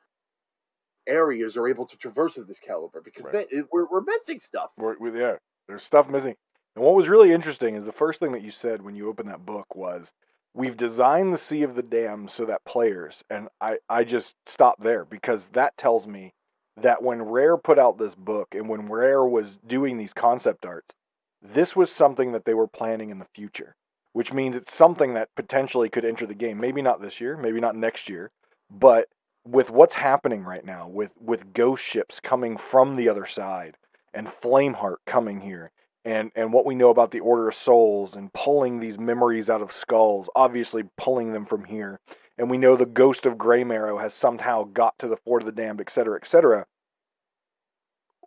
areas 1.08 1.56
are 1.56 1.68
able 1.68 1.86
to 1.86 1.98
traverse 1.98 2.38
of 2.38 2.48
this 2.48 2.60
caliber 2.60 3.02
because 3.02 3.26
Right. 3.26 3.34
then 3.34 3.46
it, 3.52 3.68
we're, 3.72 3.86
we're 3.86 4.02
missing 4.02 4.40
stuff. 4.40 4.72
We're, 4.78 4.98
we 4.98 5.18
yeah, 5.20 5.38
there's 5.68 5.84
stuff 5.84 6.10
missing. 6.10 6.36
And 6.76 6.84
what 6.84 6.96
was 6.96 7.10
really 7.10 7.32
interesting 7.32 7.76
is 7.76 7.86
the 7.86 7.92
first 7.92 8.20
thing 8.20 8.32
that 8.34 8.42
you 8.42 8.52
said 8.52 8.82
when 8.82 8.96
you 8.96 9.08
opened 9.08 9.30
that 9.30 9.46
book 9.46 9.76
was, 9.76 10.14
"We've 10.54 10.78
designed 10.78 11.34
the 11.34 11.38
Sea 11.38 11.64
of 11.64 11.76
the 11.76 11.84
Damned 11.84 12.32
so 12.32 12.46
that 12.46 12.66
players." 12.66 13.24
And 13.30 13.50
I 13.62 13.80
I 13.90 14.04
just 14.04 14.36
stopped 14.46 14.82
there 14.82 15.06
because 15.06 15.50
that 15.50 15.78
tells 15.78 16.08
me 16.08 16.34
that 16.78 17.02
when 17.02 17.24
Rare 17.24 17.58
put 17.58 17.80
out 17.80 17.98
this 17.98 18.16
book 18.16 18.54
and 18.54 18.68
when 18.68 18.90
Rare 18.90 19.24
was 19.24 19.58
doing 19.66 19.98
these 19.98 20.14
concept 20.14 20.66
arts, 20.66 20.94
this 21.42 21.76
was 21.76 21.92
something 21.92 22.34
that 22.34 22.46
they 22.46 22.54
were 22.54 22.68
planning 22.68 23.10
in 23.10 23.20
the 23.20 23.28
future, 23.34 23.76
which 24.12 24.34
means 24.34 24.56
it's 24.56 24.74
something 24.74 25.14
that 25.14 25.34
potentially 25.36 25.90
could 25.90 26.04
enter 26.04 26.26
the 26.26 26.36
game. 26.36 26.60
Maybe 26.60 26.82
not 26.82 27.02
this 27.02 27.22
year, 27.22 27.38
maybe 27.38 27.62
not 27.62 27.76
next 27.76 28.10
year, 28.10 28.32
but 28.70 29.08
with 29.48 29.70
what's 29.70 29.94
happening 29.94 30.44
right 30.44 30.66
now, 30.66 30.88
with 30.88 31.12
with 31.22 31.54
ghost 31.54 31.84
ships 31.84 32.20
coming 32.20 32.58
from 32.58 32.96
the 32.96 33.08
other 33.08 33.26
side 33.26 33.78
and 34.14 34.28
Flameheart 34.28 34.98
coming 35.06 35.42
here, 35.42 35.72
and 36.06 36.32
and 36.36 36.54
what 36.54 36.66
we 36.66 36.76
know 36.76 36.90
about 36.90 37.12
the 37.12 37.20
Order 37.20 37.50
of 37.50 37.56
Souls 37.56 38.16
and 38.16 38.32
pulling 38.32 38.80
these 38.80 39.00
memories 39.00 39.50
out 39.50 39.62
of 39.62 39.72
skulls, 39.72 40.30
obviously 40.36 40.84
pulling 40.98 41.34
them 41.34 41.46
from 41.46 41.66
here, 41.66 42.00
and 42.38 42.50
we 42.50 42.60
know 42.60 42.76
the 42.76 42.86
ghost 42.86 43.26
of 43.26 43.34
Graymarrow 43.34 44.00
has 44.00 44.14
somehow 44.14 44.64
got 44.64 44.98
to 45.00 45.08
the 45.08 45.18
Fort 45.18 45.42
of 45.42 45.48
the 45.48 45.52
Damned, 45.52 45.82
et 45.82 45.90
cetera, 45.90 46.18
et 46.22 46.28
cetera. 46.28 46.68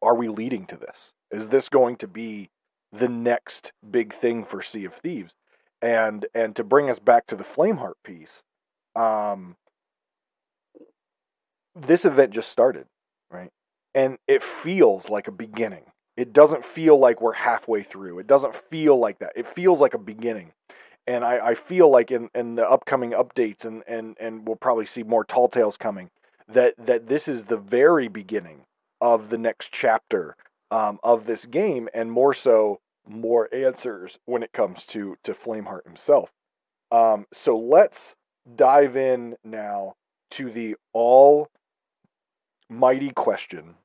Are 0.03 0.15
we 0.15 0.29
leading 0.29 0.67
to 0.67 0.77
this? 0.77 1.15
Is 1.31 1.49
this 1.49 1.69
going 1.69 1.97
to 1.97 2.09
be 2.09 2.51
the 2.93 3.09
next 3.09 3.73
big 3.89 4.15
thing 4.15 4.45
for 4.45 4.61
Sea 4.61 4.85
of 4.85 4.95
Thieves? 4.95 5.35
And 5.81 6.27
and 6.35 6.57
to 6.57 6.65
bring 6.65 6.91
us 6.91 6.99
back 6.99 7.27
to 7.29 7.37
the 7.37 7.45
Flameheart 7.45 7.95
piece, 8.03 8.43
um, 8.97 9.57
this 11.77 12.05
event 12.05 12.33
just 12.33 12.51
started, 12.51 12.87
right? 13.31 13.51
And 13.95 14.19
it 14.27 14.43
feels 14.43 15.09
like 15.09 15.29
a 15.29 15.33
beginning. 15.33 15.85
It 16.19 16.33
doesn't 16.33 16.65
feel 16.65 16.99
like 16.99 17.21
we're 17.23 17.33
halfway 17.33 17.83
through. 17.85 18.19
It 18.19 18.27
doesn't 18.27 18.57
feel 18.71 18.99
like 18.99 19.19
that. 19.21 19.33
It 19.37 19.47
feels 19.47 19.81
like 19.81 19.95
a 19.95 19.99
beginning. 19.99 20.53
and 21.07 21.25
I, 21.25 21.35
I 21.51 21.55
feel 21.55 21.91
like 21.91 22.11
in, 22.11 22.29
in 22.35 22.57
the 22.57 22.69
upcoming 22.69 23.13
updates 23.13 23.65
and, 23.65 23.83
and, 23.89 24.17
and 24.21 24.47
we'll 24.47 24.57
probably 24.57 24.87
see 24.87 25.03
more 25.03 25.25
tall 25.25 25.49
tales 25.49 25.77
coming 25.77 26.11
that 26.49 26.75
that 26.79 27.09
this 27.09 27.29
is 27.29 27.45
the 27.45 27.57
very 27.57 28.09
beginning 28.09 28.63
of 29.01 29.31
the 29.31 29.39
next 29.39 29.73
chapter 29.73 30.37
um, 30.71 30.99
of 31.03 31.27
this 31.27 31.45
game 31.47 31.89
and 31.95 32.11
more 32.13 32.35
so 32.35 32.81
more 33.07 33.49
answers 33.55 34.19
when 34.27 34.43
it 34.43 34.53
comes 34.53 34.85
to 34.87 35.17
to 35.25 35.33
Flameheart 35.33 35.85
himself. 35.85 36.31
Um, 36.91 37.27
so 37.33 37.57
let's 37.59 38.17
dive 38.57 38.97
in 38.97 39.37
now 39.45 39.95
to 40.33 40.51
the 40.51 40.77
all 40.93 41.49
mighty 42.69 43.11
question 43.11 43.77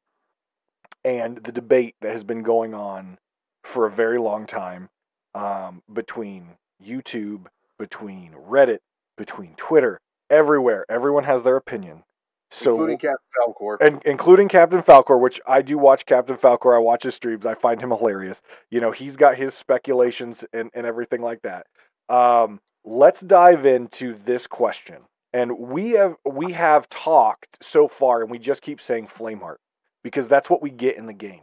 and 1.05 1.37
the 1.37 1.51
debate 1.51 1.95
that 2.01 2.13
has 2.13 2.23
been 2.23 2.43
going 2.43 2.73
on 2.73 3.17
for 3.63 3.85
a 3.85 3.91
very 3.91 4.19
long 4.19 4.45
time 4.45 4.89
um, 5.35 5.81
between 5.91 6.49
YouTube, 6.85 7.45
between 7.77 8.31
Reddit, 8.33 8.79
between 9.17 9.55
Twitter, 9.55 9.99
everywhere. 10.29 10.85
Everyone 10.89 11.23
has 11.23 11.43
their 11.43 11.55
opinion. 11.55 12.03
So, 12.51 12.71
including 12.71 12.97
Captain 12.99 13.17
Falcor. 13.35 13.77
And 13.81 14.01
including 14.05 14.47
Captain 14.47 14.83
Falcor, 14.83 15.19
which 15.19 15.41
I 15.47 15.63
do 15.63 15.77
watch 15.77 16.05
Captain 16.05 16.37
Falcor. 16.37 16.75
I 16.75 16.79
watch 16.79 17.03
his 17.03 17.15
streams. 17.15 17.47
I 17.47 17.55
find 17.55 17.81
him 17.81 17.89
hilarious. 17.89 18.43
You 18.69 18.79
know, 18.79 18.91
he's 18.91 19.15
got 19.17 19.37
his 19.37 19.55
speculations 19.55 20.45
and, 20.53 20.69
and 20.75 20.85
everything 20.85 21.21
like 21.21 21.41
that. 21.41 21.65
Um, 22.09 22.59
let's 22.85 23.21
dive 23.21 23.65
into 23.65 24.19
this 24.23 24.45
question. 24.45 24.97
And 25.33 25.57
we 25.57 25.91
have 25.91 26.15
we 26.29 26.51
have 26.51 26.87
talked 26.89 27.57
so 27.63 27.87
far, 27.87 28.21
and 28.21 28.29
we 28.29 28.37
just 28.37 28.61
keep 28.61 28.79
saying 28.79 29.07
Flameheart 29.07 29.55
because 30.03 30.29
that's 30.29 30.49
what 30.49 30.61
we 30.61 30.69
get 30.69 30.97
in 30.97 31.05
the 31.05 31.13
game. 31.13 31.41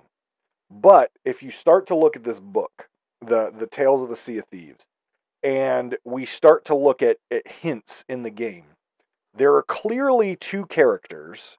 But 0.70 1.10
if 1.24 1.42
you 1.42 1.50
start 1.50 1.86
to 1.88 1.96
look 1.96 2.16
at 2.16 2.24
this 2.24 2.40
book, 2.40 2.88
the 3.20 3.52
the 3.56 3.66
Tales 3.66 4.02
of 4.02 4.08
the 4.08 4.16
Sea 4.16 4.38
of 4.38 4.44
Thieves, 4.46 4.86
and 5.42 5.96
we 6.04 6.24
start 6.24 6.64
to 6.66 6.74
look 6.74 7.02
at, 7.02 7.16
at 7.30 7.46
hints 7.46 8.04
in 8.08 8.22
the 8.22 8.30
game, 8.30 8.66
there 9.34 9.54
are 9.54 9.62
clearly 9.62 10.36
two 10.36 10.66
characters 10.66 11.56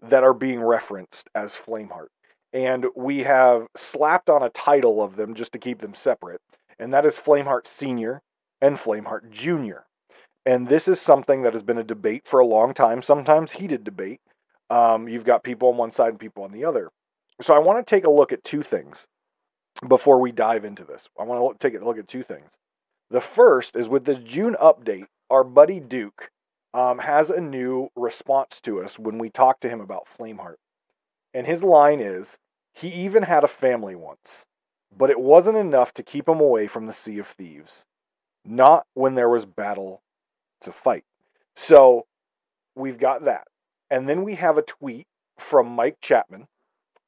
that 0.00 0.24
are 0.24 0.34
being 0.34 0.60
referenced 0.60 1.28
as 1.34 1.54
Flameheart. 1.54 2.08
And 2.52 2.86
we 2.96 3.20
have 3.20 3.68
slapped 3.76 4.28
on 4.28 4.42
a 4.42 4.50
title 4.50 5.02
of 5.02 5.16
them 5.16 5.34
just 5.34 5.52
to 5.52 5.58
keep 5.58 5.80
them 5.80 5.94
separate, 5.94 6.40
and 6.78 6.92
that 6.92 7.06
is 7.06 7.14
Flameheart 7.14 7.66
Senior 7.66 8.22
and 8.60 8.76
Flameheart 8.76 9.30
Junior. 9.30 9.84
And 10.46 10.68
this 10.68 10.88
is 10.88 11.00
something 11.00 11.42
that 11.42 11.52
has 11.52 11.62
been 11.62 11.78
a 11.78 11.84
debate 11.84 12.26
for 12.26 12.40
a 12.40 12.46
long 12.46 12.74
time, 12.74 13.02
sometimes 13.02 13.52
heated 13.52 13.84
debate. 13.84 14.20
Um, 14.70 15.08
you've 15.08 15.24
got 15.24 15.42
people 15.42 15.68
on 15.68 15.76
one 15.76 15.90
side 15.90 16.10
and 16.10 16.18
people 16.18 16.44
on 16.44 16.52
the 16.52 16.64
other. 16.64 16.90
So 17.42 17.54
I 17.54 17.58
want 17.58 17.84
to 17.84 17.90
take 17.90 18.04
a 18.04 18.10
look 18.10 18.32
at 18.32 18.44
two 18.44 18.62
things 18.62 19.06
before 19.86 20.20
we 20.20 20.30
dive 20.30 20.64
into 20.64 20.84
this. 20.84 21.08
I 21.18 21.24
want 21.24 21.58
to 21.58 21.68
take 21.70 21.80
a 21.80 21.84
look 21.84 21.98
at 21.98 22.08
two 22.08 22.22
things. 22.22 22.52
The 23.10 23.20
first 23.20 23.74
is 23.74 23.88
with 23.88 24.04
this 24.04 24.18
June 24.18 24.56
update, 24.62 25.06
our 25.30 25.42
buddy 25.42 25.80
Duke 25.80 26.30
um, 26.72 26.98
has 26.98 27.30
a 27.30 27.40
new 27.40 27.88
response 27.96 28.60
to 28.62 28.80
us 28.80 28.98
when 28.98 29.18
we 29.18 29.30
talk 29.30 29.60
to 29.60 29.68
him 29.68 29.80
about 29.80 30.06
Flameheart. 30.18 30.56
And 31.34 31.46
his 31.46 31.64
line 31.64 32.00
is 32.00 32.38
He 32.72 32.88
even 32.88 33.24
had 33.24 33.42
a 33.42 33.48
family 33.48 33.96
once, 33.96 34.46
but 34.96 35.10
it 35.10 35.20
wasn't 35.20 35.56
enough 35.56 35.92
to 35.94 36.02
keep 36.02 36.28
him 36.28 36.40
away 36.40 36.66
from 36.66 36.86
the 36.86 36.92
Sea 36.92 37.18
of 37.18 37.26
Thieves. 37.26 37.84
Not 38.44 38.86
when 38.94 39.16
there 39.16 39.28
was 39.28 39.44
battle 39.44 40.02
to 40.60 40.72
fight. 40.72 41.04
So 41.56 42.06
we've 42.74 42.98
got 42.98 43.24
that. 43.24 43.48
And 43.90 44.08
then 44.08 44.22
we 44.24 44.36
have 44.36 44.56
a 44.56 44.62
tweet 44.62 45.06
from 45.38 45.68
Mike 45.68 45.98
Chapman. 46.00 46.46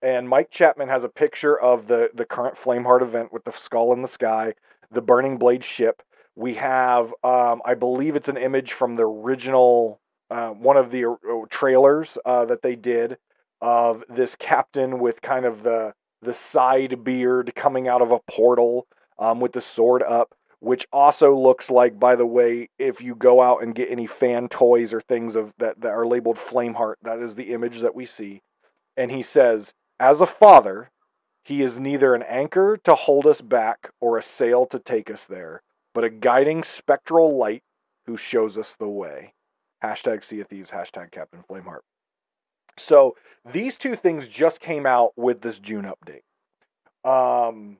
And 0.02 0.28
Mike 0.28 0.50
Chapman 0.50 0.88
has 0.88 1.04
a 1.04 1.08
picture 1.08 1.58
of 1.58 1.86
the, 1.86 2.10
the 2.12 2.24
current 2.24 2.56
Flameheart 2.56 3.02
event 3.02 3.32
with 3.32 3.44
the 3.44 3.52
skull 3.52 3.92
in 3.92 4.02
the 4.02 4.08
sky, 4.08 4.54
the 4.90 5.02
Burning 5.02 5.38
Blade 5.38 5.62
ship, 5.62 6.02
we 6.34 6.54
have, 6.54 7.12
um, 7.22 7.60
I 7.64 7.74
believe 7.74 8.16
it's 8.16 8.28
an 8.28 8.36
image 8.36 8.72
from 8.72 8.96
the 8.96 9.04
original, 9.04 10.00
uh, 10.30 10.50
one 10.50 10.76
of 10.76 10.90
the 10.90 11.04
uh, 11.10 11.14
trailers 11.50 12.16
uh, 12.24 12.46
that 12.46 12.62
they 12.62 12.74
did 12.74 13.18
of 13.60 14.02
this 14.08 14.34
captain 14.34 14.98
with 14.98 15.22
kind 15.22 15.44
of 15.44 15.62
the 15.62 15.94
the 16.22 16.34
side 16.34 17.02
beard 17.02 17.52
coming 17.56 17.88
out 17.88 18.00
of 18.00 18.12
a 18.12 18.20
portal 18.30 18.86
um, 19.18 19.40
with 19.40 19.52
the 19.52 19.60
sword 19.60 20.04
up, 20.04 20.32
which 20.62 20.86
also 20.92 21.36
looks 21.38 21.70
like, 21.70 21.98
by 21.98 22.16
the 22.16 22.26
way, 22.26 22.68
if 22.78 23.02
you 23.02 23.14
go 23.14 23.42
out 23.42 23.62
and 23.62 23.74
get 23.74 23.90
any 23.90 24.06
fan 24.06 24.48
toys 24.48 24.92
or 24.92 25.00
things 25.00 25.36
of 25.36 25.52
that, 25.58 25.80
that 25.80 25.90
are 25.90 26.06
labeled 26.06 26.36
Flameheart, 26.36 26.94
that 27.02 27.18
is 27.18 27.34
the 27.34 27.52
image 27.52 27.80
that 27.80 27.94
we 27.94 28.06
see. 28.06 28.40
And 28.96 29.10
he 29.10 29.22
says, 29.22 29.74
as 29.98 30.20
a 30.20 30.26
father, 30.26 30.90
he 31.44 31.62
is 31.62 31.80
neither 31.80 32.14
an 32.14 32.22
anchor 32.22 32.78
to 32.84 32.94
hold 32.94 33.26
us 33.26 33.40
back 33.40 33.90
or 34.00 34.16
a 34.16 34.22
sail 34.22 34.64
to 34.66 34.78
take 34.78 35.10
us 35.10 35.26
there 35.26 35.62
but 35.94 36.04
a 36.04 36.10
guiding 36.10 36.62
spectral 36.62 37.36
light 37.36 37.62
who 38.06 38.16
shows 38.16 38.58
us 38.58 38.74
the 38.78 38.88
way. 38.88 39.34
Hashtag 39.82 40.22
Sea 40.22 40.40
of 40.40 40.48
Thieves, 40.48 40.70
hashtag 40.70 41.10
Captain 41.10 41.44
Flameheart. 41.48 41.80
So 42.78 43.16
these 43.50 43.76
two 43.76 43.96
things 43.96 44.28
just 44.28 44.60
came 44.60 44.86
out 44.86 45.12
with 45.16 45.42
this 45.42 45.58
June 45.58 45.84
update. 45.84 46.22
Um, 47.04 47.78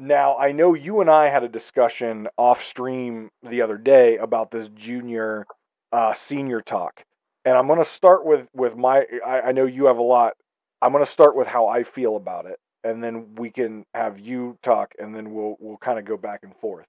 now 0.00 0.36
I 0.36 0.52
know 0.52 0.74
you 0.74 1.00
and 1.00 1.10
I 1.10 1.28
had 1.28 1.44
a 1.44 1.48
discussion 1.48 2.28
off 2.36 2.64
stream 2.64 3.30
the 3.42 3.60
other 3.62 3.76
day 3.76 4.16
about 4.16 4.50
this 4.50 4.68
junior 4.70 5.46
uh, 5.92 6.14
senior 6.14 6.60
talk, 6.60 7.04
and 7.44 7.56
I'm 7.56 7.66
going 7.66 7.78
to 7.78 7.84
start 7.84 8.24
with 8.24 8.48
with 8.54 8.76
my. 8.76 9.04
I, 9.24 9.40
I 9.40 9.52
know 9.52 9.66
you 9.66 9.86
have 9.86 9.98
a 9.98 10.02
lot. 10.02 10.34
I'm 10.82 10.92
going 10.92 11.04
to 11.04 11.10
start 11.10 11.36
with 11.36 11.46
how 11.46 11.68
I 11.68 11.84
feel 11.84 12.16
about 12.16 12.46
it, 12.46 12.58
and 12.82 13.04
then 13.04 13.34
we 13.34 13.50
can 13.50 13.84
have 13.94 14.18
you 14.18 14.58
talk, 14.62 14.94
and 14.98 15.14
then 15.14 15.32
we'll 15.34 15.56
we'll 15.60 15.78
kind 15.78 15.98
of 15.98 16.04
go 16.04 16.16
back 16.16 16.40
and 16.42 16.56
forth. 16.56 16.86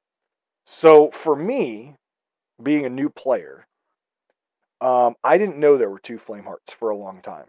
So 0.66 1.12
for 1.12 1.36
me, 1.36 1.96
being 2.62 2.86
a 2.86 2.90
new 2.90 3.10
player, 3.10 3.68
um, 4.80 5.16
I 5.24 5.38
didn't 5.38 5.58
know 5.58 5.78
there 5.78 5.90
were 5.90 6.00
two 6.00 6.18
Flamehearts 6.18 6.74
for 6.78 6.90
a 6.90 6.98
long 6.98 7.22
time. 7.22 7.46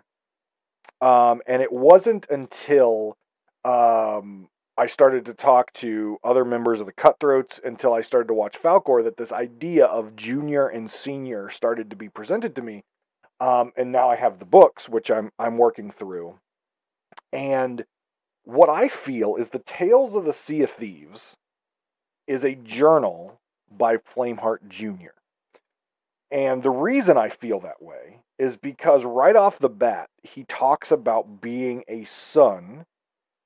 Um, 1.00 1.42
and 1.46 1.62
it 1.62 1.72
wasn't 1.72 2.28
until 2.30 3.16
um, 3.64 4.48
I 4.82 4.86
started 4.86 5.24
to 5.26 5.34
talk 5.34 5.72
to 5.74 6.18
other 6.24 6.44
members 6.44 6.80
of 6.80 6.86
the 6.86 6.92
Cutthroats, 6.92 7.60
until 7.62 7.94
I 7.94 8.00
started 8.00 8.26
to 8.26 8.34
watch 8.34 8.60
Falcor, 8.60 9.04
that 9.04 9.16
this 9.16 9.30
idea 9.30 9.86
of 9.86 10.16
junior 10.16 10.66
and 10.66 10.90
senior 10.90 11.50
started 11.50 11.88
to 11.90 11.94
be 11.94 12.08
presented 12.08 12.56
to 12.56 12.62
me. 12.62 12.82
Um, 13.38 13.70
and 13.76 13.92
now 13.92 14.10
I 14.10 14.16
have 14.16 14.40
the 14.40 14.44
books, 14.44 14.88
which 14.88 15.08
I'm 15.08 15.30
I'm 15.38 15.56
working 15.56 15.92
through. 15.92 16.40
And 17.32 17.84
what 18.42 18.68
I 18.70 18.88
feel 18.88 19.36
is 19.36 19.50
the 19.50 19.60
Tales 19.60 20.16
of 20.16 20.24
the 20.24 20.32
Sea 20.32 20.62
of 20.62 20.72
Thieves 20.72 21.36
is 22.26 22.42
a 22.42 22.56
journal 22.56 23.38
by 23.70 23.98
Flameheart 23.98 24.66
Jr. 24.68 25.14
And 26.32 26.64
the 26.64 26.70
reason 26.70 27.16
I 27.16 27.28
feel 27.28 27.60
that 27.60 27.80
way 27.80 28.18
is 28.36 28.56
because 28.56 29.04
right 29.04 29.36
off 29.36 29.60
the 29.60 29.68
bat, 29.68 30.08
he 30.24 30.42
talks 30.42 30.90
about 30.90 31.40
being 31.40 31.84
a 31.86 32.02
son 32.02 32.84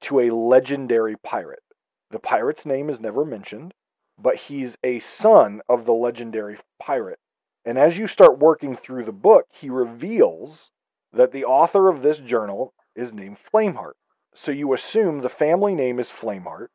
to 0.06 0.20
a 0.20 0.30
legendary 0.30 1.16
pirate. 1.16 1.62
The 2.10 2.20
pirate's 2.20 2.64
name 2.64 2.88
is 2.88 3.00
never 3.00 3.24
mentioned, 3.24 3.74
but 4.16 4.36
he's 4.36 4.76
a 4.84 5.00
son 5.00 5.60
of 5.68 5.84
the 5.84 5.92
legendary 5.92 6.58
pirate. 6.78 7.18
And 7.64 7.76
as 7.76 7.98
you 7.98 8.06
start 8.06 8.38
working 8.38 8.76
through 8.76 9.04
the 9.04 9.12
book, 9.12 9.46
he 9.50 9.68
reveals 9.68 10.70
that 11.12 11.32
the 11.32 11.44
author 11.44 11.88
of 11.88 12.02
this 12.02 12.18
journal 12.18 12.72
is 12.94 13.12
named 13.12 13.38
Flameheart. 13.52 13.94
So 14.32 14.52
you 14.52 14.72
assume 14.72 15.20
the 15.20 15.28
family 15.28 15.74
name 15.74 15.98
is 15.98 16.08
Flameheart, 16.08 16.68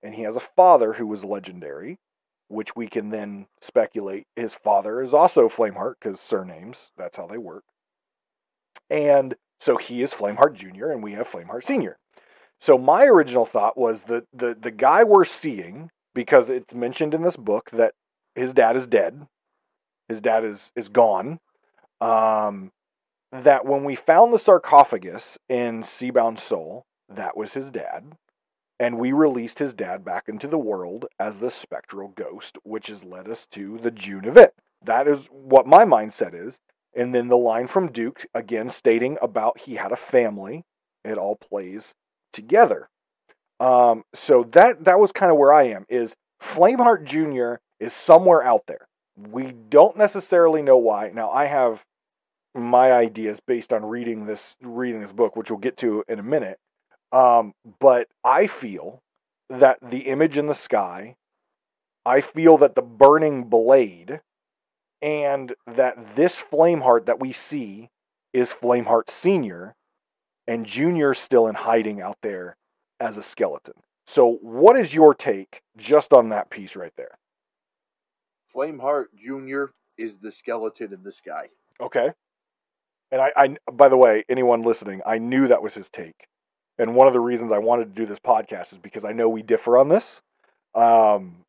and 0.00 0.14
he 0.14 0.22
has 0.22 0.36
a 0.36 0.40
father 0.40 0.92
who 0.92 1.08
was 1.08 1.24
legendary, 1.24 1.98
which 2.46 2.76
we 2.76 2.86
can 2.86 3.10
then 3.10 3.46
speculate 3.60 4.28
his 4.36 4.54
father 4.54 5.02
is 5.02 5.12
also 5.12 5.48
Flameheart 5.48 5.94
because 6.00 6.20
surnames, 6.20 6.92
that's 6.96 7.16
how 7.16 7.26
they 7.26 7.38
work. 7.38 7.64
And 8.88 9.34
so 9.60 9.76
he 9.76 10.02
is 10.02 10.12
Flameheart 10.12 10.54
Jr. 10.54 10.90
and 10.90 11.02
we 11.02 11.14
have 11.14 11.28
Flameheart 11.28 11.64
Sr. 11.64 11.98
So 12.60 12.78
my 12.78 13.04
original 13.04 13.46
thought 13.46 13.76
was 13.76 14.02
that 14.02 14.24
the, 14.32 14.56
the 14.58 14.70
guy 14.70 15.04
we're 15.04 15.24
seeing, 15.24 15.90
because 16.14 16.50
it's 16.50 16.74
mentioned 16.74 17.14
in 17.14 17.22
this 17.22 17.36
book 17.36 17.70
that 17.72 17.94
his 18.34 18.52
dad 18.52 18.76
is 18.76 18.86
dead, 18.86 19.26
his 20.08 20.20
dad 20.20 20.44
is, 20.44 20.72
is 20.74 20.88
gone, 20.88 21.38
um, 22.00 22.72
that 23.32 23.66
when 23.66 23.84
we 23.84 23.94
found 23.94 24.32
the 24.32 24.38
sarcophagus 24.38 25.36
in 25.48 25.82
Seabound 25.82 26.38
Soul, 26.38 26.84
that 27.08 27.36
was 27.36 27.52
his 27.52 27.70
dad 27.70 28.16
and 28.78 28.98
we 28.98 29.12
released 29.12 29.58
his 29.58 29.74
dad 29.74 30.04
back 30.04 30.28
into 30.28 30.48
the 30.48 30.58
world 30.58 31.06
as 31.18 31.38
the 31.38 31.50
spectral 31.50 32.08
ghost, 32.08 32.58
which 32.62 32.88
has 32.88 33.04
led 33.04 33.28
us 33.28 33.46
to 33.46 33.78
the 33.78 33.90
June 33.90 34.24
event. 34.26 34.52
That 34.84 35.08
is 35.08 35.26
what 35.30 35.66
my 35.66 35.84
mindset 35.84 36.34
is. 36.34 36.58
And 36.94 37.14
then 37.14 37.28
the 37.28 37.36
line 37.36 37.66
from 37.66 37.92
Duke, 37.92 38.26
again 38.34 38.68
stating 38.68 39.18
about 39.20 39.60
he 39.60 39.74
had 39.74 39.92
a 39.92 39.96
family, 39.96 40.64
it 41.04 41.18
all 41.18 41.36
plays 41.36 41.94
together. 42.32 42.88
Um, 43.58 44.04
so 44.14 44.44
that 44.52 44.84
that 44.84 45.00
was 45.00 45.12
kind 45.12 45.32
of 45.32 45.38
where 45.38 45.52
I 45.52 45.64
am. 45.64 45.86
Is 45.88 46.14
Flameheart 46.42 47.04
Jr. 47.04 47.60
is 47.80 47.92
somewhere 47.92 48.42
out 48.42 48.62
there. 48.66 48.86
We 49.16 49.52
don't 49.52 49.96
necessarily 49.96 50.62
know 50.62 50.76
why. 50.76 51.10
Now 51.14 51.30
I 51.30 51.46
have 51.46 51.84
my 52.54 52.92
ideas 52.92 53.40
based 53.46 53.72
on 53.72 53.84
reading 53.84 54.26
this 54.26 54.56
reading 54.62 55.00
this 55.00 55.12
book, 55.12 55.36
which 55.36 55.50
we'll 55.50 55.58
get 55.58 55.76
to 55.78 56.04
in 56.08 56.18
a 56.18 56.22
minute. 56.22 56.58
Um, 57.12 57.54
but 57.80 58.08
I 58.24 58.46
feel 58.46 59.00
that 59.48 59.78
the 59.80 60.00
image 60.00 60.36
in 60.36 60.46
the 60.46 60.54
sky 60.54 61.16
I 62.06 62.20
feel 62.20 62.56
that 62.58 62.76
the 62.76 62.82
burning 62.82 63.44
blade 63.44 64.20
and 65.02 65.52
that 65.66 66.14
this 66.14 66.36
Flameheart 66.40 67.06
that 67.06 67.18
we 67.18 67.32
see 67.32 67.90
is 68.32 68.50
Flameheart 68.50 69.10
Senior, 69.10 69.74
and 70.46 70.66
Junior's 70.66 71.18
still 71.18 71.46
in 71.46 71.54
hiding 71.54 72.00
out 72.00 72.18
there 72.22 72.56
as 73.00 73.16
a 73.16 73.22
skeleton. 73.22 73.74
So, 74.06 74.38
what 74.40 74.78
is 74.78 74.94
your 74.94 75.14
take 75.14 75.62
just 75.76 76.12
on 76.12 76.28
that 76.28 76.50
piece 76.50 76.76
right 76.76 76.92
there? 76.96 77.18
Flameheart 78.54 79.06
Jr. 79.16 79.72
is 79.98 80.18
the 80.18 80.32
skeleton 80.32 80.92
in 80.92 81.02
the 81.02 81.12
sky. 81.12 81.48
Okay. 81.80 82.12
And 83.10 83.20
I, 83.20 83.32
I, 83.36 83.56
by 83.72 83.88
the 83.88 83.96
way, 83.96 84.24
anyone 84.28 84.62
listening, 84.62 85.00
I 85.06 85.18
knew 85.18 85.48
that 85.48 85.62
was 85.62 85.74
his 85.74 85.90
take. 85.90 86.26
And 86.78 86.94
one 86.94 87.06
of 87.06 87.12
the 87.12 87.20
reasons 87.20 87.52
I 87.52 87.58
wanted 87.58 87.94
to 87.94 88.00
do 88.00 88.06
this 88.06 88.18
podcast 88.18 88.72
is 88.72 88.78
because 88.78 89.04
I 89.04 89.12
know 89.12 89.28
we 89.28 89.42
differ 89.42 89.78
on 89.78 89.88
this. 89.88 90.20
Um, 90.74 91.44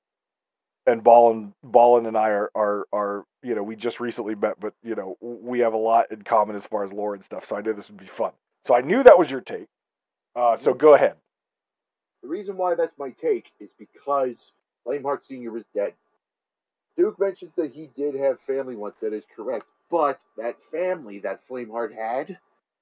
and 0.85 1.03
Ballin, 1.03 1.53
Ballin 1.63 2.05
and 2.05 2.17
I 2.17 2.29
are, 2.29 2.51
are, 2.55 2.85
are, 2.93 3.25
you 3.43 3.55
know, 3.55 3.63
we 3.63 3.75
just 3.75 3.99
recently 3.99 4.35
met, 4.35 4.59
but 4.59 4.73
you 4.83 4.95
know, 4.95 5.17
we 5.19 5.59
have 5.59 5.73
a 5.73 5.77
lot 5.77 6.11
in 6.11 6.21
common 6.21 6.55
as 6.55 6.65
far 6.65 6.83
as 6.83 6.93
lore 6.93 7.13
and 7.13 7.23
stuff. 7.23 7.45
So 7.45 7.55
I 7.55 7.61
knew 7.61 7.73
this 7.73 7.89
would 7.89 7.99
be 7.99 8.07
fun. 8.07 8.31
So 8.67 8.75
I 8.75 8.81
knew 8.81 9.01
that 9.01 9.17
was 9.17 9.31
your 9.31 9.39
take. 9.39 9.69
Uh, 10.35 10.57
so 10.57 10.73
go 10.73 10.93
ahead. 10.93 11.15
The 12.21 12.27
reason 12.27 12.57
why 12.57 12.75
that's 12.75 12.97
my 12.97 13.11
take 13.11 13.45
is 13.61 13.69
because 13.79 14.51
Flameheart 14.85 15.25
Sr. 15.25 15.55
is 15.55 15.63
dead. 15.73 15.93
Duke 16.97 17.17
mentions 17.17 17.55
that 17.55 17.71
he 17.71 17.89
did 17.95 18.13
have 18.15 18.41
family 18.41 18.75
once, 18.75 18.99
that 18.99 19.13
is 19.13 19.23
correct. 19.33 19.67
But 19.89 20.19
that 20.35 20.57
family 20.69 21.19
that 21.19 21.47
Flameheart 21.49 21.95
had, 21.95 22.39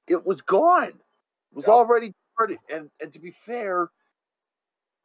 it 0.08 0.26
was 0.26 0.42
gone. 0.42 0.88
It 0.88 1.56
was 1.56 1.68
already 1.68 2.14
departed. 2.32 2.58
And 2.68 2.90
and 3.00 3.14
to 3.14 3.20
be 3.20 3.30
fair, 3.30 3.92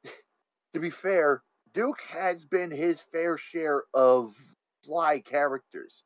to 0.73 0.81
be 0.81 0.89
fair, 0.89 1.43
Duke 1.75 2.01
has 2.09 2.47
been 2.47 2.71
his 2.71 3.03
fair 3.13 3.37
share 3.37 3.83
of 3.93 4.35
sly 4.83 5.21
characters. 5.21 6.05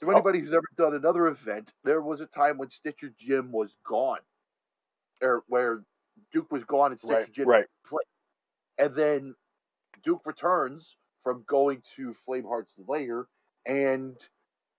To 0.00 0.08
oh. 0.08 0.10
anybody 0.10 0.40
who's 0.40 0.52
ever 0.52 0.62
done 0.76 0.94
another 0.94 1.26
event, 1.26 1.72
there 1.84 2.00
was 2.00 2.20
a 2.20 2.26
time 2.26 2.58
when 2.58 2.70
Stitcher 2.70 3.12
Jim 3.18 3.52
was 3.52 3.76
gone. 3.86 4.20
Or 5.22 5.42
where 5.48 5.82
Duke 6.32 6.50
was 6.50 6.64
gone 6.64 6.92
and 6.92 7.00
Stitcher 7.00 7.14
Right, 7.14 7.32
Jim 7.32 7.48
right. 7.48 7.66
played. 7.86 8.06
And 8.78 8.94
then 8.94 9.34
Duke 10.02 10.22
returns 10.24 10.96
from 11.22 11.44
going 11.46 11.82
to 11.96 12.14
Flameheart's 12.26 12.72
lair 12.86 13.26
and 13.66 14.16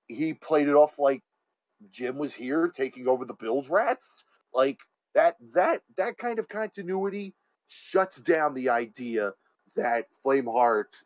he 0.08 0.34
played 0.34 0.68
it 0.68 0.74
off 0.74 0.98
like 0.98 1.22
Jim 1.92 2.18
was 2.18 2.34
here 2.34 2.68
taking 2.68 3.08
over 3.08 3.26
the 3.26 3.34
Bilge 3.34 3.70
Rats. 3.70 4.24
Like 4.54 4.80
that 5.14 5.36
that 5.54 5.82
that 5.98 6.18
kind 6.18 6.40
of 6.40 6.48
continuity 6.48 7.34
shuts 7.68 8.20
down 8.20 8.54
the 8.54 8.70
idea 8.70 9.34
that 9.76 10.08
Flameheart 10.26 11.04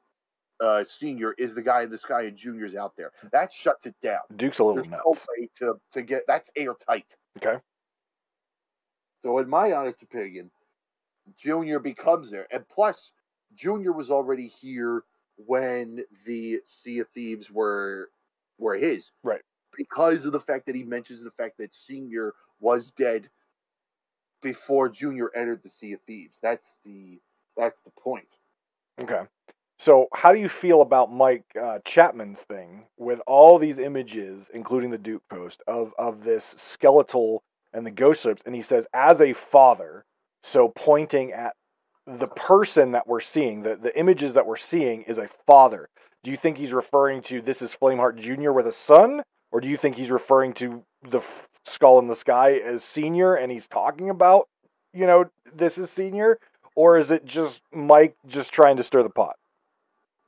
uh, 0.62 0.84
Senior 0.99 1.34
is 1.38 1.53
the 1.53 1.62
guy 1.62 1.84
in 1.84 1.89
the 1.89 1.97
sky 1.97 2.24
and 2.24 2.38
Junior's 2.38 2.76
out 2.76 2.93
there. 2.95 3.12
That 3.32 3.51
shuts 3.51 3.86
it 3.86 3.95
down. 4.01 4.20
Duke's 4.36 4.60
a 4.60 4.64
little 4.64 4.84
There's 4.84 4.91
no 4.91 5.14
way 5.38 5.49
to, 5.60 5.76
to 5.93 6.01
get 6.01 6.24
that's 6.28 6.49
airtight. 6.56 7.16
Okay. 7.38 7.60
So, 9.22 9.39
in 9.39 9.49
my 9.49 9.74
honest 9.74 10.01
opinion, 10.01 10.51
Junior 11.38 11.80
becomes 11.80 12.30
there, 12.30 12.47
and 12.51 12.68
plus, 12.70 13.12
Junior 13.56 13.91
was 13.91 14.12
already 14.12 14.47
here 14.47 15.03
when 15.38 16.03
the 16.26 16.60
Sea 16.64 16.99
of 16.99 17.10
Thieves 17.10 17.51
were 17.51 18.10
were 18.58 18.76
his, 18.76 19.12
Right. 19.24 19.41
Because 19.76 20.24
of 20.24 20.32
the 20.32 20.39
fact 20.39 20.66
that 20.68 20.76
he 20.76 20.84
mentions 20.84 21.22
the 21.22 21.32
fact 21.32 21.58
that 21.58 21.76
Senior 21.76 22.34
was 22.62 22.91
dead 22.91 23.30
before 24.41 24.88
Junior 24.88 25.30
entered 25.36 25.62
the 25.64 25.70
Sea 25.70 25.93
of 25.93 26.01
Thieves. 26.01 26.39
That's 26.41 26.76
the 26.86 27.20
that's 27.58 27.82
the 27.82 27.91
point. 27.99 28.38
Okay. 29.01 29.24
So, 29.78 30.07
how 30.13 30.32
do 30.32 30.39
you 30.39 30.49
feel 30.49 30.82
about 30.82 31.11
Mike 31.11 31.43
uh, 31.61 31.80
Chapman's 31.86 32.41
thing 32.41 32.86
with 32.97 33.19
all 33.28 33.59
these 33.59 33.78
images, 33.78 34.49
including 34.53 34.91
the 34.91 34.97
Duke 34.97 35.23
post 35.30 35.61
of 35.67 35.93
of 35.97 36.23
this 36.23 36.55
skeletal 36.57 37.43
and 37.73 37.86
the 37.86 37.91
ghost 37.91 38.23
ships? 38.23 38.41
And 38.45 38.55
he 38.55 38.61
says, 38.61 38.88
as 38.93 39.19
a 39.19 39.34
father, 39.34 40.05
so 40.43 40.69
pointing 40.69 41.34
at 41.34 41.55
the 42.07 42.28
person 42.28 42.91
that 42.91 43.07
we're 43.07 43.19
seeing, 43.19 43.63
the 43.63 43.76
the 43.76 43.97
images 43.99 44.34
that 44.34 44.45
we're 44.45 44.55
seeing 44.55 45.01
is 45.03 45.17
a 45.17 45.30
father. 45.45 45.89
Do 46.23 46.32
you 46.32 46.38
think 46.38 46.57
he's 46.57 46.73
referring 46.73 47.21
to 47.23 47.41
this 47.41 47.61
is 47.61 47.76
Flameheart 47.80 48.17
Junior 48.17 48.53
with 48.53 48.67
a 48.67 48.71
son, 48.71 49.23
or 49.51 49.59
do 49.61 49.67
you 49.67 49.78
think 49.78 49.97
he's 49.97 50.09
referring 50.09 50.53
to 50.53 50.84
the 51.07 51.19
f- 51.19 51.47
skull 51.65 51.99
in 51.99 52.07
the 52.07 52.15
sky 52.15 52.53
as 52.53 52.84
senior, 52.84 53.36
and 53.36 53.51
he's 53.51 53.67
talking 53.67 54.09
about, 54.09 54.47
you 54.93 55.05
know, 55.05 55.30
this 55.53 55.78
is 55.78 55.91
senior, 55.91 56.39
or 56.76 56.97
is 56.97 57.11
it 57.11 57.26
just 57.26 57.61
Mike 57.73 58.15
just 58.26 58.51
trying 58.51 58.78
to 58.78 58.84
stir 58.84 59.03
the 59.03 59.09
pot? 59.09 59.36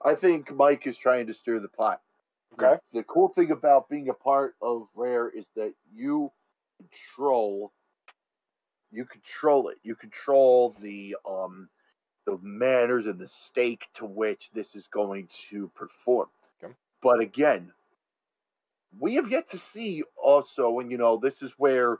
I 0.03 0.15
think 0.15 0.53
Mike 0.53 0.87
is 0.87 0.97
trying 0.97 1.27
to 1.27 1.33
stir 1.33 1.59
the 1.59 1.69
pot. 1.69 2.01
Okay. 2.53 2.79
The 2.93 3.03
cool 3.03 3.29
thing 3.29 3.51
about 3.51 3.89
being 3.89 4.09
a 4.09 4.13
part 4.13 4.55
of 4.61 4.87
Rare 4.95 5.29
is 5.29 5.45
that 5.55 5.73
you 5.93 6.31
control 6.79 7.71
you 8.91 9.05
control 9.05 9.69
it. 9.69 9.77
You 9.83 9.95
control 9.95 10.75
the 10.81 11.17
um 11.27 11.69
the 12.25 12.37
manners 12.41 13.05
and 13.05 13.19
the 13.19 13.27
stake 13.27 13.85
to 13.95 14.05
which 14.05 14.49
this 14.53 14.75
is 14.75 14.87
going 14.87 15.29
to 15.49 15.71
perform. 15.75 16.27
Okay. 16.63 16.73
But 17.01 17.19
again, 17.21 17.71
we 18.99 19.15
have 19.15 19.29
yet 19.29 19.47
to 19.49 19.57
see 19.57 20.03
also, 20.21 20.79
and 20.79 20.91
you 20.91 20.97
know, 20.97 21.17
this 21.17 21.41
is 21.41 21.53
where 21.57 21.99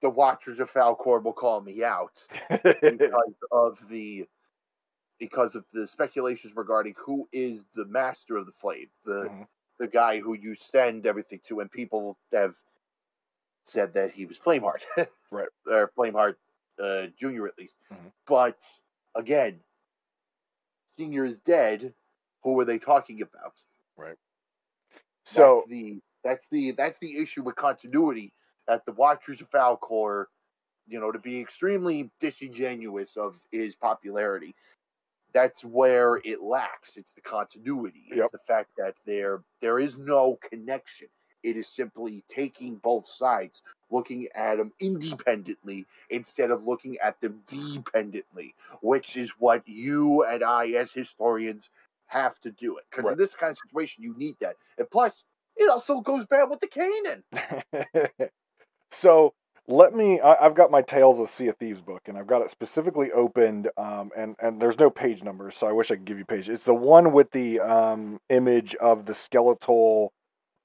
the 0.00 0.10
Watchers 0.10 0.58
of 0.58 0.72
Falcor 0.72 1.22
will 1.22 1.32
call 1.32 1.60
me 1.60 1.84
out 1.84 2.24
because 2.50 3.34
of 3.50 3.78
the 3.88 4.26
because 5.22 5.54
of 5.54 5.64
the 5.72 5.86
speculations 5.86 6.52
regarding 6.56 6.92
who 6.98 7.28
is 7.32 7.60
the 7.76 7.84
master 7.84 8.36
of 8.36 8.44
the 8.44 8.50
flame, 8.52 8.90
the 9.04 9.28
Mhm. 9.30 9.46
the 9.78 9.86
guy 9.86 10.18
who 10.18 10.34
you 10.34 10.52
send 10.56 11.06
everything 11.06 11.40
to, 11.46 11.60
and 11.60 11.70
people 11.70 12.18
have 12.32 12.56
said 13.62 13.94
that 13.94 14.10
he 14.10 14.26
was 14.26 14.36
Flameheart, 14.36 14.84
Right. 15.30 15.48
or 15.66 15.92
Flameheart 15.96 16.36
uh, 16.80 17.06
Junior 17.16 17.46
at 17.46 17.56
least. 17.56 17.76
Mhm. 17.92 18.12
But 18.26 18.60
again, 19.14 19.62
Senior 20.96 21.24
is 21.24 21.38
dead. 21.40 21.94
Who 22.42 22.58
are 22.58 22.64
they 22.64 22.80
talking 22.80 23.22
about? 23.22 23.54
Right. 23.96 24.18
So 25.24 25.54
that's 25.58 25.68
the 25.68 26.02
that's 26.24 26.48
the 26.48 26.72
that's 26.72 26.98
the 26.98 27.16
issue 27.16 27.44
with 27.44 27.54
continuity 27.54 28.34
at 28.68 28.84
the 28.86 28.92
Watchers 28.92 29.40
of 29.40 29.48
Falcor, 29.50 30.26
you 30.88 30.98
know, 30.98 31.12
to 31.12 31.20
be 31.20 31.40
extremely 31.40 32.10
disingenuous 32.18 33.16
of 33.16 33.40
his 33.52 33.76
popularity. 33.76 34.56
That's 35.32 35.64
where 35.64 36.16
it 36.24 36.42
lacks. 36.42 36.96
It's 36.96 37.12
the 37.12 37.20
continuity. 37.20 38.04
It's 38.08 38.16
Yep. 38.18 38.32
the 38.32 38.38
fact 38.46 38.70
that 38.76 38.94
there 39.06 39.42
there 39.60 39.78
is 39.78 39.98
no 39.98 40.38
connection. 40.50 41.08
It 41.42 41.56
is 41.56 41.66
simply 41.68 42.22
taking 42.28 42.76
both 42.76 43.08
sides, 43.08 43.62
looking 43.90 44.28
at 44.34 44.58
them 44.58 44.72
independently 44.80 45.86
instead 46.10 46.50
of 46.52 46.64
looking 46.64 46.98
at 46.98 47.20
them 47.20 47.42
dependently, 47.46 48.54
which 48.80 49.16
is 49.16 49.30
what 49.38 49.66
you 49.66 50.24
and 50.24 50.44
I, 50.44 50.68
as 50.70 50.92
historians, 50.92 51.68
have 52.06 52.38
to 52.40 52.50
do 52.52 52.76
it. 52.78 52.84
Because 52.90 53.06
Right. 53.06 53.12
in 53.12 53.18
this 53.18 53.34
kind 53.34 53.50
of 53.50 53.58
situation, 53.58 54.04
you 54.04 54.14
need 54.16 54.36
that. 54.40 54.56
And 54.78 54.88
plus, 54.90 55.24
it 55.56 55.68
also 55.68 56.00
goes 56.00 56.26
bad 56.26 56.44
with 56.48 56.60
the 56.60 56.68
canon. 56.68 57.24
so 58.92 59.34
let 59.68 59.94
me 59.94 60.20
I, 60.20 60.44
i've 60.44 60.54
got 60.54 60.70
my 60.70 60.82
tales 60.82 61.20
of 61.20 61.30
sea 61.30 61.48
of 61.48 61.56
thieves 61.56 61.80
book 61.80 62.02
and 62.06 62.18
i've 62.18 62.26
got 62.26 62.42
it 62.42 62.50
specifically 62.50 63.12
opened 63.12 63.68
um, 63.76 64.10
and 64.16 64.34
and 64.40 64.60
there's 64.60 64.78
no 64.78 64.90
page 64.90 65.22
numbers 65.22 65.54
so 65.58 65.66
i 65.66 65.72
wish 65.72 65.90
i 65.90 65.94
could 65.94 66.04
give 66.04 66.18
you 66.18 66.24
page. 66.24 66.48
It's 66.48 66.64
the 66.64 66.74
one 66.74 67.12
with 67.12 67.30
the 67.30 67.60
um, 67.60 68.20
image 68.28 68.74
of 68.76 69.06
the 69.06 69.14
skeletal 69.14 70.12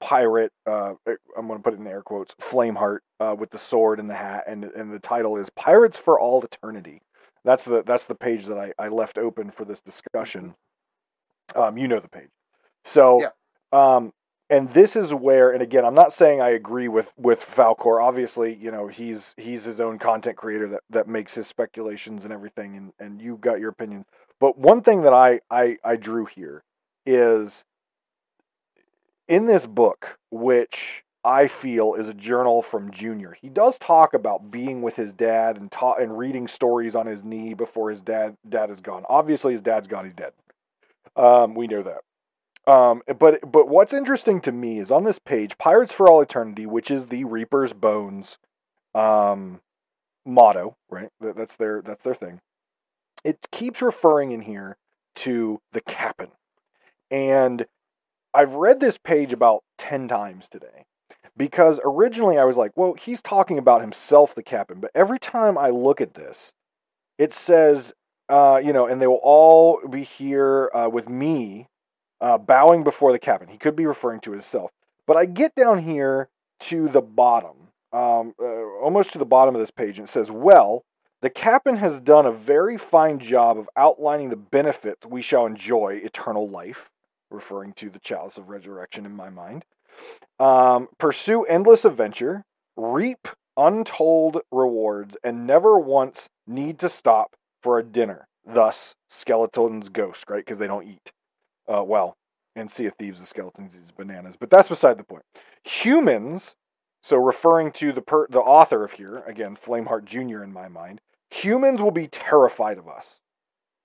pirate 0.00 0.52
uh, 0.66 0.94
i'm 1.36 1.46
going 1.46 1.58
to 1.58 1.62
put 1.62 1.74
it 1.74 1.80
in 1.80 1.86
air 1.86 2.02
quotes 2.02 2.34
flameheart 2.40 2.98
uh, 3.20 3.34
with 3.38 3.50
the 3.50 3.58
sword 3.58 3.98
and 4.00 4.08
the 4.08 4.14
hat 4.14 4.44
and 4.46 4.64
and 4.64 4.92
the 4.92 4.98
title 5.00 5.36
is 5.38 5.48
pirates 5.50 5.98
for 5.98 6.18
all 6.20 6.42
eternity. 6.42 7.02
That's 7.44 7.64
the 7.64 7.82
that's 7.84 8.06
the 8.06 8.14
page 8.14 8.46
that 8.46 8.58
i, 8.58 8.72
I 8.78 8.88
left 8.88 9.18
open 9.18 9.50
for 9.50 9.64
this 9.64 9.80
discussion. 9.80 10.54
Um, 11.54 11.78
you 11.78 11.88
know 11.88 12.00
the 12.00 12.08
page. 12.08 12.28
So 12.84 13.20
Yeah. 13.20 13.30
um, 13.72 14.12
and 14.50 14.70
this 14.72 14.96
is 14.96 15.12
where 15.12 15.50
and 15.50 15.62
again 15.62 15.84
i'm 15.84 15.94
not 15.94 16.12
saying 16.12 16.40
i 16.40 16.50
agree 16.50 16.88
with 16.88 17.12
with 17.16 17.40
falcor. 17.40 18.02
Obviously 18.02 18.54
you 18.54 18.70
know 18.70 18.86
he's 18.86 19.34
he's 19.36 19.64
his 19.64 19.80
own 19.80 19.98
content 19.98 20.36
creator 20.36 20.68
that 20.68 20.82
that 20.90 21.08
makes 21.08 21.34
his 21.34 21.46
speculations 21.46 22.24
and 22.24 22.32
everything 22.32 22.76
and 22.76 22.92
and 22.98 23.20
you 23.20 23.36
got 23.36 23.60
your 23.60 23.70
opinion 23.70 24.04
but 24.40 24.58
one 24.58 24.82
thing 24.82 25.02
that 25.02 25.12
i 25.12 25.40
i 25.50 25.76
i 25.84 25.96
drew 25.96 26.26
here 26.26 26.62
is 27.06 27.64
in 29.28 29.46
this 29.46 29.66
book 29.66 30.18
which 30.30 31.02
i 31.24 31.46
feel 31.48 31.94
is 31.94 32.08
a 32.08 32.14
journal 32.14 32.62
from 32.62 32.90
junior 32.90 33.36
he 33.40 33.48
does 33.48 33.76
talk 33.78 34.14
about 34.14 34.50
being 34.50 34.82
with 34.82 34.96
his 34.96 35.12
dad 35.12 35.56
and 35.56 35.70
ta- 35.70 35.94
and 35.94 36.16
reading 36.16 36.46
stories 36.48 36.94
on 36.94 37.06
his 37.06 37.24
knee 37.24 37.54
before 37.54 37.90
his 37.90 38.00
dad 38.00 38.36
dad 38.48 38.70
is 38.70 38.80
gone. 38.80 39.04
Obviously 39.08 39.52
his 39.52 39.62
dad's 39.62 39.86
gone 39.88 40.04
he's 40.04 40.14
dead. 40.14 40.32
Um 41.16 41.54
we 41.54 41.66
know 41.66 41.82
that 41.82 41.98
um, 42.68 43.02
but 43.18 43.40
but 43.50 43.68
what's 43.68 43.92
interesting 43.92 44.40
to 44.42 44.52
me 44.52 44.78
is 44.78 44.90
on 44.90 45.04
this 45.04 45.18
page, 45.18 45.58
Pirates 45.58 45.92
for 45.92 46.08
All 46.08 46.20
Eternity, 46.20 46.66
which 46.66 46.90
is 46.90 47.06
the 47.06 47.24
Reaper's 47.24 47.72
Bones 47.72 48.38
um, 48.94 49.60
motto, 50.26 50.76
right? 50.90 51.08
That- 51.20 51.36
That's 51.36 51.56
their 51.56 51.82
that's 51.82 52.02
their 52.02 52.14
thing. 52.14 52.40
It 53.24 53.38
keeps 53.50 53.82
referring 53.82 54.32
in 54.32 54.42
here 54.42 54.76
to 55.16 55.60
the 55.72 55.80
captain. 55.80 56.30
And 57.10 57.66
I've 58.34 58.54
read 58.54 58.80
this 58.80 58.98
page 58.98 59.32
about 59.32 59.64
10 59.78 60.08
times 60.08 60.48
today 60.48 60.84
because 61.36 61.80
originally 61.84 62.38
I 62.38 62.44
was 62.44 62.56
like, 62.56 62.72
well, 62.76 62.94
he's 62.94 63.22
talking 63.22 63.58
about 63.58 63.80
himself, 63.80 64.34
the 64.34 64.42
captain. 64.42 64.80
But 64.80 64.90
every 64.94 65.18
time 65.18 65.56
I 65.58 65.70
look 65.70 66.00
at 66.00 66.14
this, 66.14 66.52
it 67.18 67.32
says, 67.32 67.92
uh, 68.28 68.60
you 68.62 68.72
know, 68.72 68.86
and 68.86 69.00
they 69.00 69.06
will 69.06 69.20
all 69.22 69.80
be 69.88 70.04
here 70.04 70.70
uh, 70.74 70.88
with 70.92 71.08
me, 71.08 71.66
uh, 72.20 72.38
bowing 72.38 72.84
before 72.84 73.12
the 73.12 73.18
captain. 73.18 73.48
He 73.48 73.58
could 73.58 73.76
be 73.76 73.86
referring 73.86 74.20
to 74.20 74.32
himself. 74.32 74.70
But 75.06 75.16
I 75.16 75.24
get 75.24 75.54
down 75.54 75.78
here 75.82 76.28
to 76.60 76.88
the 76.88 77.00
bottom, 77.00 77.68
um, 77.92 78.34
uh, 78.40 78.44
almost 78.82 79.12
to 79.12 79.18
the 79.18 79.24
bottom 79.24 79.54
of 79.54 79.60
this 79.60 79.70
page, 79.70 79.98
and 79.98 80.08
it 80.08 80.10
says, 80.10 80.30
well, 80.30 80.84
the 81.20 81.30
captain 81.30 81.76
has 81.76 82.00
done 82.00 82.26
a 82.26 82.32
very 82.32 82.76
fine 82.76 83.18
job 83.18 83.58
of 83.58 83.68
outlining 83.76 84.30
the 84.30 84.36
benefits 84.36 85.06
we 85.06 85.22
shall 85.22 85.46
enjoy 85.46 86.00
eternal 86.04 86.48
life, 86.48 86.90
referring 87.30 87.72
to 87.74 87.90
the 87.90 87.98
chalice 87.98 88.38
of 88.38 88.48
resurrection 88.48 89.04
in 89.04 89.16
my 89.16 89.30
mind. 89.30 89.64
Um, 90.38 90.88
pursue 90.98 91.44
endless 91.44 91.84
adventure, 91.84 92.44
reap 92.76 93.28
untold 93.56 94.40
rewards, 94.52 95.16
and 95.24 95.46
never 95.46 95.78
once 95.78 96.28
need 96.46 96.78
to 96.78 96.88
stop 96.88 97.34
for 97.62 97.78
a 97.78 97.84
dinner. 97.84 98.28
Thus, 98.46 98.94
Skeleton's 99.10 99.88
ghost, 99.88 100.24
right? 100.28 100.44
Because 100.44 100.58
they 100.58 100.68
don't 100.68 100.86
eat. 100.86 101.12
Uh, 101.72 101.84
well, 101.84 102.16
and 102.56 102.70
Sea 102.70 102.86
of 102.86 102.94
Thieves, 102.94 103.20
the 103.20 103.26
skeletons 103.26 103.76
eat 103.76 103.96
bananas, 103.96 104.36
but 104.38 104.50
that's 104.50 104.68
beside 104.68 104.98
the 104.98 105.04
point. 105.04 105.22
Humans, 105.64 106.56
so 107.02 107.16
referring 107.16 107.72
to 107.72 107.92
the 107.92 108.00
per- 108.00 108.26
the 108.28 108.40
author 108.40 108.84
of 108.84 108.92
here 108.92 109.22
again, 109.26 109.56
Flameheart 109.56 110.04
Jr. 110.04 110.42
in 110.42 110.52
my 110.52 110.68
mind, 110.68 111.00
humans 111.30 111.80
will 111.80 111.90
be 111.90 112.08
terrified 112.08 112.78
of 112.78 112.88
us, 112.88 113.20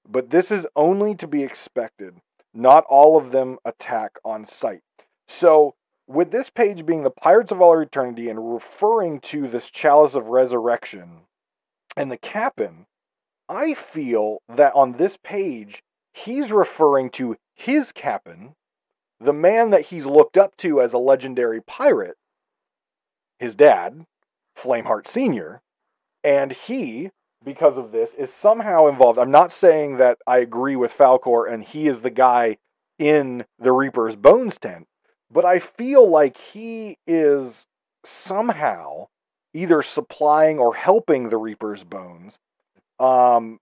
but 0.07 0.29
this 0.29 0.49
is 0.49 0.65
only 0.75 1.15
to 1.15 1.27
be 1.27 1.43
expected. 1.43 2.15
Not 2.53 2.86
all 2.88 3.17
of 3.17 3.31
them 3.31 3.57
attack 3.65 4.11
on 4.23 4.45
sight. 4.45 4.81
So 5.27 5.75
with 6.07 6.31
this 6.31 6.49
page 6.49 6.86
being 6.86 7.03
the 7.03 7.09
Pirates 7.09 7.51
of 7.51 7.61
All 7.61 7.79
Eternity 7.79 8.29
and 8.29 8.53
referring 8.53 9.19
to 9.21 9.47
this 9.47 9.69
chalice 9.69 10.13
of 10.13 10.27
resurrection 10.27 11.21
and 11.97 12.11
the 12.11 12.17
captain, 12.17 12.86
I 13.49 13.73
feel 13.73 14.39
that 14.47 14.75
on 14.75 14.93
this 14.93 15.17
page, 15.23 15.84
he's 16.13 16.51
referring 16.51 17.09
to 17.11 17.38
his 17.56 17.91
captain, 17.91 18.56
the 19.20 19.34
man 19.34 19.70
that 19.70 19.88
he's 19.88 20.06
looked 20.06 20.38
up 20.38 20.58
to 20.58 20.82
as 20.82 20.93
a 20.93 20.97
legendary 20.97 21.62
pirate, 21.62 22.18
his 23.39 23.56
dad, 23.56 24.06
Flameheart 24.58 25.08
Sr., 25.08 25.62
and 26.24 26.51
he, 26.51 27.12
because 27.43 27.78
of 27.78 27.91
this, 27.91 28.14
is 28.14 28.34
somehow 28.34 28.88
involved. 28.88 29.20
I'm 29.20 29.32
not 29.32 29.51
saying 29.51 29.97
that 29.97 30.18
I 30.26 30.38
agree 30.38 30.76
with 30.76 30.97
Falcor 30.97 31.51
and 31.51 31.64
he 31.64 31.88
is 31.88 32.01
the 32.01 32.10
guy 32.10 32.58
in 32.97 33.45
the 33.60 33.72
Reaper's 33.72 34.16
Bones 34.16 34.58
tent, 34.58 34.88
but 35.30 35.43
I 35.43 35.60
feel 35.60 36.10
like 36.10 36.38
he 36.38 36.97
is 37.06 37.68
somehow 38.06 39.08
either 39.54 39.82
supplying 39.82 40.60
or 40.60 40.76
helping 40.76 41.30
the 41.30 41.38
Reaper's 41.38 41.84
Bones 41.84 42.39
um, 42.99 43.60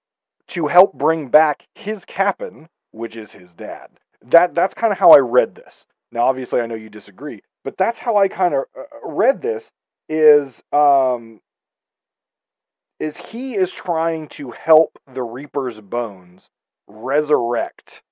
to 0.48 0.68
help 0.68 0.94
bring 0.94 1.30
back 1.30 1.68
his 1.76 2.06
captain, 2.06 2.70
which 2.92 3.16
is 3.16 3.32
his 3.32 3.54
dad. 3.54 3.90
That 4.24 4.54
that's 4.54 4.74
kind 4.74 4.94
of 4.94 5.00
how 5.00 5.12
I 5.12 5.18
read 5.18 5.56
this. 5.56 5.86
Now, 6.12 6.26
obviously, 6.28 6.62
I 6.62 6.68
know 6.68 6.76
you 6.76 6.90
disagree, 6.90 7.42
but 7.64 7.78
that's 7.78 8.00
how 8.00 8.18
I 8.18 8.28
kind 8.28 8.54
of 8.54 8.66
uh, 8.78 8.84
read 9.04 9.42
this. 9.42 9.72
Is 10.10 10.62
um, 10.74 11.40
is 13.00 13.18
he 13.18 13.56
is 13.56 13.72
trying 13.72 14.28
to 14.30 14.52
help 14.52 15.00
the 15.12 15.24
Reaper's 15.24 15.82
Bones 15.82 16.50
resurrect 16.88 18.04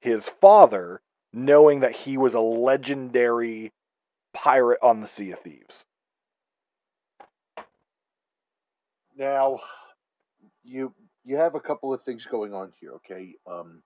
his 0.00 0.28
father 0.28 1.00
knowing 1.32 1.80
that 1.80 1.92
he 1.92 2.16
was 2.16 2.34
a 2.34 2.40
legendary 2.40 3.72
pirate 4.32 4.78
on 4.82 5.00
the 5.00 5.06
Sea 5.06 5.32
of 5.32 5.40
Thieves. 5.40 5.84
Now, 9.16 9.60
you 10.62 10.92
you 11.24 11.36
have 11.36 11.54
a 11.54 11.60
couple 11.60 11.94
of 11.94 12.02
things 12.02 12.26
going 12.26 12.52
on 12.52 12.72
here. 12.80 12.92
Okay, 12.96 13.36
um, 13.50 13.82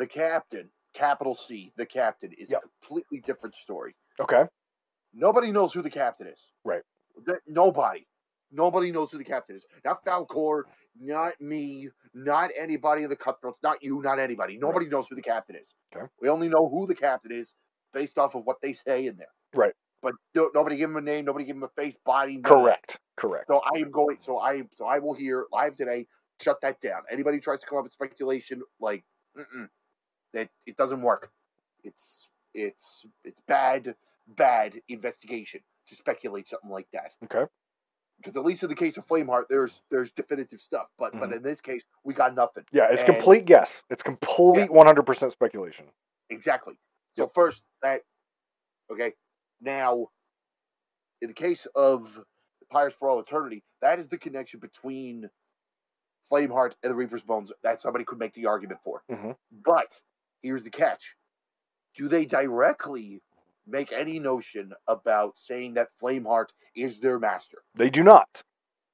the 0.00 0.06
captain, 0.06 0.70
capital 0.94 1.34
C, 1.34 1.72
the 1.76 1.86
captain 1.86 2.32
is 2.36 2.50
yep. 2.50 2.62
a 2.64 2.86
completely 2.86 3.20
different 3.20 3.54
story. 3.54 3.94
Okay, 4.18 4.44
nobody 5.14 5.52
knows 5.52 5.72
who 5.72 5.82
the 5.82 5.90
captain 5.90 6.26
is. 6.26 6.40
Right. 6.64 6.82
Nobody. 7.46 8.06
Nobody 8.50 8.90
knows 8.90 9.12
who 9.12 9.18
the 9.18 9.24
captain 9.24 9.56
is. 9.56 9.64
Not 9.84 10.04
Falcor, 10.04 10.62
not 10.98 11.40
me, 11.40 11.88
not 12.14 12.50
anybody 12.58 13.04
in 13.04 13.10
the 13.10 13.16
cutthroats, 13.16 13.58
not 13.62 13.82
you, 13.82 14.00
not 14.02 14.18
anybody. 14.18 14.56
Nobody 14.58 14.86
right. 14.86 14.92
knows 14.92 15.06
who 15.08 15.14
the 15.14 15.22
captain 15.22 15.54
is. 15.54 15.74
Okay. 15.94 16.06
We 16.20 16.28
only 16.28 16.48
know 16.48 16.68
who 16.68 16.86
the 16.86 16.94
captain 16.94 17.30
is 17.30 17.52
based 17.92 18.18
off 18.18 18.34
of 18.34 18.44
what 18.44 18.56
they 18.62 18.72
say 18.72 19.06
in 19.06 19.16
there. 19.18 19.28
Right. 19.54 19.74
But 20.02 20.14
no, 20.34 20.50
nobody 20.54 20.76
give 20.76 20.90
him 20.90 20.96
a 20.96 21.02
name. 21.02 21.26
Nobody 21.26 21.44
give 21.44 21.56
him 21.56 21.62
a 21.62 21.68
face, 21.68 21.94
body. 22.06 22.38
Correct. 22.38 22.98
Correct. 23.16 23.44
So 23.48 23.60
I 23.74 23.78
am 23.78 23.90
going. 23.90 24.16
So 24.22 24.38
I. 24.38 24.62
So 24.76 24.86
I 24.86 24.98
will 24.98 25.12
hear 25.12 25.44
live 25.52 25.76
today. 25.76 26.06
Shut 26.40 26.56
that 26.62 26.80
down. 26.80 27.02
Anybody 27.12 27.38
tries 27.38 27.60
to 27.60 27.66
come 27.66 27.76
up 27.78 27.84
with 27.84 27.92
speculation, 27.92 28.62
like 28.80 29.04
that, 30.34 30.48
it 30.66 30.76
doesn't 30.76 31.02
work. 31.02 31.30
It's 31.84 32.28
it's 32.52 33.06
it's 33.24 33.40
bad 33.46 33.94
bad 34.26 34.80
investigation 34.88 35.60
to 35.86 35.94
speculate 35.94 36.48
something 36.48 36.70
like 36.70 36.88
that. 36.92 37.12
Okay 37.24 37.46
because 38.20 38.36
at 38.36 38.44
least 38.44 38.62
in 38.62 38.68
the 38.68 38.74
case 38.74 38.96
of 38.96 39.06
Flameheart, 39.06 39.44
there's 39.48 39.82
there's 39.90 40.10
definitive 40.12 40.60
stuff, 40.60 40.86
but 40.98 41.12
mm-hmm. 41.12 41.20
but 41.20 41.32
in 41.32 41.42
this 41.42 41.60
case, 41.60 41.82
we 42.04 42.14
got 42.14 42.34
nothing. 42.34 42.64
Yeah, 42.72 42.88
it's 42.90 43.02
and, 43.02 43.14
complete 43.14 43.46
guess. 43.46 43.82
It's 43.90 44.02
complete 44.02 44.70
one 44.70 44.86
hundred 44.86 45.06
percent 45.06 45.32
speculation. 45.32 45.86
Exactly. 46.28 46.74
So 47.16 47.24
yep. 47.24 47.34
first 47.34 47.62
that 47.82 48.02
okay. 48.92 49.12
Now, 49.60 50.08
in 51.20 51.28
the 51.28 51.34
case 51.34 51.66
of 51.74 52.20
Pirates 52.70 52.96
for 52.98 53.08
All 53.08 53.20
Eternity, 53.20 53.62
that 53.82 53.98
is 53.98 54.08
the 54.08 54.18
connection 54.18 54.60
between 54.60 55.28
Flameheart 56.30 56.72
and 56.82 56.90
the 56.90 56.94
Reaper's 56.94 57.22
Bones 57.22 57.52
that 57.62 57.80
somebody 57.80 58.04
could 58.04 58.18
make 58.18 58.34
the 58.34 58.46
argument 58.46 58.80
for. 58.84 59.02
Mm-hmm. 59.10 59.32
But 59.64 60.00
here's 60.42 60.62
the 60.62 60.70
catch: 60.70 61.16
Do 61.94 62.08
they 62.08 62.24
directly 62.24 63.22
make 63.70 63.92
any 63.92 64.18
notion 64.18 64.72
about 64.88 65.38
saying 65.38 65.74
that 65.74 65.88
Flameheart 66.02 66.48
is 66.74 66.98
their 66.98 67.18
master. 67.18 67.58
They 67.74 67.90
do 67.90 68.02
not. 68.02 68.42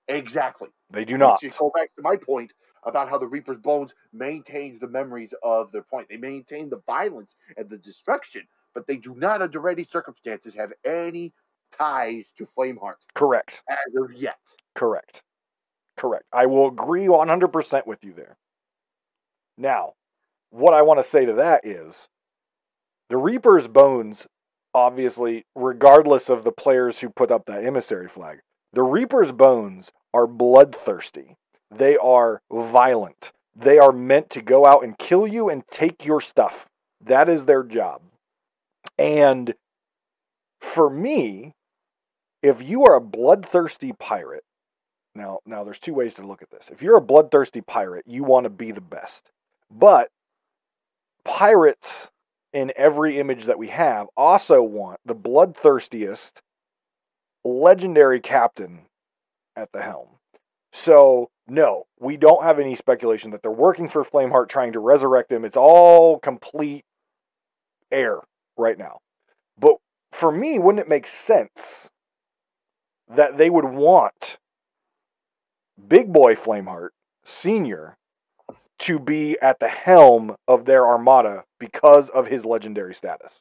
Exactly. 0.08 0.68
They 0.90 1.04
do 1.04 1.18
not. 1.18 1.42
Which 1.42 1.58
go 1.58 1.72
back 1.74 1.94
to 1.96 2.02
my 2.02 2.16
point 2.16 2.52
about 2.84 3.08
how 3.08 3.18
the 3.18 3.26
Reaper's 3.26 3.58
Bones 3.58 3.94
maintains 4.12 4.78
the 4.78 4.86
memories 4.86 5.34
of 5.42 5.72
their 5.72 5.82
point. 5.82 6.08
They 6.08 6.16
maintain 6.16 6.70
the 6.70 6.82
violence 6.86 7.34
and 7.56 7.68
the 7.68 7.78
destruction, 7.78 8.42
but 8.74 8.86
they 8.86 8.96
do 8.96 9.14
not, 9.16 9.42
under 9.42 9.68
any 9.68 9.82
circumstances, 9.82 10.54
have 10.54 10.72
any 10.84 11.32
ties 11.76 12.24
to 12.38 12.46
Flameheart. 12.56 12.94
Correct. 13.14 13.62
As 13.68 13.94
of 14.00 14.12
yet. 14.12 14.38
Correct. 14.74 15.22
Correct. 15.96 16.26
I 16.32 16.46
will 16.46 16.68
agree 16.68 17.06
100% 17.06 17.86
with 17.86 18.04
you 18.04 18.12
there. 18.12 18.36
Now, 19.58 19.94
what 20.56 20.74
I 20.74 20.82
want 20.82 20.98
to 21.00 21.08
say 21.08 21.24
to 21.24 21.32
that 21.34 21.66
is 21.66 22.08
the 23.08 23.16
Reaper's 23.16 23.68
Bones 23.68 24.26
obviously, 24.76 25.46
regardless 25.54 26.28
of 26.28 26.44
the 26.44 26.52
players 26.52 26.98
who 26.98 27.08
put 27.08 27.30
up 27.30 27.46
that 27.46 27.64
emissary 27.64 28.08
flag, 28.08 28.40
the 28.74 28.82
Reaper's 28.82 29.32
bones 29.32 29.90
are 30.12 30.26
bloodthirsty. 30.26 31.36
They 31.70 31.96
are 31.96 32.42
violent. 32.52 33.32
They 33.54 33.78
are 33.78 33.90
meant 33.90 34.28
to 34.30 34.42
go 34.42 34.66
out 34.66 34.84
and 34.84 34.98
kill 34.98 35.26
you 35.26 35.48
and 35.48 35.66
take 35.70 36.04
your 36.04 36.20
stuff. 36.20 36.66
That 37.00 37.26
is 37.30 37.46
their 37.46 37.62
job. 37.62 38.02
And 38.98 39.54
for 40.60 40.90
me, 40.90 41.54
if 42.42 42.62
you 42.62 42.84
are 42.84 42.96
a 42.96 43.00
bloodthirsty 43.00 43.94
pirate, 43.98 44.44
now 45.14 45.38
now 45.46 45.64
there's 45.64 45.78
two 45.78 45.94
ways 45.94 46.12
to 46.14 46.26
look 46.26 46.42
at 46.42 46.50
this. 46.50 46.68
If 46.70 46.82
you're 46.82 46.98
a 46.98 47.02
bloodthirsty 47.02 47.62
pirate, 47.62 48.04
you 48.06 48.24
want 48.24 48.44
to 48.44 48.50
be 48.50 48.72
the 48.72 48.82
best. 48.82 49.30
But 49.70 50.10
pirates 51.26 52.10
in 52.52 52.72
every 52.76 53.18
image 53.18 53.44
that 53.44 53.58
we 53.58 53.68
have 53.68 54.06
also 54.16 54.62
want 54.62 55.00
the 55.04 55.14
bloodthirstiest 55.14 56.32
legendary 57.44 58.20
captain 58.20 58.86
at 59.54 59.70
the 59.72 59.82
helm. 59.82 60.08
So, 60.72 61.30
no, 61.46 61.84
we 61.98 62.16
don't 62.16 62.44
have 62.44 62.58
any 62.58 62.76
speculation 62.76 63.30
that 63.30 63.42
they're 63.42 63.50
working 63.50 63.88
for 63.88 64.04
Flameheart 64.04 64.48
trying 64.48 64.72
to 64.72 64.80
resurrect 64.80 65.32
him. 65.32 65.44
It's 65.44 65.56
all 65.56 66.18
complete 66.18 66.84
air 67.90 68.20
right 68.56 68.78
now. 68.78 68.98
But 69.58 69.76
for 70.12 70.30
me, 70.32 70.58
wouldn't 70.58 70.84
it 70.84 70.88
make 70.88 71.06
sense 71.06 71.88
that 73.08 73.38
they 73.38 73.50
would 73.50 73.64
want 73.64 74.38
Big 75.88 76.12
Boy 76.12 76.34
Flameheart 76.34 76.90
Sr 77.24 77.96
to 78.80 78.98
be 78.98 79.38
at 79.40 79.60
the 79.60 79.68
helm 79.68 80.36
of 80.48 80.64
their 80.66 80.86
armada 80.86 81.44
because 81.60 82.08
of 82.10 82.26
his 82.28 82.44
legendary 82.44 82.94
status. 82.94 83.40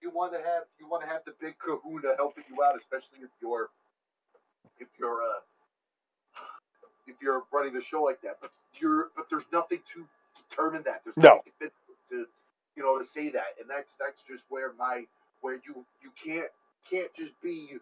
You 0.00 0.10
want 0.10 0.32
to 0.32 0.38
have 0.38 0.64
you 0.78 0.88
want 0.88 1.02
to 1.04 1.08
have 1.08 1.22
the 1.26 1.34
big 1.40 1.56
Kahuna 1.58 2.16
helping 2.16 2.44
you 2.50 2.62
out, 2.62 2.76
especially 2.78 3.20
if 3.24 3.30
you're 3.42 3.68
if 4.78 4.88
you're 4.98 5.22
uh 5.22 5.40
if 7.06 7.16
you're 7.22 7.44
running 7.52 7.74
the 7.74 7.82
show 7.82 8.02
like 8.02 8.20
that. 8.22 8.38
But 8.40 8.50
you're 8.80 9.10
but 9.16 9.28
there's 9.30 9.46
nothing 9.52 9.80
to 9.94 10.06
determine 10.48 10.82
that. 10.84 11.02
There's 11.04 11.16
No. 11.16 11.42
nothing 11.46 11.70
to 12.10 12.26
you 12.76 12.82
know 12.82 12.98
to 12.98 13.04
say 13.04 13.30
that, 13.30 13.56
and 13.60 13.68
that's 13.68 13.96
that's 14.00 14.22
just 14.22 14.44
where 14.48 14.72
my 14.78 15.04
where 15.42 15.54
you 15.66 15.84
you 16.02 16.10
can't 16.22 16.50
can't 16.90 17.12
just 17.14 17.32
be 17.42 17.78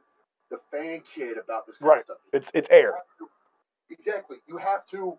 the 0.50 0.58
fan 0.70 1.02
kid 1.14 1.38
about 1.38 1.66
this 1.66 1.76
kind 1.78 1.90
Right. 1.90 2.00
of 2.00 2.04
stuff. 2.06 2.18
It's 2.32 2.50
it's 2.54 2.68
air. 2.70 2.94
Exactly. 3.90 4.38
You 4.46 4.56
have 4.58 4.86
to 4.90 5.18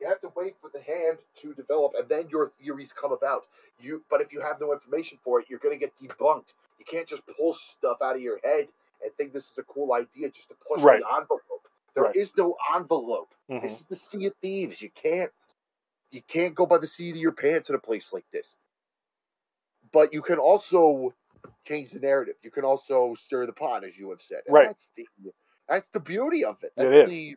you 0.00 0.08
have 0.08 0.20
to 0.20 0.30
wait 0.36 0.54
for 0.60 0.70
the 0.72 0.80
hand 0.80 1.18
to 1.42 1.54
develop 1.54 1.92
and 1.98 2.08
then 2.08 2.28
your 2.30 2.52
theories 2.60 2.92
come 2.92 3.12
about. 3.12 3.42
You 3.80 4.02
but 4.10 4.20
if 4.20 4.32
you 4.32 4.40
have 4.40 4.60
no 4.60 4.72
information 4.72 5.18
for 5.24 5.40
it, 5.40 5.46
you're 5.48 5.58
gonna 5.58 5.76
get 5.76 5.92
debunked. 5.98 6.54
You 6.78 6.84
can't 6.90 7.06
just 7.08 7.22
pull 7.38 7.54
stuff 7.54 7.98
out 8.02 8.16
of 8.16 8.22
your 8.22 8.38
head 8.44 8.68
and 9.02 9.12
think 9.16 9.32
this 9.32 9.44
is 9.50 9.58
a 9.58 9.62
cool 9.64 9.92
idea 9.94 10.30
just 10.30 10.48
to 10.48 10.54
push 10.68 10.82
Right. 10.82 11.00
the 11.00 11.06
envelope. 11.14 11.42
There 11.94 12.10
is 12.14 12.30
Right. 12.30 12.38
no 12.38 12.56
envelope. 12.74 13.34
Mhm. 13.50 13.62
This 13.62 13.80
is 13.80 13.86
the 13.86 13.96
sea 13.96 14.26
of 14.26 14.34
thieves. 14.42 14.82
You 14.82 14.90
can't 14.90 15.32
you 16.10 16.22
can't 16.22 16.54
go 16.54 16.66
by 16.66 16.78
the 16.78 16.86
seat 16.88 17.10
of 17.12 17.16
your 17.18 17.32
pants 17.32 17.68
in 17.70 17.74
a 17.76 17.80
place 17.80 18.12
like 18.12 18.30
this. 18.32 18.56
But 19.92 20.12
you 20.12 20.22
can 20.22 20.38
also 20.38 21.14
change 21.66 21.90
the 21.92 22.00
narrative. 22.00 22.36
You 22.42 22.50
can 22.50 22.64
also 22.64 23.14
stir 23.14 23.46
the 23.46 23.52
pot, 23.52 23.84
as 23.84 23.96
you 23.96 24.10
have 24.10 24.22
said. 24.22 24.42
And 24.46 24.54
Right. 24.54 24.68
That's 24.68 24.90
the 24.96 25.06
that's 25.68 25.88
the 25.92 26.00
beauty 26.00 26.44
of 26.44 26.62
it. 26.62 26.72
It 26.76 26.84
That's 26.84 26.94
is. 26.94 27.10
the 27.10 27.36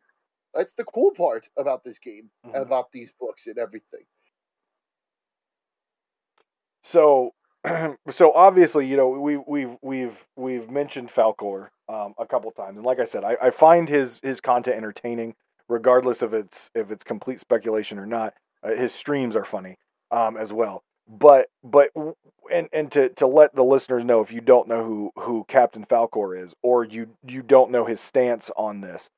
that's 0.54 0.74
the 0.74 0.84
cool 0.86 1.12
part 1.12 1.48
about 1.58 1.84
this 1.84 2.00
game, 2.00 2.30
Mhm. 2.46 2.54
and 2.56 2.64
about 2.64 2.92
these 2.92 3.12
books 3.20 3.48
and 3.48 3.58
everything. 3.58 4.06
So, 6.84 7.34
so 8.10 8.34
obviously, 8.34 8.86
you 8.88 8.98
know, 8.98 9.10
we 9.10 9.38
we've 9.38 9.78
we've 9.82 10.26
we've 10.36 10.70
mentioned 10.70 11.10
Falcor 11.10 11.70
um, 11.88 12.14
a 12.18 12.26
couple 12.26 12.52
times, 12.52 12.78
and 12.78 12.86
like 12.86 13.00
I 13.00 13.06
said, 13.06 13.24
I, 13.24 13.38
I 13.42 13.50
find 13.52 13.88
his 13.90 14.20
his 14.24 14.42
content 14.42 14.78
entertaining, 14.78 15.36
regardless 15.68 16.22
of 16.22 16.34
its 16.34 16.70
if 16.76 16.92
it's 16.92 17.04
complete 17.04 17.40
speculation 17.40 18.00
or 18.00 18.06
not. 18.06 18.34
Uh, 18.62 18.76
his 18.76 18.94
streams 18.94 19.36
are 19.38 19.46
funny 19.46 19.78
um, 20.12 20.36
as 20.36 20.52
well. 20.52 20.84
But 21.08 21.48
but 21.64 21.90
and 22.52 22.68
and 22.72 22.92
to 22.92 23.10
to 23.10 23.28
let 23.28 23.56
the 23.56 23.64
listeners 23.64 24.04
know 24.06 24.22
if 24.22 24.32
you 24.32 24.42
don't 24.42 24.68
know 24.68 24.84
who 24.84 25.12
who 25.16 25.46
Captain 25.48 25.86
Falcor 25.86 26.42
is, 26.44 26.54
or 26.62 26.84
you 26.84 27.08
you 27.26 27.42
don't 27.42 27.72
know 27.72 27.86
his 27.86 28.00
stance 28.00 28.52
on 28.58 28.82
this, 28.82 29.10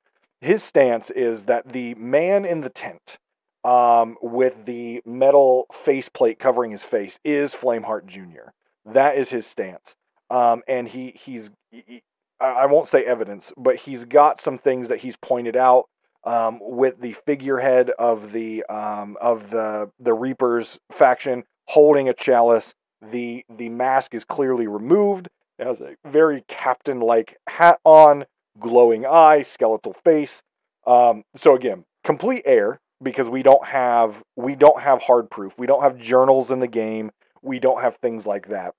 his 0.42 0.64
stance 0.64 1.10
is 1.12 1.46
that 1.46 1.70
the 1.70 1.96
man 1.96 2.46
in 2.46 2.62
the 2.62 2.70
tent 2.70 3.18
um, 3.64 4.18
with 4.22 4.66
the 4.66 5.02
metal 5.06 5.68
faceplate 5.72 6.40
covering 6.40 6.72
his 6.72 6.84
face 6.84 7.20
is 7.24 7.54
Flameheart 7.54 8.08
Jr. 8.08 8.50
That 8.86 9.18
is 9.18 9.30
his 9.30 9.46
stance. 9.46 9.96
Um, 10.32 10.64
and 10.68 10.88
he 10.88 11.12
he's 11.12 11.52
he, 11.70 12.02
I 12.40 12.66
won't 12.66 12.88
say 12.88 13.04
evidence, 13.06 13.54
but 13.56 13.76
he's 13.76 14.06
got 14.06 14.42
some 14.42 14.58
things 14.58 14.88
that 14.88 15.00
he's 15.00 15.16
pointed 15.16 15.56
out 15.56 15.86
um, 16.24 16.60
with 16.62 17.00
the 17.00 17.14
figurehead 17.26 17.92
of 17.92 18.32
the 18.32 18.64
um, 18.66 19.18
of 19.22 19.52
the 19.52 19.92
the 20.00 20.14
Reapers 20.14 20.80
faction 20.92 21.44
holding 21.68 22.10
a 22.10 22.14
chalice. 22.14 22.74
The 23.12 23.46
the 23.50 23.70
mask 23.70 24.16
is 24.16 24.24
clearly 24.24 24.68
removed. 24.68 25.30
It 25.60 25.68
has 25.68 25.82
a 25.82 25.96
very 26.06 26.44
captain 26.48 27.00
like 27.00 27.38
hat 27.48 27.80
on, 27.84 28.26
glowing 28.60 29.06
eye, 29.06 29.42
skeletal 29.42 29.94
face. 30.04 30.42
Um, 30.86 31.24
so 31.36 31.56
again, 31.56 31.86
complete 32.04 32.44
air 32.46 32.80
because 33.02 33.30
we 33.30 33.44
don't 33.44 33.66
have 33.66 34.22
we 34.36 34.56
don't 34.56 34.82
have 34.82 35.02
hard 35.02 35.30
proof. 35.30 35.54
We 35.58 35.68
don't 35.68 35.84
have 35.84 35.98
journals 35.98 36.52
in 36.52 36.60
the 36.60 36.68
game. 36.68 37.12
We 37.42 37.60
don't 37.60 37.82
have 37.82 37.98
things 37.98 38.26
like 38.28 38.50
that. 38.50 38.74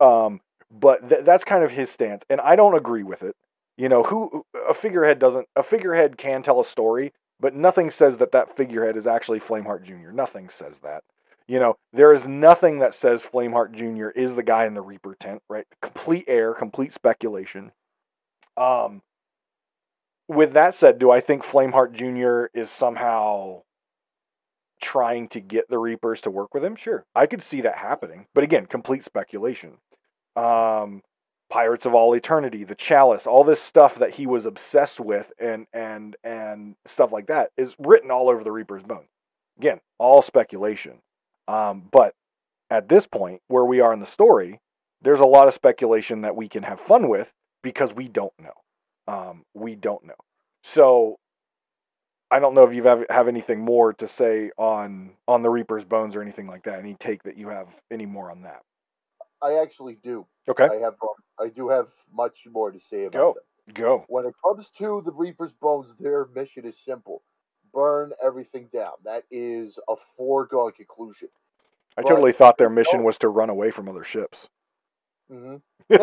Um, 0.00 0.40
but 0.70 1.08
th- 1.08 1.24
that's 1.24 1.44
kind 1.44 1.62
of 1.62 1.70
his 1.70 1.90
stance, 1.90 2.24
and 2.30 2.40
I 2.40 2.56
don't 2.56 2.74
agree 2.74 3.02
with 3.02 3.22
it. 3.22 3.36
You 3.76 3.88
know, 3.88 4.02
who 4.02 4.44
a 4.68 4.74
figurehead 4.74 5.18
doesn't 5.18 5.48
a 5.56 5.62
figurehead 5.62 6.16
can 6.18 6.42
tell 6.42 6.60
a 6.60 6.64
story, 6.64 7.12
but 7.40 7.54
nothing 7.54 7.90
says 7.90 8.18
that 8.18 8.32
that 8.32 8.56
figurehead 8.56 8.96
is 8.96 9.06
actually 9.06 9.40
Flameheart 9.40 9.84
Jr. 9.84 10.10
Nothing 10.12 10.48
says 10.48 10.80
that. 10.80 11.02
You 11.48 11.58
know, 11.58 11.76
there 11.92 12.12
is 12.12 12.28
nothing 12.28 12.78
that 12.78 12.94
says 12.94 13.26
Flameheart 13.30 13.72
Jr. 13.72 14.08
is 14.08 14.34
the 14.34 14.42
guy 14.42 14.64
in 14.66 14.74
the 14.74 14.80
Reaper 14.80 15.16
tent, 15.18 15.42
right? 15.48 15.66
Complete 15.82 16.24
air, 16.28 16.54
complete 16.54 16.94
speculation. 16.94 17.72
Um, 18.56 19.02
with 20.28 20.54
that 20.54 20.74
said, 20.74 20.98
do 20.98 21.10
I 21.10 21.20
think 21.20 21.44
Flameheart 21.44 21.92
Jr. 21.92 22.58
is 22.58 22.70
somehow 22.70 23.62
trying 24.80 25.28
to 25.28 25.40
get 25.40 25.68
the 25.68 25.78
Reapers 25.78 26.20
to 26.22 26.30
work 26.30 26.54
with 26.54 26.64
him? 26.64 26.76
Sure. 26.76 27.04
I 27.14 27.26
could 27.26 27.42
see 27.42 27.60
that 27.62 27.78
happening. 27.78 28.26
But 28.34 28.44
again, 28.44 28.66
complete 28.66 29.04
speculation. 29.04 29.78
Um, 30.36 31.02
Pirates 31.50 31.84
of 31.84 31.94
All 31.94 32.14
Eternity, 32.14 32.64
the 32.64 32.74
Chalice, 32.74 33.26
all 33.26 33.44
this 33.44 33.60
stuff 33.60 33.96
that 33.96 34.14
he 34.14 34.26
was 34.26 34.46
obsessed 34.46 34.98
with 34.98 35.30
and 35.38 35.66
and 35.72 36.16
and 36.24 36.76
stuff 36.86 37.12
like 37.12 37.26
that 37.26 37.50
is 37.58 37.76
written 37.78 38.10
all 38.10 38.30
over 38.30 38.42
the 38.42 38.52
Reaper's 38.52 38.82
bone. 38.82 39.04
Again, 39.58 39.80
all 39.98 40.22
speculation. 40.22 41.02
Um, 41.48 41.88
but 41.92 42.14
at 42.70 42.88
this 42.88 43.06
point, 43.06 43.42
where 43.48 43.66
we 43.66 43.80
are 43.80 43.92
in 43.92 44.00
the 44.00 44.06
story, 44.06 44.60
there's 45.02 45.20
a 45.20 45.26
lot 45.26 45.46
of 45.46 45.52
speculation 45.52 46.22
that 46.22 46.36
we 46.36 46.48
can 46.48 46.62
have 46.62 46.80
fun 46.80 47.08
with 47.08 47.28
because 47.62 47.94
we 47.94 48.08
don't 48.08 48.32
know. 48.38 48.52
Um, 49.12 49.44
we 49.54 49.74
don't 49.74 50.04
know. 50.04 50.14
So 50.62 51.18
I 52.30 52.38
don't 52.38 52.54
know 52.54 52.62
if 52.62 52.74
you 52.74 52.84
have 52.84 53.04
have 53.10 53.28
anything 53.28 53.60
more 53.60 53.92
to 53.94 54.08
say 54.08 54.50
on 54.56 55.12
on 55.28 55.42
the 55.42 55.50
Reaper's 55.50 55.84
bones 55.84 56.14
or 56.16 56.22
anything 56.22 56.46
like 56.46 56.64
that. 56.64 56.78
Any 56.78 56.94
take 56.94 57.22
that 57.24 57.36
you 57.36 57.48
have 57.48 57.68
any 57.90 58.06
more 58.06 58.30
on 58.30 58.42
that? 58.42 58.62
I 59.42 59.54
actually 59.60 59.98
do. 60.02 60.26
Okay, 60.48 60.64
I 60.64 60.74
have. 60.76 60.94
Um, 61.02 61.08
I 61.40 61.48
do 61.48 61.68
have 61.68 61.88
much 62.12 62.46
more 62.52 62.70
to 62.70 62.78
say 62.78 63.04
about 63.04 63.12
Go. 63.18 63.34
them. 63.66 63.74
go. 63.74 64.04
When 64.08 64.24
it 64.26 64.34
comes 64.44 64.70
to 64.78 65.02
the 65.04 65.12
Reaper's 65.12 65.52
Bones, 65.52 65.94
their 65.98 66.26
mission 66.34 66.64
is 66.64 66.76
simple: 66.84 67.22
burn 67.74 68.12
everything 68.24 68.68
down. 68.72 68.92
That 69.04 69.24
is 69.30 69.78
a 69.88 69.94
foregone 70.16 70.72
conclusion. 70.72 71.28
I 71.98 72.02
But- 72.02 72.08
totally 72.08 72.32
thought 72.32 72.56
their 72.56 72.70
mission 72.70 73.02
was 73.02 73.18
to 73.18 73.28
run 73.28 73.50
away 73.50 73.70
from 73.72 73.88
other 73.88 74.04
ships. 74.04 74.48
Hmm 75.32 75.56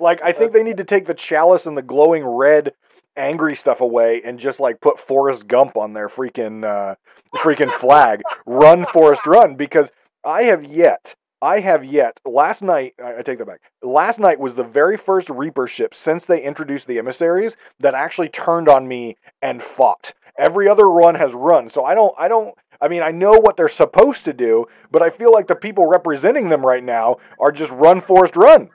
like 0.00 0.20
I 0.22 0.32
think 0.32 0.52
they 0.52 0.62
need 0.62 0.78
to 0.78 0.84
take 0.84 1.06
the 1.06 1.14
chalice 1.14 1.66
and 1.66 1.76
the 1.76 1.82
glowing 1.82 2.24
red 2.24 2.72
angry 3.16 3.54
stuff 3.54 3.80
away 3.80 4.20
and 4.24 4.38
just 4.38 4.58
like 4.58 4.80
put 4.80 4.98
Forrest 4.98 5.46
Gump 5.46 5.76
on 5.76 5.92
their 5.92 6.08
freaking 6.08 6.64
uh 6.64 6.94
freaking 7.36 7.72
flag. 7.72 8.22
Run 8.46 8.86
Forrest 8.86 9.26
run 9.26 9.54
because 9.54 9.90
I 10.24 10.44
have 10.44 10.64
yet 10.64 11.14
I 11.40 11.60
have 11.60 11.84
yet 11.84 12.20
last 12.24 12.62
night 12.62 12.94
I 13.02 13.18
I 13.18 13.22
take 13.22 13.38
that 13.38 13.46
back. 13.46 13.60
Last 13.82 14.18
night 14.18 14.40
was 14.40 14.54
the 14.54 14.64
very 14.64 14.96
first 14.96 15.30
Reaper 15.30 15.66
ship 15.66 15.94
since 15.94 16.26
they 16.26 16.42
introduced 16.42 16.86
the 16.86 16.98
emissaries 16.98 17.56
that 17.80 17.94
actually 17.94 18.30
turned 18.30 18.68
on 18.68 18.88
me 18.88 19.16
and 19.42 19.62
fought. 19.62 20.14
Every 20.36 20.68
other 20.68 20.90
run 20.90 21.14
has 21.14 21.32
run. 21.32 21.68
So 21.68 21.84
I 21.84 21.94
don't 21.94 22.14
I 22.18 22.28
don't 22.28 22.54
I 22.84 22.88
mean 22.88 23.02
I 23.02 23.10
know 23.10 23.32
what 23.32 23.56
they're 23.56 23.68
supposed 23.68 24.24
to 24.26 24.34
do, 24.34 24.66
but 24.90 25.02
I 25.02 25.08
feel 25.08 25.32
like 25.32 25.46
the 25.48 25.54
people 25.54 25.86
representing 25.86 26.50
them 26.50 26.64
right 26.64 26.84
now 26.84 27.16
are 27.40 27.50
just 27.50 27.70
run 27.72 28.02
Forrest 28.02 28.36
run. 28.36 28.68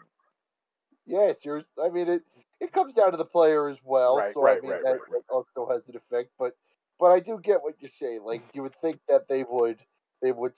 Yes, 1.05 1.45
you're. 1.45 1.61
I 1.81 1.89
mean, 1.89 2.07
it 2.07 2.23
it 2.59 2.73
comes 2.73 2.93
down 2.93 3.11
to 3.11 3.17
the 3.17 3.25
player 3.25 3.69
as 3.69 3.77
well. 3.83 4.17
Right, 4.17 4.33
so 4.33 4.41
right, 4.41 4.57
I 4.57 4.61
mean, 4.61 4.71
right, 4.71 4.83
that, 4.83 4.99
also 5.29 5.71
has 5.71 5.81
an 5.87 5.95
effect. 5.95 6.31
But 6.39 6.55
but 6.99 7.11
I 7.11 7.19
do 7.19 7.39
get 7.43 7.61
what 7.61 7.75
you're 7.79 7.89
saying. 7.89 8.21
Like 8.23 8.43
you 8.53 8.63
would 8.63 8.75
think 8.81 8.99
that 9.07 9.27
they 9.27 9.43
would 9.43 9.79
they 10.21 10.31
would 10.31 10.53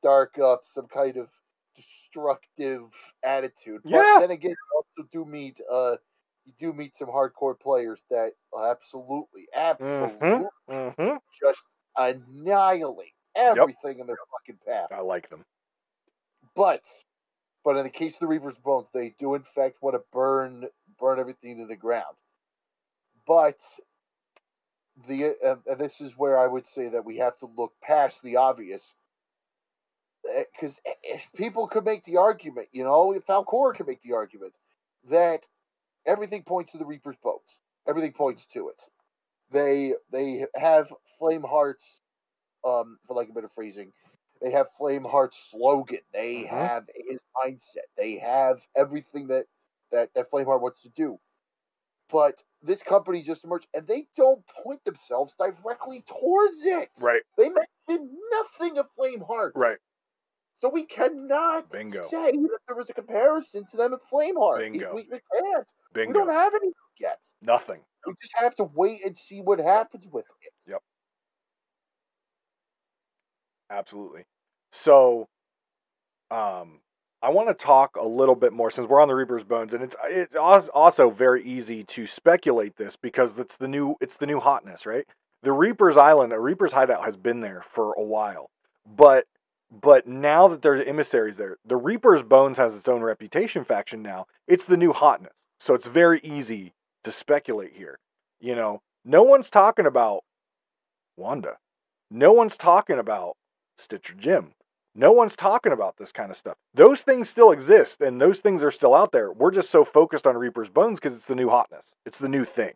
start 0.00 0.38
up 0.38 0.62
some 0.64 0.86
kind 0.86 1.16
of 1.16 1.28
destructive 1.76 2.82
attitude. 3.24 3.80
But 3.84 3.92
Yeah. 3.92 4.18
then 4.20 4.30
again, 4.30 4.52
you 4.52 4.76
also 4.76 5.08
do 5.12 5.24
meet 5.24 5.60
uh 5.72 5.96
you 6.44 6.52
do 6.58 6.72
meet 6.72 6.96
some 6.96 7.08
hardcore 7.08 7.58
players 7.58 8.02
that 8.10 8.32
absolutely, 8.58 9.46
absolutely 9.54 10.46
Mm-hmm. 10.70 11.16
just 11.40 11.62
annihilate 11.96 13.12
everything 13.34 13.98
in 13.98 14.06
their 14.06 14.16
fucking 14.32 14.60
path. 14.66 14.88
I 14.92 15.00
like 15.00 15.30
them. 15.30 15.44
But 16.54 16.82
but 17.64 17.76
in 17.76 17.84
the 17.84 17.90
case 17.90 18.14
of 18.14 18.20
the 18.20 18.26
Reaper's 18.26 18.58
Bones, 18.62 18.88
they 18.92 19.14
do 19.18 19.34
in 19.34 19.42
fact 19.42 19.82
want 19.82 19.96
to 19.96 20.02
burn 20.12 20.66
burn 21.00 21.18
everything 21.18 21.58
to 21.58 21.66
the 21.66 21.76
ground. 21.76 22.16
But 23.26 23.58
the 25.08 25.34
uh, 25.44 25.56
and 25.66 25.80
this 25.80 26.00
is 26.00 26.12
where 26.16 26.38
I 26.38 26.46
would 26.46 26.66
say 26.66 26.88
that 26.90 27.04
we 27.04 27.16
have 27.18 27.38
to 27.38 27.48
look 27.56 27.72
past 27.82 28.22
the 28.22 28.36
obvious. 28.36 28.94
Because 30.52 30.80
if 31.02 31.28
people 31.36 31.66
could 31.66 31.84
make 31.84 32.04
the 32.04 32.16
argument, 32.16 32.68
you 32.72 32.82
know, 32.82 33.12
if 33.12 33.26
Falcor 33.26 33.76
could 33.76 33.86
make 33.86 34.00
the 34.02 34.14
argument 34.14 34.54
that 35.10 35.40
everything 36.06 36.42
points 36.42 36.72
to 36.72 36.78
the 36.78 36.86
Reaper's 36.86 37.16
Bones, 37.22 37.58
everything 37.86 38.12
points 38.12 38.46
to 38.54 38.68
it. 38.68 38.80
They 39.54 39.94
they 40.12 40.46
have 40.56 40.92
Flameheart's, 41.20 42.02
um, 42.66 42.98
for 43.06 43.14
like 43.14 43.30
a 43.30 43.32
bit 43.32 43.44
of 43.44 43.52
phrasing, 43.54 43.92
they 44.42 44.50
have 44.50 44.66
Flameheart's 44.78 45.38
slogan. 45.50 46.00
They 46.12 46.44
Mhm. 46.44 46.48
have 46.50 46.90
his 46.94 47.20
mindset. 47.36 47.86
They 47.96 48.18
have 48.18 48.66
everything 48.76 49.28
that 49.28 49.46
that 49.92 50.12
that 50.14 50.30
Flameheart 50.30 50.60
wants 50.60 50.82
to 50.82 50.90
do. 50.90 51.20
But 52.10 52.42
this 52.62 52.82
company 52.82 53.22
just 53.22 53.44
emerged, 53.44 53.68
and 53.74 53.86
they 53.86 54.08
don't 54.16 54.46
point 54.48 54.84
themselves 54.84 55.34
directly 55.38 56.02
towards 56.02 56.64
it. 56.64 56.90
Right, 57.00 57.22
They 57.36 57.48
mention 57.48 58.18
nothing 58.32 58.78
of 58.78 58.90
Flame 58.96 59.20
Flameheart. 59.20 59.52
right. 59.54 59.78
So 60.60 60.68
we 60.68 60.84
cannot 60.84 61.70
Bingo. 61.70 62.02
say 62.08 62.32
that 62.32 62.58
there 62.66 62.76
was 62.76 62.90
a 62.90 62.94
comparison 62.94 63.66
to 63.66 63.76
them 63.76 63.94
at 63.94 64.00
Flameheart. 64.12 64.60
Bingo. 64.60 64.94
We, 64.94 65.08
we 65.10 65.20
can't. 65.32 65.72
Bingo. 65.92 66.08
We 66.08 66.14
don't 66.14 66.34
have 66.34 66.54
any. 66.54 66.72
Yet. 67.00 67.18
Nothing. 67.42 67.80
We 68.06 68.14
just 68.20 68.32
have 68.36 68.54
to 68.56 68.64
wait 68.64 69.04
and 69.04 69.16
see 69.16 69.40
what 69.40 69.58
happens 69.58 70.06
with 70.10 70.26
it. 70.42 70.70
Yep. 70.70 70.82
Absolutely. 73.70 74.24
So, 74.72 75.28
um, 76.30 76.80
I 77.22 77.30
want 77.30 77.48
to 77.48 77.54
talk 77.54 77.96
a 77.96 78.06
little 78.06 78.34
bit 78.34 78.52
more 78.52 78.70
since 78.70 78.86
we're 78.88 79.00
on 79.00 79.08
the 79.08 79.14
Reaper's 79.14 79.44
Bones, 79.44 79.72
and 79.72 79.82
it's 79.82 79.96
it's 80.10 80.36
also 80.36 81.08
very 81.10 81.42
easy 81.42 81.82
to 81.84 82.06
speculate 82.06 82.76
this 82.76 82.96
because 82.96 83.38
it's 83.38 83.56
the 83.56 83.68
new 83.68 83.96
it's 84.00 84.16
the 84.16 84.26
new 84.26 84.40
hotness, 84.40 84.84
right? 84.84 85.06
The 85.42 85.52
Reaper's 85.52 85.96
Island, 85.96 86.32
a 86.32 86.40
Reaper's 86.40 86.72
hideout, 86.72 87.04
has 87.04 87.16
been 87.16 87.40
there 87.40 87.64
for 87.70 87.94
a 87.94 88.02
while, 88.02 88.50
but 88.86 89.26
but 89.70 90.06
now 90.06 90.48
that 90.48 90.60
there's 90.60 90.86
emissaries 90.86 91.38
there, 91.38 91.56
the 91.64 91.76
Reaper's 91.76 92.22
Bones 92.22 92.58
has 92.58 92.76
its 92.76 92.88
own 92.88 93.02
reputation 93.02 93.64
faction 93.64 94.02
now. 94.02 94.26
It's 94.46 94.66
the 94.66 94.76
new 94.76 94.92
hotness, 94.92 95.32
so 95.58 95.72
it's 95.72 95.86
very 95.86 96.20
easy 96.22 96.74
to 97.04 97.12
speculate 97.12 97.74
here. 97.76 97.98
You 98.40 98.54
know, 98.54 98.82
no 99.04 99.22
one's 99.22 99.50
talking 99.50 99.86
about 99.86 100.24
Wanda. 101.16 101.56
No 102.10 102.32
one's 102.32 102.56
talking 102.56 102.98
about 102.98 103.36
Stitcher 103.78 104.14
Jim. 104.14 104.52
No 104.94 105.10
one's 105.10 105.34
talking 105.34 105.72
about 105.72 105.96
this 105.96 106.12
kind 106.12 106.30
of 106.30 106.36
stuff. 106.36 106.56
Those 106.72 107.00
things 107.00 107.28
still 107.28 107.50
exist 107.50 108.00
and 108.00 108.20
those 108.20 108.40
things 108.40 108.62
are 108.62 108.70
still 108.70 108.94
out 108.94 109.12
there. 109.12 109.32
We're 109.32 109.50
just 109.50 109.70
so 109.70 109.84
focused 109.84 110.26
on 110.26 110.36
Reaper's 110.36 110.68
Bones 110.68 111.00
because 111.00 111.16
it's 111.16 111.26
the 111.26 111.34
new 111.34 111.48
hotness. 111.48 111.94
It's 112.06 112.18
the 112.18 112.28
new 112.28 112.44
thing. 112.44 112.74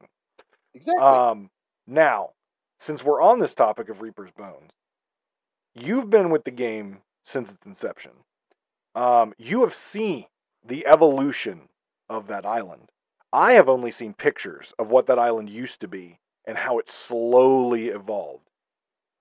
Exactly. 0.74 1.02
Um, 1.02 1.50
now, 1.86 2.30
since 2.78 3.04
we're 3.04 3.22
on 3.22 3.38
this 3.38 3.54
topic 3.54 3.88
of 3.88 4.00
Reaper's 4.00 4.32
Bones, 4.32 4.70
you've 5.74 6.10
been 6.10 6.30
with 6.30 6.44
the 6.44 6.50
game 6.50 6.98
since 7.24 7.50
its 7.50 7.64
inception. 7.64 8.12
Um, 8.94 9.32
you 9.38 9.60
have 9.62 9.74
seen 9.74 10.26
the 10.66 10.86
evolution 10.86 11.68
of 12.08 12.26
that 12.26 12.44
island. 12.44 12.90
I 13.32 13.52
have 13.52 13.68
only 13.68 13.90
seen 13.90 14.14
pictures 14.14 14.72
of 14.78 14.90
what 14.90 15.06
that 15.06 15.18
island 15.18 15.50
used 15.50 15.80
to 15.80 15.88
be 15.88 16.18
and 16.46 16.56
how 16.58 16.78
it 16.78 16.88
slowly 16.88 17.88
evolved. 17.88 18.48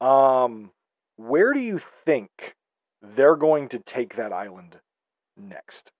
Um, 0.02 0.72
where 1.18 1.54
do 1.54 1.60
you 1.60 1.80
think 1.80 2.56
they're 3.02 3.36
going 3.36 3.70
to 3.70 3.80
take 3.80 4.16
that 4.16 4.34
island 4.34 4.82
next? 5.38 5.92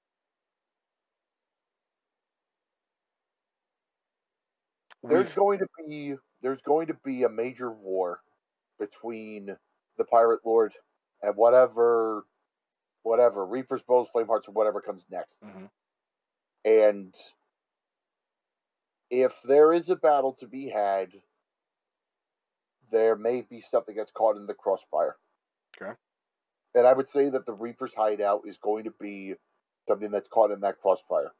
there's 5.04 5.34
going 5.34 5.60
to 5.60 5.68
be 5.88 6.16
there's 6.42 6.62
going 6.62 6.88
to 6.88 6.94
be 7.06 7.24
a 7.24 7.30
major 7.30 7.72
war 7.72 8.22
between 8.80 9.56
the 9.98 10.04
pirate 10.06 10.40
lord 10.46 10.74
and 11.22 11.36
whatever 11.36 12.26
whatever 13.04 13.46
Reaper's 13.46 13.82
Bones 13.84 14.10
flame 14.12 14.28
hearts 14.28 14.48
or 14.48 14.52
whatever 14.52 14.82
comes 14.82 15.06
next 15.10 15.38
Mhm. 15.44 15.70
and 16.66 17.16
if 19.10 19.34
there 19.46 19.74
is 19.74 19.90
a 19.90 19.96
battle 19.96 20.34
to 20.34 20.48
be 20.48 20.70
had 20.70 21.10
there 22.92 23.16
may 23.16 23.42
be 23.42 23.62
something 23.62 23.96
that's 23.96 24.12
caught 24.12 24.38
in 24.38 24.48
the 24.48 24.54
crossfire 24.54 25.18
Okay. 25.82 25.94
and 26.76 26.88
i 26.88 26.94
would 26.94 27.10
say 27.10 27.30
that 27.30 27.46
the 27.46 27.54
reaper's 27.54 27.94
hideout 27.96 28.42
is 28.48 28.58
going 28.58 28.84
to 28.86 28.94
be 29.00 29.36
something 29.88 30.12
that's 30.12 30.28
caught 30.30 30.52
in 30.52 30.60
that 30.62 30.80
crossfire 30.82 31.32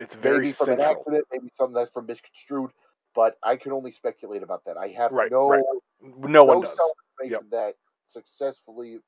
It's 0.00 0.14
very 0.14 0.38
maybe 0.40 0.52
from 0.52 0.70
an 0.70 0.80
accident, 0.80 1.24
maybe 1.32 1.50
something 1.54 1.74
that's 1.74 1.90
from 1.90 2.06
misconstrued, 2.06 2.70
but 3.14 3.36
I 3.42 3.56
can 3.56 3.72
only 3.72 3.92
speculate 3.92 4.42
about 4.42 4.64
that. 4.66 4.76
I 4.76 4.88
have 4.88 5.12
Right, 5.12 5.30
no 5.30 5.48
right. 5.48 5.64
No 6.02 6.44
one 6.44 6.60
does. 6.60 6.78
information 7.20 7.48
that 7.50 7.74
successfully 8.08 8.98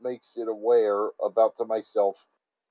makes 0.00 0.28
it 0.36 0.48
aware 0.48 1.08
about 1.24 1.56
to 1.58 1.64
myself 1.64 2.16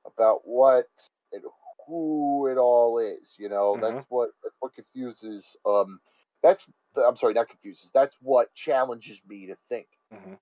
about 0.05 0.41
what 0.45 0.87
and 1.33 1.43
who 1.87 2.47
it 2.47 2.57
all 2.57 2.99
is. 2.99 3.33
You 3.37 3.49
know, 3.49 3.77
Mhm. 3.77 3.81
that's 3.81 4.05
what 4.09 4.29
that's 4.43 4.55
what 4.59 4.73
confuses. 4.73 5.55
Um, 5.65 5.99
that's 6.43 6.65
I'm 6.97 7.17
sorry, 7.17 7.33
not 7.33 7.49
confuses. 7.49 7.91
That's 7.93 8.15
what 8.21 8.53
challenges 8.53 9.21
me 9.27 9.47
to 9.47 9.55
think. 9.69 9.87
Mhm. 10.13 10.37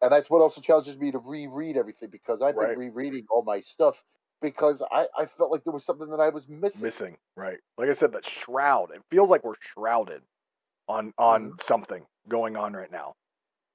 And 0.00 0.12
that's 0.12 0.30
what 0.30 0.40
also 0.40 0.60
challenges 0.60 0.96
me 0.96 1.10
to 1.10 1.18
reread 1.18 1.76
everything 1.76 2.08
because 2.10 2.40
I've 2.40 2.54
Right. 2.56 2.70
been 2.70 2.78
rereading 2.78 3.26
all 3.30 3.42
my 3.42 3.60
stuff 3.60 4.02
because 4.40 4.82
I, 4.92 5.08
I 5.16 5.26
felt 5.26 5.50
like 5.50 5.64
there 5.64 5.72
was 5.72 5.84
something 5.84 6.08
that 6.10 6.20
I 6.20 6.28
was 6.28 6.48
missing. 6.48 6.82
missing 6.82 7.18
right 7.36 7.58
like 7.76 7.88
i 7.88 7.92
said 7.92 8.12
that 8.12 8.24
shroud 8.24 8.92
it 8.92 9.02
feels 9.10 9.30
like 9.30 9.42
we're 9.44 9.54
shrouded 9.60 10.22
on 10.88 11.12
on 11.18 11.50
Mm-hmm. 11.50 11.60
something 11.60 12.06
going 12.28 12.56
on 12.56 12.72
right 12.74 12.90
now 12.92 13.14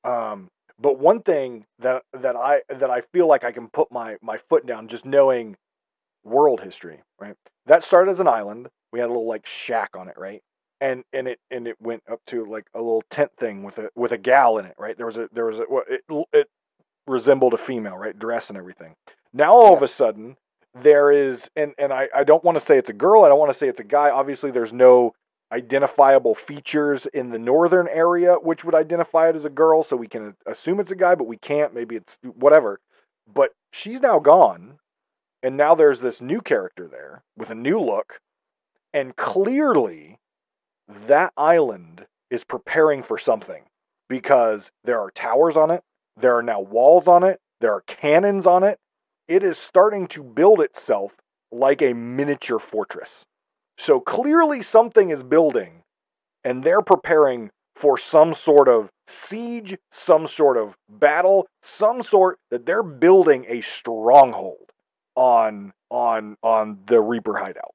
um 0.06 0.50
but 0.80 1.00
one 1.00 1.22
thing 1.22 1.66
that 1.80 2.04
that 2.14 2.36
i 2.38 2.62
that 2.70 2.90
i 2.90 3.02
feel 3.02 3.28
like 3.28 3.44
i 3.44 3.52
can 3.52 3.68
put 3.70 3.92
my 3.92 4.18
my 4.22 4.38
foot 4.38 4.66
down 4.66 4.88
just 4.88 5.06
knowing 5.06 5.58
world 6.24 6.62
history 6.62 7.02
right? 7.20 7.36
That 7.66 7.84
started 7.84 8.12
as 8.12 8.20
an 8.20 8.28
island. 8.28 8.68
We 8.92 9.00
had 9.00 9.06
a 9.06 9.14
little 9.14 9.28
like 9.28 9.46
shack 9.46 9.92
on 9.96 10.08
it 10.08 10.16
right? 10.18 10.42
And 10.82 11.04
and 11.14 11.28
it 11.28 11.40
and 11.50 11.68
it 11.68 11.78
went 11.80 12.04
up 12.12 12.20
to 12.28 12.46
like 12.46 12.66
a 12.74 12.80
little 12.80 13.04
tent 13.10 13.32
thing 13.40 13.64
with 13.64 13.78
a 13.78 13.90
with 13.96 14.12
a 14.12 14.18
gal 14.18 14.58
in 14.58 14.66
it 14.66 14.76
right? 14.78 14.98
There 14.98 15.06
was 15.06 15.18
a 15.18 15.30
there 15.32 15.46
was 15.46 15.60
a 15.60 15.66
well, 15.70 15.84
it, 15.90 16.02
it 16.34 16.48
resembled 17.08 17.54
a 17.54 17.58
female 17.58 17.98
right? 17.98 18.18
Dress 18.18 18.50
and 18.50 18.58
everything. 18.58 18.96
Now 19.34 19.54
all 19.54 19.76
of 19.76 19.82
a 19.82 19.88
sudden 19.88 20.38
there 20.74 21.12
is 21.12 21.50
and 21.56 21.74
and 21.78 21.94
I, 21.94 22.10
I 22.16 22.24
don't 22.24 22.44
want 22.44 22.58
to 22.58 22.62
say 22.62 22.78
it's 22.78 22.90
a 22.90 22.94
girl 22.94 23.24
i 23.24 23.30
don't 23.30 23.40
want 23.40 23.52
to 23.52 23.58
say 23.58 23.68
it's 23.68 23.80
a 23.80 23.86
guy. 23.86 24.10
Obviously 24.10 24.52
there's 24.52 24.74
no 24.74 25.14
identifiable 25.52 26.34
features 26.34 27.06
in 27.14 27.30
the 27.30 27.38
northern 27.38 27.88
area 27.88 28.34
which 28.42 28.66
would 28.66 28.74
identify 28.74 29.30
it 29.30 29.36
as 29.36 29.46
a 29.46 29.50
girl 29.50 29.84
so 29.84 29.96
we 29.96 30.08
can 30.08 30.36
assume 30.48 30.80
it's 30.80 30.92
a 30.92 30.96
guy 30.96 31.16
but 31.16 31.28
we 31.28 31.38
can't. 31.38 31.74
Maybe 31.74 31.96
it's 31.96 32.18
whatever. 32.24 32.80
But 33.32 33.52
she's 33.72 34.02
now 34.02 34.20
gone 34.20 34.80
and 35.44 35.56
now 35.56 35.76
there's 35.76 36.00
this 36.00 36.22
new 36.22 36.42
character 36.42 36.88
there 36.88 37.24
with 37.38 37.52
a 37.52 37.56
new 37.56 37.80
look. 37.80 38.20
And 38.94 39.16
clearly 39.16 40.18
that 40.88 41.34
island 41.38 42.08
is 42.32 42.44
preparing 42.44 43.04
for 43.04 43.18
something 43.20 43.64
because 44.10 44.72
there 44.84 45.00
are 45.00 45.12
towers 45.12 45.56
on 45.56 45.70
it 45.70 45.84
there 46.16 46.36
are 46.38 46.44
now 46.44 46.60
walls 46.60 47.08
on 47.08 47.24
it 47.24 47.40
there 47.64 47.72
are 47.72 47.84
cannons 47.88 48.46
on 48.46 48.62
it. 48.62 48.78
It 49.30 49.42
is 49.42 49.58
starting 49.58 50.08
to 50.08 50.22
build 50.22 50.60
itself 50.60 51.14
like 51.50 51.82
a 51.82 51.94
miniature 51.94 52.60
fortress. 52.60 53.24
So 53.78 54.02
clearly 54.02 54.62
something 54.62 55.12
is 55.12 55.24
building 55.24 55.84
and 56.44 56.66
they're 56.66 56.82
preparing 56.82 57.52
for 57.74 57.98
some 57.98 58.34
sort 58.34 58.68
of 58.68 58.90
siege, 59.08 59.78
some 59.94 60.28
sort 60.28 60.58
of 60.58 60.76
battle, 60.90 61.48
some 61.62 62.02
sort 62.02 62.38
that 62.52 62.66
they're 62.66 62.84
building 62.84 63.46
a 63.48 63.62
stronghold 63.62 64.73
on 65.16 65.74
on 65.90 66.38
on 66.44 66.80
the 66.86 67.02
Reaper 67.02 67.38
hideout. 67.38 67.74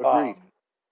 Agreed. 0.00 0.30
Um, 0.30 0.36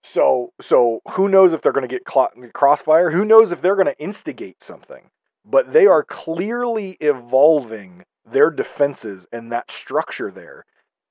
so 0.02 0.52
so 0.60 1.00
who 1.12 1.28
knows 1.28 1.52
if 1.52 1.62
they're 1.62 1.72
going 1.72 1.88
to 1.88 1.94
get 1.94 2.04
caught 2.04 2.34
in 2.34 2.42
the 2.42 2.48
crossfire? 2.48 3.10
Who 3.10 3.24
knows 3.24 3.52
if 3.52 3.60
they're 3.60 3.76
going 3.76 3.86
to 3.86 3.98
instigate 3.98 4.62
something? 4.62 5.10
But 5.44 5.72
they 5.72 5.86
are 5.86 6.04
clearly 6.04 6.96
evolving 7.00 8.04
their 8.24 8.50
defenses 8.50 9.26
and 9.32 9.50
that 9.52 9.70
structure 9.70 10.30
there. 10.30 10.64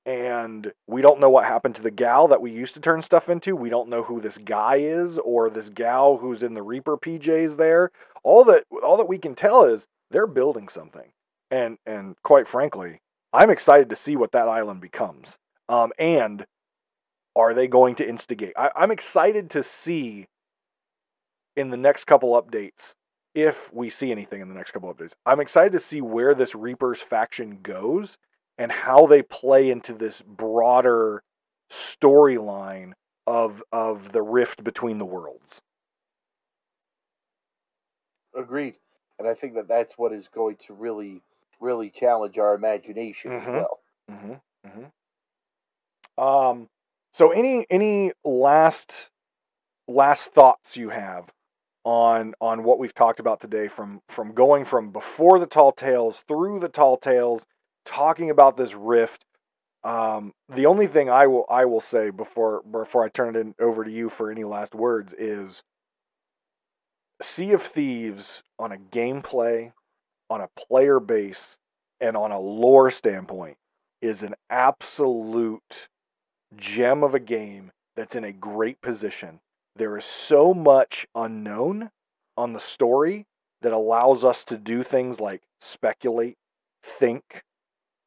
And 0.06 0.72
we 0.86 1.02
don't 1.02 1.20
know 1.20 1.28
what 1.28 1.44
happened 1.44 1.76
to 1.76 1.82
the 1.82 1.90
gal 1.90 2.26
that 2.28 2.40
we 2.40 2.50
used 2.50 2.74
to 2.74 2.80
turn 2.80 3.02
stuff 3.02 3.28
into. 3.28 3.54
We 3.54 3.68
don't 3.68 3.90
know 3.90 4.04
who 4.04 4.20
this 4.20 4.38
guy 4.38 4.76
is 4.76 5.18
or 5.18 5.50
this 5.50 5.68
gal 5.68 6.16
who's 6.16 6.42
in 6.42 6.54
the 6.54 6.62
Reaper 6.62 6.96
PJs 6.96 7.56
there. 7.56 7.90
All 8.22 8.44
that 8.44 8.64
all 8.82 8.96
that 8.96 9.08
we 9.08 9.18
can 9.18 9.34
tell 9.34 9.64
is 9.64 9.86
they're 10.10 10.26
building 10.26 10.68
something. 10.68 11.12
And 11.50 11.78
and 11.86 12.16
quite 12.22 12.46
frankly, 12.46 13.00
I'm 13.32 13.50
excited 13.50 13.90
to 13.90 13.96
see 13.96 14.16
what 14.16 14.32
that 14.32 14.48
island 14.48 14.80
becomes. 14.80 15.36
Um, 15.68 15.92
and 15.98 16.46
are 17.36 17.54
they 17.54 17.68
going 17.68 17.94
to 17.96 18.08
instigate? 18.08 18.52
I, 18.56 18.70
I'm 18.76 18.90
excited 18.90 19.50
to 19.50 19.62
see 19.62 20.26
in 21.56 21.70
the 21.70 21.76
next 21.76 22.04
couple 22.04 22.40
updates 22.40 22.94
if 23.34 23.72
we 23.72 23.90
see 23.90 24.10
anything 24.10 24.40
in 24.40 24.48
the 24.48 24.54
next 24.54 24.72
couple 24.72 24.92
updates. 24.92 25.12
I'm 25.24 25.40
excited 25.40 25.72
to 25.72 25.80
see 25.80 26.00
where 26.00 26.34
this 26.34 26.54
Reapers 26.54 27.00
faction 27.00 27.58
goes 27.62 28.16
and 28.58 28.72
how 28.72 29.06
they 29.06 29.22
play 29.22 29.70
into 29.70 29.92
this 29.94 30.22
broader 30.22 31.22
storyline 31.70 32.92
of 33.26 33.62
of 33.70 34.12
the 34.12 34.22
rift 34.22 34.64
between 34.64 34.98
the 34.98 35.04
worlds. 35.04 35.60
Agreed. 38.36 38.74
And 39.18 39.28
I 39.28 39.34
think 39.34 39.54
that 39.54 39.68
that's 39.68 39.94
what 39.96 40.12
is 40.12 40.28
going 40.28 40.56
to 40.66 40.72
really, 40.72 41.22
really 41.60 41.90
challenge 41.90 42.38
our 42.38 42.54
imagination 42.54 43.30
Mhm. 43.32 43.40
as 43.42 43.46
well. 43.46 43.80
Mm-hmm. 44.10 44.32
Mm-hmm. 44.66 46.22
Um. 46.22 46.68
So 47.12 47.30
any 47.30 47.66
any 47.70 48.12
last 48.24 49.10
last 49.88 50.32
thoughts 50.32 50.76
you 50.76 50.90
have 50.90 51.30
on 51.84 52.34
on 52.40 52.62
what 52.62 52.78
we've 52.78 52.94
talked 52.94 53.20
about 53.20 53.40
today 53.40 53.68
from 53.68 54.00
from 54.08 54.32
going 54.34 54.64
from 54.64 54.90
before 54.90 55.38
the 55.38 55.46
tall 55.46 55.72
tales 55.72 56.22
through 56.28 56.60
the 56.60 56.68
tall 56.68 56.96
tales 56.96 57.46
talking 57.86 58.28
about 58.30 58.56
this 58.58 58.74
rift 58.74 59.24
um 59.82 60.32
the 60.54 60.66
only 60.66 60.86
thing 60.86 61.08
i 61.08 61.26
will 61.26 61.46
i 61.48 61.64
will 61.64 61.80
say 61.80 62.10
before 62.10 62.62
before 62.70 63.02
i 63.02 63.08
turn 63.08 63.34
it 63.34 63.40
in, 63.40 63.54
over 63.58 63.82
to 63.82 63.90
you 63.90 64.10
for 64.10 64.30
any 64.30 64.44
last 64.44 64.74
words 64.74 65.14
is 65.14 65.62
sea 67.22 67.52
of 67.52 67.62
thieves 67.62 68.42
on 68.58 68.72
a 68.72 68.76
gameplay 68.76 69.72
on 70.30 70.40
a 70.40 70.48
player 70.56 71.00
base 71.00 71.58
and 72.00 72.16
on 72.16 72.32
a 72.32 72.40
lore 72.40 72.90
standpoint 72.90 73.58
is 74.00 74.22
an 74.22 74.34
absolute 74.48 75.88
gem 76.56 77.02
of 77.02 77.14
a 77.14 77.20
game 77.20 77.72
that's 77.96 78.14
in 78.14 78.24
a 78.24 78.32
great 78.32 78.80
position. 78.80 79.40
There 79.76 79.96
is 79.98 80.04
so 80.04 80.54
much 80.54 81.06
unknown 81.14 81.90
on 82.36 82.52
the 82.52 82.60
story 82.60 83.26
that 83.60 83.72
allows 83.72 84.24
us 84.24 84.44
to 84.44 84.56
do 84.56 84.82
things 84.82 85.20
like 85.20 85.42
speculate, 85.60 86.36
think, 86.82 87.44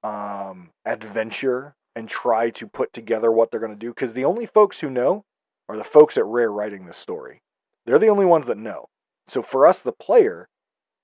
um, 0.03 0.71
adventure, 0.85 1.75
and 1.95 2.09
try 2.09 2.49
to 2.49 2.65
put 2.65 2.91
together 2.91 3.31
what 3.31 3.51
they're 3.51 3.59
going 3.59 3.71
to 3.71 3.77
do. 3.77 3.89
Because 3.89 4.13
the 4.13 4.25
only 4.25 4.47
folks 4.47 4.79
who 4.79 4.89
know 4.89 5.25
are 5.69 5.77
the 5.77 5.83
folks 5.83 6.17
at 6.17 6.25
Rare 6.25 6.51
writing 6.51 6.85
this 6.85 6.97
story. 6.97 7.41
They're 7.85 7.99
the 7.99 8.07
only 8.07 8.25
ones 8.25 8.47
that 8.47 8.57
know. 8.57 8.89
So 9.27 9.41
for 9.41 9.67
us, 9.67 9.81
the 9.81 9.91
player, 9.91 10.49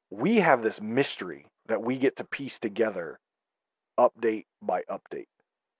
we 0.09 0.37
have 0.37 0.61
this 0.61 0.81
mystery 0.81 1.47
that 1.67 1.83
we 1.83 1.97
get 1.97 2.15
to 2.17 2.23
piece 2.23 2.59
together 2.59 3.19
update 3.97 4.45
by 4.61 4.83
update. 4.89 5.27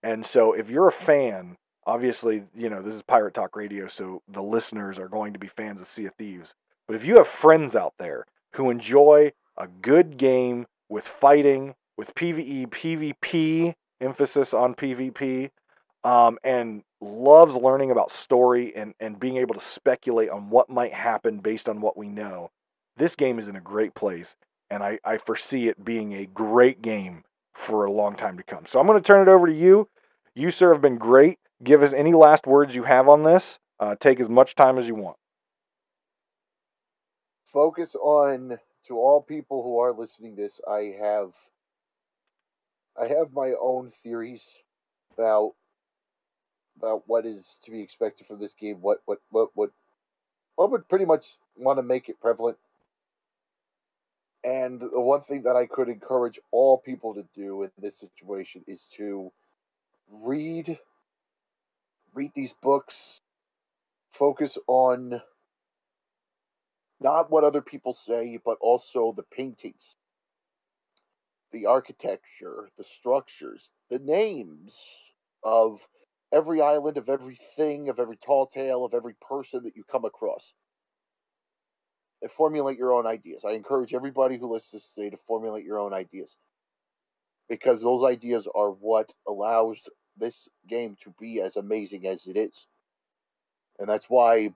And 0.04 0.26
so 0.26 0.54
if 0.54 0.70
you're 0.70 0.88
a 0.88 0.94
fan, 0.94 1.58
obviously, 1.86 2.44
you 2.56 2.70
know, 2.70 2.82
this 2.82 2.94
is 2.94 3.02
Pirate 3.02 3.34
Talk 3.34 3.56
Radio, 3.56 3.88
so 3.88 4.22
the 4.28 4.44
listeners 4.44 5.00
are 5.00 5.10
going 5.10 5.34
to 5.34 5.40
be 5.40 5.48
fans 5.48 5.82
of 5.82 5.88
Sea 5.88 6.06
of 6.06 6.14
Thieves. 6.16 6.54
But 6.88 6.96
if 6.96 7.06
you 7.06 7.18
have 7.18 7.28
friends 7.28 7.76
out 7.76 7.94
there 7.98 8.26
who 8.56 8.70
enjoy 8.70 9.32
a 9.58 9.68
good 9.68 10.18
game 10.18 10.68
with 10.90 11.06
fighting, 11.06 11.76
with 11.98 12.16
PvE, 12.16 12.68
PvP, 12.68 13.74
emphasis 14.00 14.54
on 14.54 14.74
PvP, 14.76 15.50
um, 16.04 16.38
and 16.44 16.84
loves 17.02 17.56
learning 17.56 17.92
about 17.92 18.12
story 18.12 18.74
and, 18.76 18.94
and 19.00 19.20
being 19.20 19.38
able 19.38 19.56
to 19.56 19.62
speculate 19.62 20.30
on 20.30 20.50
what 20.50 20.70
might 20.70 20.94
happen 20.94 21.40
based 21.40 21.68
on 21.68 21.82
what 21.82 21.98
we 21.98 22.08
know, 22.08 22.50
this 23.00 23.16
game 23.16 23.40
is 23.40 23.48
in 23.48 23.56
a 23.56 23.62
great 23.62 23.96
place. 23.96 24.36
And 24.70 24.84
I, 24.84 25.00
I 25.04 25.18
foresee 25.18 25.68
it 25.68 25.84
being 25.84 26.14
a 26.14 26.28
great 26.28 26.84
game 26.84 27.24
for 27.56 27.84
a 27.84 27.92
long 27.92 28.16
time 28.16 28.38
to 28.38 28.44
come. 28.44 28.66
So 28.68 28.80
I'm 28.80 28.86
going 28.86 29.02
to 29.02 29.06
turn 29.06 29.28
it 29.28 29.32
over 29.32 29.48
to 29.48 29.54
you. 29.54 29.90
You, 30.36 30.52
sir, 30.52 30.72
have 30.74 30.82
been 30.82 31.00
great. 31.00 31.40
Give 31.64 31.82
us 31.82 31.92
any 31.92 32.14
last 32.14 32.46
words 32.46 32.76
you 32.76 32.84
have 32.84 33.10
on 33.10 33.24
this. 33.24 33.60
Uh, 33.80 33.96
take 34.00 34.20
as 34.20 34.30
much 34.30 34.56
time 34.56 34.78
as 34.78 34.88
you 34.88 34.94
want. 34.94 35.18
Focus 37.52 37.96
on 37.96 38.60
to 38.88 38.98
all 38.98 39.22
people 39.22 39.64
who 39.64 39.80
are 39.80 39.92
listening 39.92 40.36
this. 40.36 40.62
I 40.70 40.96
have 41.02 41.32
I 43.00 43.08
have 43.08 43.34
my 43.34 43.54
own 43.60 43.92
theories 44.04 44.44
about 45.14 45.54
about 46.78 47.04
what 47.08 47.26
is 47.26 47.58
to 47.64 47.72
be 47.72 47.82
expected 47.82 48.28
from 48.28 48.40
this 48.40 48.54
game. 48.54 48.78
What 48.82 49.00
what 49.06 49.20
what 49.32 49.50
what 49.56 49.72
what 50.56 50.72
would 50.72 50.88
pretty 50.88 51.06
much 51.06 51.38
want 51.56 51.78
to 51.78 51.84
make 51.84 52.10
it 52.10 52.20
prevalent. 52.22 52.58
And 54.44 54.80
the 54.80 55.02
one 55.02 55.22
thing 55.22 55.44
that 55.44 55.56
I 55.56 55.66
could 55.66 55.90
encourage 55.90 56.40
all 56.52 56.78
people 56.78 57.14
to 57.16 57.26
do 57.36 57.64
in 57.64 57.72
this 57.78 58.00
situation 58.00 58.64
is 58.68 58.88
to 58.96 59.32
read 60.10 60.80
read 62.14 62.32
these 62.36 62.54
books, 62.62 63.22
focus 64.12 64.58
on 64.68 65.22
not 67.00 67.32
what 67.32 67.44
other 67.44 67.62
people 67.62 67.94
say, 67.94 68.40
but 68.44 68.58
also 68.62 69.14
the 69.16 69.24
paintings, 69.24 69.96
the 71.52 71.66
architecture, 71.66 72.70
the 72.78 72.84
structures, 72.84 73.72
the 73.90 74.00
names 74.00 74.78
of 75.44 75.88
every 76.32 76.62
island, 76.62 76.98
of 76.98 77.10
everything, 77.10 77.90
of 77.90 78.00
every 78.00 78.18
tall 78.18 78.48
tale, 78.48 78.86
of 78.86 78.94
every 78.94 79.16
person 79.22 79.64
that 79.64 79.76
you 79.76 79.84
come 79.84 80.06
across. 80.06 80.54
Formulate 82.28 82.78
your 82.78 82.92
own 82.92 83.08
ideas. 83.08 83.46
I 83.46 83.52
encourage 83.52 83.94
everybody 83.94 84.38
who 84.38 84.54
listens 84.54 84.90
today 84.94 85.10
to 85.10 85.18
formulate 85.28 85.64
your 85.64 85.80
own 85.80 85.94
ideas. 85.94 86.36
Because 87.48 87.82
those 87.82 88.04
ideas 88.04 88.48
are 88.54 88.72
what 88.72 89.14
allows 89.28 89.82
this 90.18 90.50
game 90.68 90.98
to 91.04 91.14
be 91.20 91.42
as 91.42 91.56
amazing 91.56 92.06
as 92.06 92.28
it 92.28 92.36
is. 92.36 92.66
And 93.80 93.88
that's 93.88 94.06
why 94.10 94.54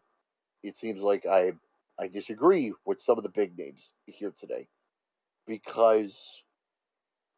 it 0.61 0.75
seems 0.75 1.01
like 1.01 1.25
I 1.25 1.53
I 1.99 2.07
disagree 2.07 2.73
with 2.85 2.99
some 2.99 3.17
of 3.17 3.23
the 3.23 3.29
big 3.29 3.57
names 3.57 3.93
here 4.05 4.33
today. 4.37 4.67
Because 5.47 6.43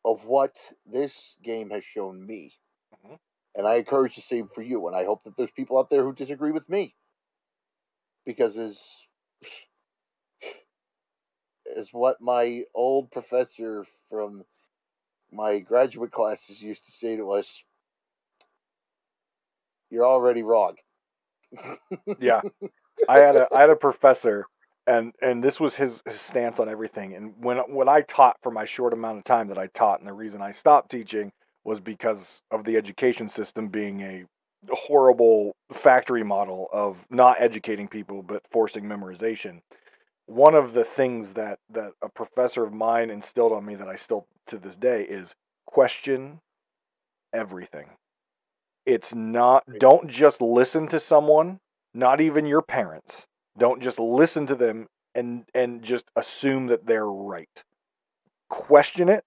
of 0.03 0.26
what 0.26 0.55
this 0.86 1.36
game 1.43 1.69
has 1.71 1.84
shown 1.84 2.26
me. 2.26 2.53
Mm-hmm. 2.93 3.15
And 3.55 3.67
I 3.67 3.76
encourage 3.76 4.15
the 4.15 4.21
same 4.21 4.49
for 4.53 4.61
you. 4.61 4.88
And 4.88 4.95
I 4.95 5.05
hope 5.05 5.23
that 5.23 5.38
there's 5.38 5.51
people 5.51 5.78
out 5.78 5.89
there 5.89 6.03
who 6.03 6.13
disagree 6.13 6.51
with 6.51 6.69
me. 6.69 6.93
Because 8.26 8.57
as 8.57 8.82
as 11.76 11.89
what 11.91 12.22
my 12.22 12.63
old 12.74 13.11
professor 13.11 13.86
from 14.09 14.43
my 15.32 15.59
graduate 15.59 16.11
classes 16.11 16.61
used 16.61 16.86
to 16.86 16.91
say 16.91 17.16
to 17.16 17.32
us, 17.32 17.63
you're 19.89 20.05
already 20.05 20.43
wrong. 20.43 20.76
yeah. 22.20 22.41
I 23.07 23.20
had 23.20 23.36
a 23.36 23.47
I 23.53 23.61
had 23.61 23.70
a 23.70 23.76
professor 23.76 24.47
and 24.88 25.13
and 25.22 25.43
this 25.43 25.59
was 25.59 25.76
his, 25.76 26.01
his 26.05 26.20
stance 26.20 26.59
on 26.59 26.70
everything. 26.70 27.16
And 27.16 27.34
when 27.39 27.57
when 27.74 27.89
I 27.89 28.01
taught 28.01 28.38
for 28.41 28.51
my 28.51 28.66
short 28.66 28.93
amount 28.93 29.18
of 29.18 29.24
time 29.24 29.47
that 29.49 29.57
I 29.57 29.68
taught, 29.68 29.99
and 29.99 30.07
the 30.07 30.13
reason 30.13 30.41
I 30.41 30.51
stopped 30.51 30.91
teaching 30.91 31.32
was 31.63 31.80
because 31.80 32.41
of 32.51 32.63
the 32.63 32.78
education 32.78 33.28
system 33.28 33.68
being 33.68 34.01
a 34.01 34.26
horrible 34.70 35.55
factory 35.74 36.24
model 36.24 36.68
of 36.72 37.03
not 37.09 37.38
educating 37.39 37.88
people 37.88 38.22
but 38.22 38.41
forcing 38.51 38.84
memorization. 38.84 39.61
One 40.28 40.55
of 40.55 40.73
the 40.73 40.84
things 40.84 41.34
that 41.34 41.59
that 41.69 41.91
a 42.01 42.09
professor 42.09 42.63
of 42.63 42.73
mine 42.73 43.09
instilled 43.09 43.51
on 43.51 43.65
me 43.65 43.76
that 43.76 43.88
I 43.88 43.95
still 43.95 44.28
to 44.47 44.57
this 44.57 44.76
day 44.76 45.03
is 45.03 45.36
question 45.65 46.41
everything. 47.34 47.91
It's 48.86 49.13
not 49.13 49.63
don't 49.80 50.09
just 50.09 50.41
listen 50.41 50.88
to 50.89 50.99
someone, 50.99 51.59
not 51.93 52.21
even 52.21 52.45
your 52.45 52.61
parents 52.61 53.28
don't 53.57 53.82
just 53.82 53.99
listen 53.99 54.45
to 54.47 54.55
them 54.55 54.88
and 55.13 55.45
and 55.53 55.82
just 55.82 56.05
assume 56.15 56.67
that 56.67 56.86
they're 56.86 57.07
right. 57.07 57.63
Question 58.49 59.09
it, 59.09 59.23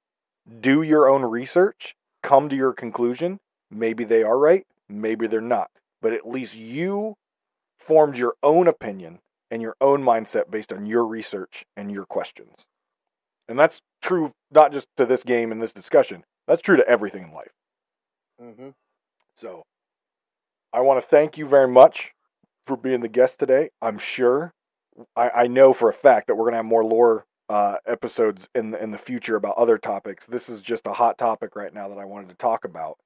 do 0.60 0.82
your 0.82 1.08
own 1.08 1.22
research, 1.22 1.94
come 2.22 2.48
to 2.48 2.56
your 2.56 2.72
conclusion. 2.72 3.40
Maybe 3.70 4.04
they 4.04 4.22
are 4.22 4.38
right, 4.38 4.66
maybe 4.88 5.26
they're 5.26 5.40
not. 5.40 5.70
But 6.00 6.12
at 6.12 6.28
least 6.28 6.54
you 6.54 7.16
formed 7.78 8.16
your 8.16 8.34
own 8.42 8.68
opinion 8.68 9.20
and 9.50 9.62
your 9.62 9.76
own 9.80 10.02
mindset 10.02 10.50
based 10.50 10.72
on 10.72 10.86
your 10.86 11.04
research 11.04 11.64
and 11.76 11.90
your 11.90 12.04
questions. 12.04 12.66
And 13.48 13.58
that's 13.58 13.80
true 14.02 14.32
not 14.50 14.72
just 14.72 14.86
to 14.96 15.06
this 15.06 15.22
game 15.22 15.50
and 15.52 15.62
this 15.62 15.72
discussion. 15.72 16.24
That's 16.46 16.62
true 16.62 16.76
to 16.76 16.88
everything 16.88 17.24
in 17.24 17.32
life. 17.32 17.52
Mm-hmm. 18.42 18.68
So, 19.36 19.62
I 20.72 20.80
want 20.80 21.00
to 21.02 21.06
thank 21.06 21.38
you 21.38 21.46
very 21.46 21.68
much 21.68 22.12
for 22.66 22.76
being 22.76 23.00
the 23.00 23.08
guest 23.08 23.38
today. 23.38 23.70
I'm 23.80 23.98
sure, 23.98 24.52
I, 25.16 25.30
I 25.30 25.46
know 25.46 25.72
for 25.72 25.88
a 25.88 25.94
fact 25.94 26.26
that 26.26 26.34
we're 26.34 26.44
gonna 26.44 26.58
have 26.58 26.66
more 26.66 26.84
lore 26.84 27.24
uh, 27.48 27.76
episodes 27.86 28.48
in 28.54 28.72
the, 28.72 28.82
in 28.82 28.90
the 28.90 28.98
future 28.98 29.36
about 29.36 29.56
other 29.56 29.78
topics. 29.78 30.26
This 30.26 30.48
is 30.48 30.60
just 30.60 30.86
a 30.86 30.92
hot 30.92 31.16
topic 31.16 31.56
right 31.56 31.72
now 31.72 31.88
that 31.88 31.98
I 31.98 32.04
wanted 32.04 32.28
to 32.28 32.34
talk 32.34 32.64
about. 32.64 32.98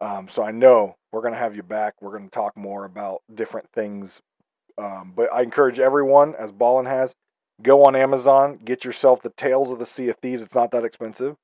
Um, 0.00 0.28
so 0.28 0.44
I 0.44 0.52
know 0.52 0.96
we're 1.12 1.22
gonna 1.22 1.36
have 1.36 1.56
you 1.56 1.62
back. 1.64 1.94
We're 2.00 2.16
gonna 2.16 2.30
talk 2.30 2.56
more 2.56 2.84
about 2.84 3.22
different 3.34 3.68
things. 3.74 4.20
Um, 4.78 5.12
but 5.14 5.32
I 5.32 5.42
encourage 5.42 5.80
everyone, 5.80 6.34
as 6.36 6.52
Ballin 6.52 6.86
has, 6.86 7.14
go 7.62 7.84
on 7.84 7.96
Amazon, 7.96 8.58
get 8.64 8.84
yourself 8.84 9.22
the 9.22 9.30
Tales 9.30 9.70
of 9.70 9.78
the 9.78 9.86
Sea 9.86 10.08
of 10.08 10.16
Thieves. 10.18 10.42
It's 10.42 10.54
not 10.54 10.70
that 10.70 10.84
expensive, 10.84 11.36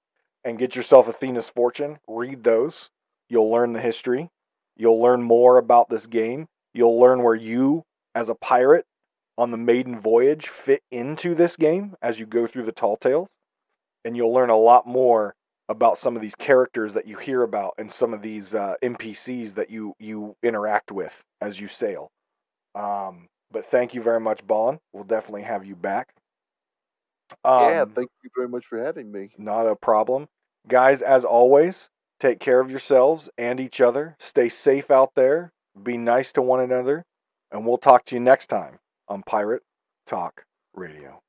and 0.45 0.59
get 0.59 0.77
yourself 0.77 1.09
Athena's 1.09 1.49
Fortune. 1.49 1.99
Read 2.07 2.45
those. 2.45 2.91
You'll 3.29 3.51
learn 3.51 3.73
the 3.73 3.81
history. 3.81 4.31
You'll 4.77 5.01
learn 5.01 5.23
more 5.23 5.59
about 5.59 5.89
this 5.89 6.07
game. 6.07 6.47
You'll 6.73 6.99
learn 6.99 7.23
where 7.23 7.35
you, 7.35 7.85
as 8.15 8.29
a 8.29 8.35
pirate 8.35 8.87
on 9.37 9.51
the 9.51 9.57
maiden 9.57 9.99
voyage, 9.99 10.49
fit 10.49 10.83
into 10.91 11.35
this 11.35 11.57
game 11.57 11.97
as 12.01 12.21
you 12.21 12.27
go 12.27 12.47
through 12.47 12.65
the 12.65 12.73
tall 12.73 12.97
tales. 12.97 13.31
And 14.05 14.17
you'll 14.17 14.33
learn 14.33 14.51
a 14.51 14.57
lot 14.57 14.87
more 14.87 15.35
about 15.69 15.99
some 15.99 16.15
of 16.15 16.23
these 16.23 16.35
characters 16.35 16.93
that 16.93 17.07
you 17.07 17.17
hear 17.17 17.43
about 17.43 17.75
and 17.79 17.91
some 17.91 18.13
of 18.13 18.23
these 18.23 18.55
uh, 18.55 18.75
NPCs 18.83 19.55
that 19.55 19.71
you, 19.71 19.95
you 19.99 20.37
interact 20.43 20.93
with 20.93 21.25
as 21.41 21.59
you 21.59 21.69
sail. 21.69 22.11
Um, 22.75 23.29
but 23.51 23.67
thank 23.67 23.95
you 23.95 24.03
very 24.03 24.21
much, 24.21 24.47
Ballin. 24.47 24.79
We'll 24.93 25.05
definitely 25.05 25.43
have 25.43 25.65
you 25.65 25.77
back. 25.77 26.09
Um, 27.45 27.69
yeah, 27.69 27.85
thank 27.85 28.11
you 28.23 28.31
very 28.37 28.49
much 28.49 28.67
for 28.67 28.79
having 28.83 29.11
me. 29.11 29.31
Not 29.39 29.67
a 29.67 29.77
problem. 29.77 30.29
Guys, 30.69 31.03
as 31.03 31.25
always, 31.25 31.89
take 32.21 32.41
care 32.41 32.61
of 32.61 32.71
yourselves 32.71 33.29
and 33.39 33.61
each 33.61 33.81
other. 33.81 34.17
Stay 34.19 34.49
safe 34.49 34.91
out 34.91 35.13
there. 35.15 35.53
Be 35.81 35.97
nice 35.97 36.33
to 36.33 36.43
one 36.43 36.61
another, 36.61 37.05
and 37.51 37.67
we'll 37.67 37.79
talk 37.79 38.05
to 38.07 38.15
you 38.15 38.21
next 38.21 38.47
time 38.47 38.79
on 39.09 39.23
Pirate 39.27 39.63
Talk 40.07 40.45
Radio. 40.75 41.24